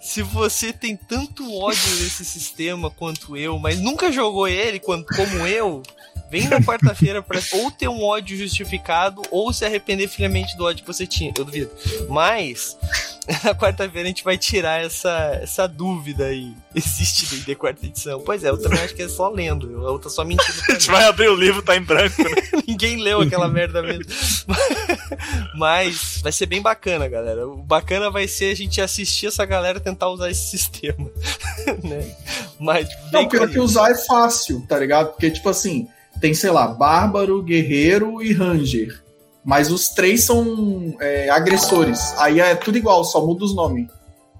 [0.00, 5.04] se você tem tanto ódio desse sistema quanto eu, mas nunca jogou ele como
[5.46, 5.82] eu,
[6.30, 10.82] vem na quarta-feira pra ou ter um ódio justificado ou se arrepender friamente do ódio
[10.82, 11.32] que você tinha.
[11.36, 11.70] Eu duvido.
[12.08, 12.76] Mas,
[13.44, 16.52] na quarta-feira a gente vai tirar essa, essa dúvida aí.
[16.74, 18.20] Existe D&D quarta edição?
[18.20, 19.86] Pois é, eu também acho que é só lendo.
[19.86, 20.92] A outra só mentindo A gente mim.
[20.96, 22.30] vai abrir o livro, tá em branco, né?
[22.66, 24.04] Ninguém leu aquela merda mesmo.
[25.56, 27.46] Mas vai ser bem bacana, galera.
[27.48, 31.10] O bacana vai ser a gente assistir essa galera tentar usar esse sistema.
[31.82, 32.14] né?
[32.58, 35.08] Mas Não, com a pior que usar é fácil, tá ligado?
[35.10, 35.88] Porque, tipo assim,
[36.20, 39.02] tem, sei lá, Bárbaro, Guerreiro e Ranger.
[39.44, 42.14] Mas os três são é, agressores.
[42.18, 43.88] Aí é tudo igual, só muda os nomes.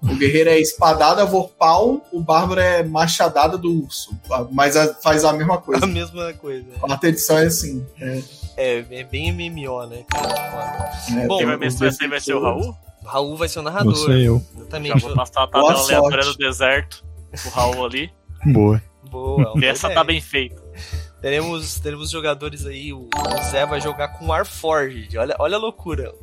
[0.02, 4.10] O guerreiro é espadada vorpal, o bárbaro é machadada do urso.
[4.52, 5.84] Mas a- faz a mesma coisa.
[5.84, 6.66] a mesma coisa.
[6.76, 7.84] A quarta edição é assim.
[8.00, 8.22] É,
[8.56, 10.92] É, é bem MMO, né, cara?
[11.16, 12.76] é, Bom, Quem vai mestrar esse aí vai ser o Raul?
[13.02, 14.10] O Raul vai ser o Você narrador.
[14.10, 14.42] e eu.
[14.54, 15.00] Já Exatamente.
[15.00, 17.04] vou passar a tabela aleatória do deserto.
[17.46, 18.10] O Raul ali.
[18.46, 18.82] Boa.
[19.10, 19.52] Boa.
[19.56, 20.62] E essa tá bem feita.
[21.20, 22.92] Teremos, teremos jogadores aí.
[22.92, 25.16] O, o Zé vai jogar com Warforged.
[25.18, 26.14] Olha, olha a loucura.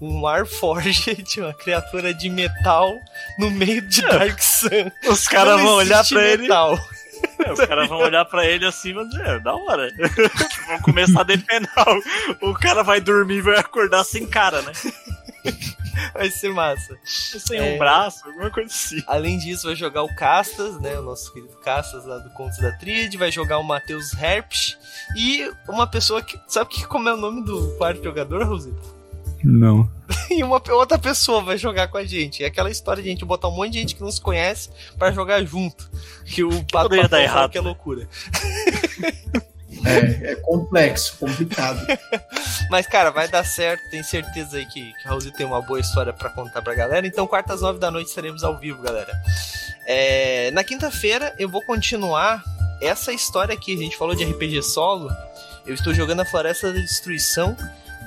[0.00, 2.92] Um Warforged, uma criatura de metal
[3.38, 4.90] no meio de Dark Sun.
[5.08, 6.42] Os caras vão olhar pra ele.
[6.42, 6.78] metal.
[7.44, 9.88] É, Os caras vão olhar pra ele assim e vão dizer, é, da hora.
[10.68, 11.86] vão começar a depenar.
[12.40, 14.72] O, o cara vai dormir e vai acordar sem cara, né?
[16.14, 16.96] Vai ser massa.
[17.04, 17.74] Sem É.
[17.74, 19.02] um braço, alguma coisa assim.
[19.06, 20.98] Além disso, vai jogar o Castas, né?
[20.98, 23.16] O nosso querido Castas lá do Contos da Tríade.
[23.16, 24.76] Vai jogar o Matheus Herpes.
[25.16, 26.38] E uma pessoa que.
[26.46, 28.80] Sabe que, como é o nome do quarto jogador, Rosita?
[29.44, 29.90] Não.
[30.30, 32.42] E uma outra pessoa vai jogar com a gente.
[32.42, 34.70] É aquela história de a gente botar um monte de gente que não se conhece
[34.98, 35.90] pra jogar junto.
[36.24, 37.66] Que o Pato Poderia dar Papão errado, que é né?
[37.66, 38.08] loucura.
[39.84, 41.80] É, é complexo, complicado.
[42.70, 43.82] Mas, cara, vai dar certo.
[43.90, 47.06] Tenho certeza aí que, que o Raulzito tem uma boa história pra contar pra galera.
[47.06, 49.12] Então, quarta às nove da noite estaremos ao vivo, galera.
[49.86, 52.42] É, na quinta-feira eu vou continuar
[52.80, 53.74] essa história aqui.
[53.74, 55.10] A gente falou de RPG solo.
[55.66, 57.56] Eu estou jogando a Floresta da Destruição.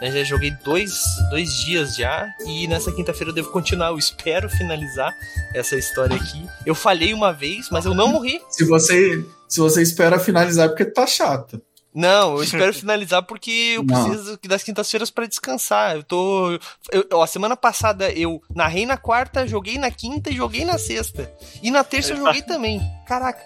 [0.02, 0.12] né?
[0.12, 0.92] Já joguei dois,
[1.30, 2.28] dois dias já.
[2.46, 3.90] E nessa quinta-feira eu devo continuar.
[3.90, 5.14] Eu espero finalizar
[5.54, 6.46] essa história aqui.
[6.66, 8.42] Eu falhei uma vez, mas eu não morri.
[8.50, 11.62] Se você, se você espera finalizar, é porque tá chato.
[11.94, 14.10] Não, eu espero finalizar porque eu Não.
[14.10, 15.96] preciso das quintas-feiras pra descansar.
[15.96, 16.52] Eu tô.
[16.92, 21.32] Eu, ó, semana passada eu narrei na quarta, joguei na quinta e joguei na sexta.
[21.64, 22.82] E na terça eu joguei também.
[23.08, 23.42] Caraca.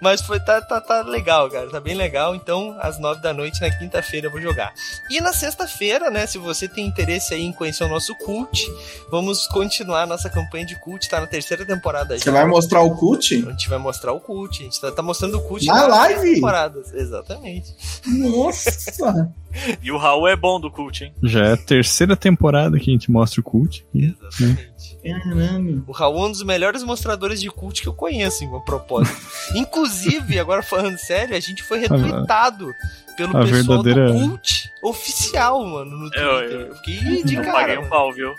[0.00, 1.68] Mas foi, tá, tá, tá legal, cara.
[1.70, 2.34] Tá bem legal.
[2.34, 4.72] Então, às nove da noite, na quinta-feira, eu vou jogar.
[5.10, 6.26] E na sexta-feira, né?
[6.26, 8.66] Se você tem interesse aí em conhecer o nosso cult,
[9.10, 11.08] vamos continuar a nossa campanha de cult.
[11.08, 12.32] Tá na terceira temporada Você já.
[12.32, 13.34] vai mostrar o cult?
[13.46, 14.60] A gente vai mostrar o cult.
[14.60, 16.34] A gente tá, tá mostrando o cult Na nas live?
[16.34, 16.92] temporadas.
[16.92, 17.74] Exatamente.
[18.06, 19.30] Nossa!
[19.82, 21.12] E o Raul é bom do cult, hein?
[21.22, 23.84] Já é a terceira temporada que a gente mostra o cult.
[23.94, 24.98] Exatamente.
[25.02, 25.84] Caramba.
[25.86, 29.16] O Raul é um dos melhores mostradores de cult que eu conheço, em propósito.
[29.54, 32.72] Inclusive, agora falando sério, a gente foi retweetado
[33.16, 36.22] pelo a pessoal verdadeira- do cult oficial, mano, no Twitter.
[36.22, 37.52] Eu- Eu, eu- fiquei de Eu cara.
[37.52, 38.32] paguei um pau, viu?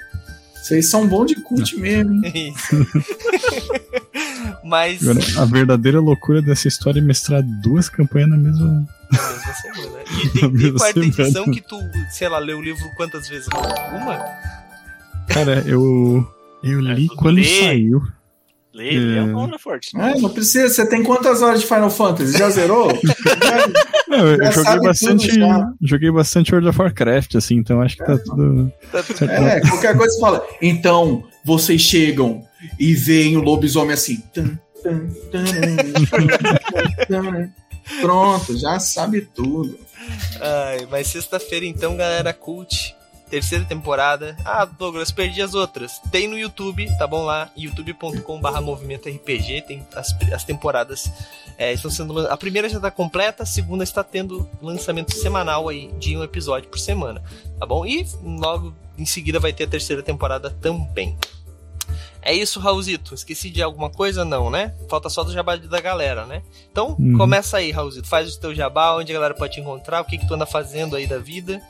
[0.55, 2.31] Vocês são bons de cult mesmo, hein?
[2.35, 2.75] É isso.
[4.64, 5.02] Mas.
[5.07, 8.65] Agora, a verdadeira loucura dessa história é mestrar duas campanhas na mesma.
[8.68, 9.99] na mesma semana.
[10.23, 11.06] E tem, tem quarta semana.
[11.23, 11.80] edição que tu,
[12.11, 13.48] sei lá, leu o livro quantas vezes?
[13.91, 14.19] Uma?
[15.27, 16.27] Cara, eu.
[16.61, 17.44] Eu li É, quando lê.
[17.44, 18.02] saiu.
[18.73, 19.23] Lê, lê é É.
[19.23, 19.95] uma palavra forte.
[19.98, 20.14] né?
[20.15, 20.68] É, não precisa.
[20.69, 22.38] Você tem quantas horas de Final Fantasy?
[22.38, 22.88] Já zerou?
[24.07, 25.30] Não, eu Já joguei bastante.
[25.30, 25.76] tudo.
[25.81, 28.72] Joguei bastante World of Warcraft, assim, então acho que tá tudo.
[28.91, 29.23] certo.
[29.23, 30.44] é, qualquer coisa você fala.
[30.61, 32.44] Então, vocês chegam
[32.77, 34.23] e veem o lobisomem assim.
[38.02, 39.77] Pronto, já sabe tudo.
[40.40, 42.95] Ai, mas sexta-feira então, galera, cult.
[43.30, 44.36] Terceira temporada.
[44.44, 45.99] Ah, Douglas, perdi as outras.
[46.11, 47.52] Tem no YouTube, tá bom lá?
[47.56, 49.61] youtube.com/barra movimento RPG.
[49.68, 51.11] Tem as, as temporadas.
[51.56, 52.27] é, estão sendo.
[52.27, 56.69] A primeira já tá completa, a segunda está tendo lançamento semanal aí de um episódio
[56.69, 57.22] por semana.
[57.60, 57.86] Tá bom?
[57.86, 61.15] E logo em seguida vai ter a terceira temporada também.
[62.21, 63.15] É isso, Raulzito.
[63.15, 64.25] Esqueci de alguma coisa?
[64.25, 64.73] Não, né?
[64.89, 66.41] Falta só do jabá da galera, né?
[66.71, 67.17] Então, Uhum.
[67.17, 68.07] começa aí, Raulzito.
[68.07, 70.45] Faz o teu jabá, onde a galera pode te encontrar, o que, que tu anda
[70.45, 71.61] fazendo aí da vida.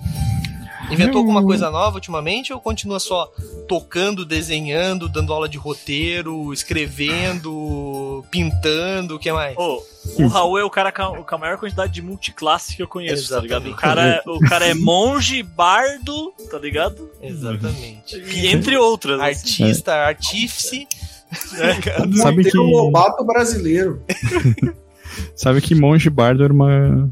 [0.92, 3.32] Inventou alguma coisa nova ultimamente ou continua só
[3.68, 9.56] tocando, desenhando, dando aula de roteiro, escrevendo, pintando, o que mais?
[9.58, 9.82] Ô,
[10.20, 13.40] o Raul é o cara com a- maior quantidade de multiclasse que eu conheço, tá
[13.40, 13.66] ligado?
[13.66, 13.82] O Exatamente.
[13.82, 17.10] cara, é- o cara é monge, bardo, tá ligado?
[17.22, 18.18] Exatamente.
[18.18, 19.20] E entre outras.
[19.20, 19.64] assim.
[19.64, 20.88] Artista, artífice.
[22.18, 24.02] Sabe Tem que- o Lobato brasileiro.
[25.36, 27.12] Sabe que Monge Bardo era uma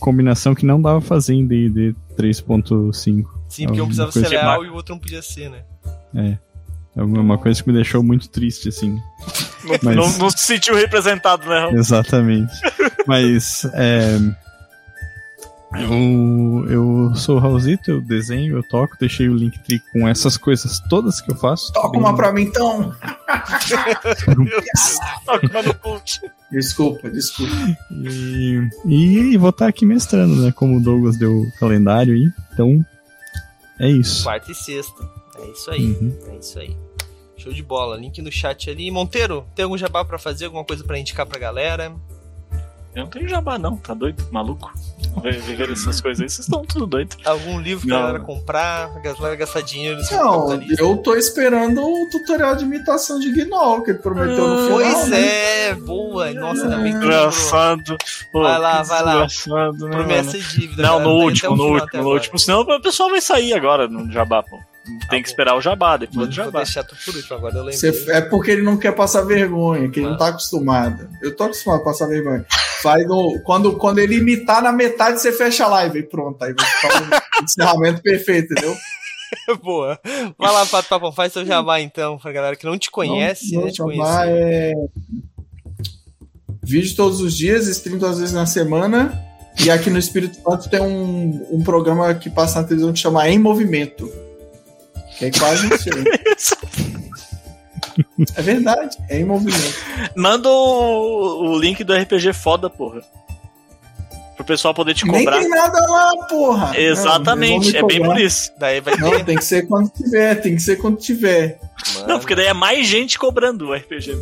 [0.00, 3.26] combinação que não dava pra fazer em DD 3.5.
[3.48, 6.38] Sim, porque um precisava ser de leal e o outro não podia ser, né?
[6.94, 8.98] É uma coisa que me deixou muito triste, assim.
[9.64, 11.70] Não, Mas- não- não se sentiu representado, né?
[11.72, 12.52] Exatamente.
[13.06, 14.18] Mas é,
[15.74, 20.80] eu, eu sou o Raulzito, eu desenho, eu toco, deixei o Linktree com essas coisas
[20.88, 21.72] todas que eu faço.
[21.72, 22.94] Toca uma pra mim então.
[25.24, 26.02] Toca no.
[26.50, 27.54] Desculpa, desculpa.
[27.90, 30.52] E, e vou estar aqui mestrando, né?
[30.52, 32.30] Como o Douglas deu o calendário aí.
[32.52, 32.84] Então,
[33.80, 34.24] é isso.
[34.24, 35.08] Quarta e sexta.
[35.38, 35.86] É isso aí.
[35.86, 36.18] Uhum.
[36.28, 36.76] É isso aí.
[37.38, 37.96] Show de bola.
[37.96, 38.90] Link no chat ali.
[38.90, 40.44] Monteiro, tem algum jabá pra fazer?
[40.44, 41.94] Alguma coisa pra indicar pra galera?
[42.94, 44.22] Eu não tenho jabá, não, tá doido?
[44.30, 44.70] Maluco?
[45.22, 47.16] Ver, ver essas coisas aí, vocês estão tudo doido.
[47.24, 48.02] Algum livro pra Não.
[48.06, 48.90] galera comprar?
[48.94, 53.92] A galera gastar dinheiro Não, eu tô esperando o tutorial de imitação de Gnoll que
[53.92, 54.70] ele prometeu no final.
[54.78, 55.68] Pois né?
[55.68, 56.30] é, boa.
[56.34, 57.12] Nossa, ainda bem que lembrou.
[57.18, 57.96] Engraçado.
[58.30, 59.20] Pô, Vai lá, que vai lá.
[59.20, 59.26] né,
[59.78, 60.38] Promessa mano?
[60.38, 60.82] e dívida.
[60.82, 61.04] Não, galera.
[61.08, 62.38] no último, até o no último, no último.
[62.38, 64.58] Senão o pessoal vai sair agora no jabá, pô.
[65.08, 65.30] Tem que bom.
[65.30, 66.58] esperar o jabá, depois do vou jabá.
[66.60, 67.92] deixar tu por último agora, eu lembrei.
[67.92, 71.08] Você- é porque ele não quer passar vergonha, que ele não tá acostumado.
[71.22, 72.44] Eu tô acostumado a passar vergonha.
[72.82, 76.42] Faz no, quando, quando ele imitar na metade, você fecha a live e pronto.
[76.42, 78.76] Aí vai ficar o encerramento perfeito, entendeu?
[79.62, 79.98] Boa.
[80.36, 83.64] Vai lá, Pato Papão, faz seu jabá então, pra galera que não te conhece, Não-
[83.64, 83.70] né?
[83.70, 84.26] Te conhecer.
[84.26, 84.72] é...
[86.64, 89.12] Vídeo todos os dias, stream duas vezes na semana.
[89.64, 93.28] E aqui no Espírito Santo tem um, um programa que passa na televisão que chama
[93.28, 94.10] Em Movimento.
[95.22, 96.04] Que é quase um filme.
[98.36, 99.74] É verdade, é em movimento.
[100.16, 103.02] Manda o, o link do RPG foda, porra.
[104.34, 105.40] Pro pessoal poder te Nem cobrar.
[105.40, 106.78] tem nada lá, porra.
[106.78, 108.50] Exatamente, Não, é bem por isso.
[108.58, 109.18] Daí vai cobrar.
[109.18, 111.60] Não, tem que ser quando tiver, tem que ser quando tiver.
[112.06, 114.16] Não, porque daí é mais gente cobrando o RPG.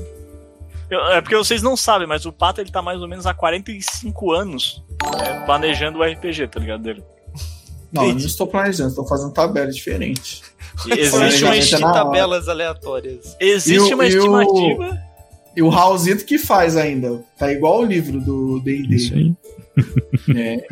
[0.90, 3.32] Eu- é porque vocês não sabem, mas o Pato ele tá mais ou menos há
[3.32, 4.82] 45 anos
[5.16, 6.82] né, planejando o RPG, tá ligado?
[6.82, 7.04] Dele.
[7.92, 10.42] Não, eu não estou planejando, estou fazendo tabela diferente.
[10.86, 11.92] E existe uma, é hora.
[12.04, 13.36] tabelas aleatórias.
[13.40, 14.98] existe E o- uma e o- estimativa.
[15.56, 17.22] E o Raulzito que faz ainda.
[17.36, 19.14] Tá igual o livro do Isso D&D.
[19.16, 19.34] aí.
[20.36, 20.64] É.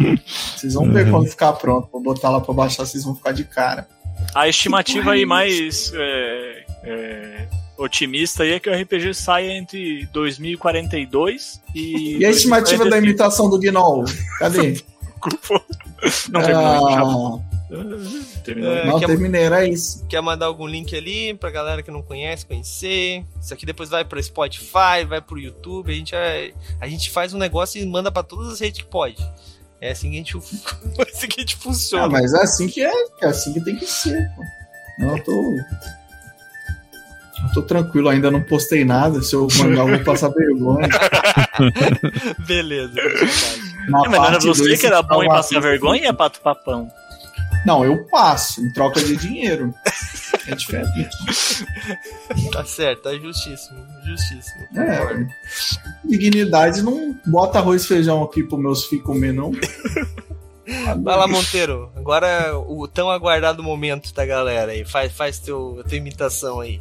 [0.57, 1.11] Vocês vão ver Uhum.
[1.13, 1.89] quando ficar pronto.
[1.91, 3.89] Vou botar lá pra baixar, vocês vão ficar de cara.
[4.35, 11.61] A estimativa aí mais é, é, otimista aí é que o RPG saia entre 2042
[11.75, 12.19] e.
[12.19, 13.05] E a estimativa da 2045.
[13.07, 14.05] imitação do Gnoll?
[14.39, 14.75] Cadê?
[16.31, 16.91] Não terminou.
[16.91, 18.73] já Ah, terminou.
[18.73, 20.07] É, não quer- terminei, era isso.
[20.07, 23.25] Quer mandar algum link ali pra galera que não conhece, conhecer?
[23.41, 25.93] Isso aqui depois vai pro Spotify, vai pro YouTube.
[25.93, 26.15] A gente,
[26.81, 29.17] a gente faz um negócio e manda pra todas as redes que pode.
[29.81, 30.37] É assim que a gente,
[30.99, 32.05] é assim que a gente funciona.
[32.07, 34.29] Ah, mas é assim que é, é assim que tem que ser.
[34.35, 34.43] Pô.
[35.01, 35.33] Não, eu tô.
[37.45, 39.21] Eu tô tranquilo, ainda não postei nada.
[39.23, 40.89] Se eu mandar, eu vou passar vergonha.
[42.47, 42.95] Beleza.
[43.89, 46.91] Na É, mas não era você dois, que era bom em passar vergonha, Pato Papão?
[47.67, 49.75] Não, eu passo, em troca de dinheiro.
[50.47, 50.91] É diferente.
[52.53, 53.79] Tá certo, tá justíssimo.
[54.05, 54.67] Justíssimo.
[54.77, 55.27] É.
[56.05, 59.53] Dignidade não bota arroz e feijão aqui pros meus filhos comer, não.
[61.03, 61.91] Vai lá, Monteiro.
[61.97, 64.85] Agora o tão aguardado momento da galera aí.
[64.85, 66.81] Faz, faz teu, tua imitação aí.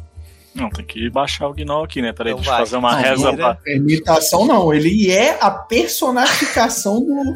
[0.54, 2.12] Não, tem que baixar o Gnol aqui, né?
[2.12, 3.58] Peraí, Então deixa eu fazer uma Não, reza pra.
[3.66, 7.34] É Imitação não, ele é a personificação do,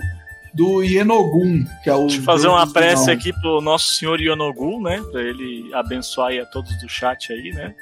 [0.55, 2.07] do Yenogun, que é o.
[2.07, 5.01] Deixa eu fazer uma prece aqui pro nosso senhor Yonogu, né?
[5.13, 7.75] Pra ele abençoar aí a todos do chat aí, né?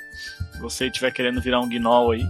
[0.53, 2.25] Se você estiver querendo virar um gnoll aí.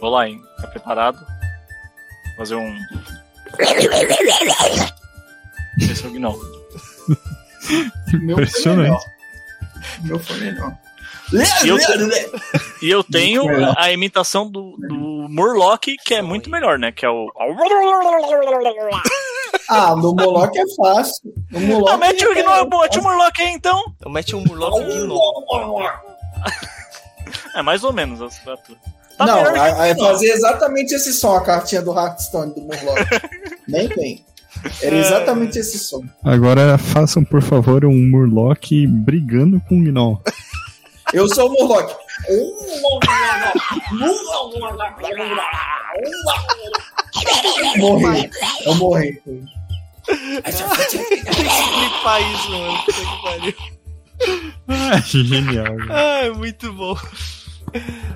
[0.00, 0.40] Vou lá, hein?
[0.60, 1.18] Tá preparado?
[2.36, 2.74] Fazer um.
[5.80, 6.40] Esse é o gnoll.
[7.08, 8.82] Meu foi Impressionante.
[8.82, 9.00] melhor.
[10.04, 10.78] Meu foi melhor.
[11.64, 11.76] E eu
[12.82, 13.42] E eu tenho
[13.76, 16.92] a, imitação do, do Murloc, que é muito melhor, né?
[16.92, 17.28] Que é o.
[19.70, 21.32] Ah, no Moloch é fácil.
[21.50, 23.82] No Moloch Ah, mete o é gnoll, mete o Murloc aí então.
[23.96, 25.82] Então mete um Murloc Gnoll.
[27.54, 28.78] É mais ou menos a assinatura.
[29.18, 30.08] Tá Não, é Gnoll.
[30.10, 32.98] fazer exatamente esse som, a cartinha do Hearthstone do Murloc.
[33.68, 34.24] Nem vem.
[34.82, 35.00] Era É.
[35.00, 36.02] exatamente esse som.
[36.24, 40.22] Agora façam, por favor, um Murloc brigando com o Gnoll.
[41.12, 41.96] Eu sou o Murloc.
[47.78, 48.30] Morri.
[48.64, 49.22] Eu morri.
[51.34, 52.78] Clipar isso, mano.
[52.84, 53.54] Puta que pariu.
[54.68, 55.76] Ah, genial.
[55.90, 56.96] Ai, muito bom.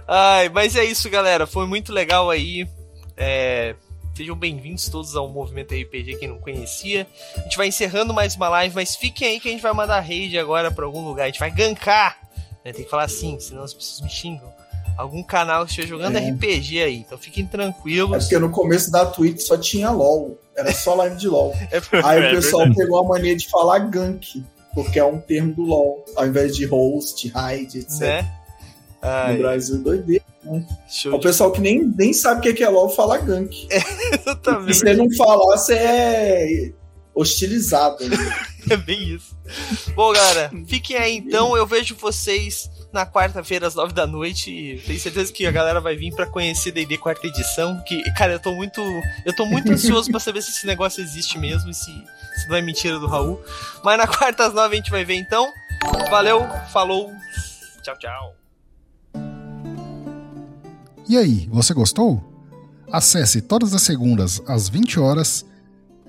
[0.08, 1.46] Ai, mas é isso, galera.
[1.46, 2.66] Foi muito legal aí.
[3.16, 3.74] É,
[4.14, 7.06] Sejam bem-vindos todos ao Movimento RPG, quem não conhecia.
[7.34, 10.00] A gente vai encerrando mais uma live, mas fiquem aí que a gente vai mandar
[10.00, 11.24] raid agora pra algum lugar.
[11.24, 12.18] A gente vai gankar.
[12.64, 12.72] Né?
[12.72, 14.52] Tem que falar assim, senão as pessoas me xingam.
[14.96, 16.30] Algum canal esteja jogando É.
[16.30, 16.96] RPG aí.
[16.98, 18.24] Então fiquem É tranquilos.
[18.24, 20.38] porque no começo da Twitch só tinha LOL.
[20.54, 21.54] Era só live de LOL.
[21.72, 22.76] É Aí É o pessoal verdade.
[22.82, 24.44] pegou a mania de falar gank,
[24.74, 28.00] porque é um termo do LOL, ao invés de host, raid, etc.
[28.00, 28.22] né?
[29.02, 30.22] No Ai, Brasil, doideira.
[30.88, 31.22] show O de...
[31.26, 33.50] pessoal que nem, nem sabe o que é LOL fala gank.
[33.68, 34.74] Se Exatamente.
[34.78, 36.72] você não falar, você é
[37.14, 38.08] hostilizado.
[38.08, 38.16] né?
[38.70, 39.36] É bem isso.
[39.92, 41.56] Bom, galera, fiquem aí então.
[41.56, 44.52] Eu vejo vocês na quarta-feira às nove da noite.
[44.52, 47.82] E tenho certeza que a galera vai vir pra conhecer D&D quarta edição.
[47.84, 48.80] Que, cara, eu tô muito,
[49.26, 52.54] eu tô muito ansioso pra saber se esse negócio existe mesmo e se, se não
[52.54, 53.42] é mentira do Raul.
[53.82, 55.52] Mas na quarta às nove a gente vai ver então.
[56.08, 57.10] Valeu, falou,
[57.82, 58.36] tchau, tchau.
[61.08, 62.22] E aí, você gostou?
[62.92, 65.44] Acesse todas as segundas às 20 horas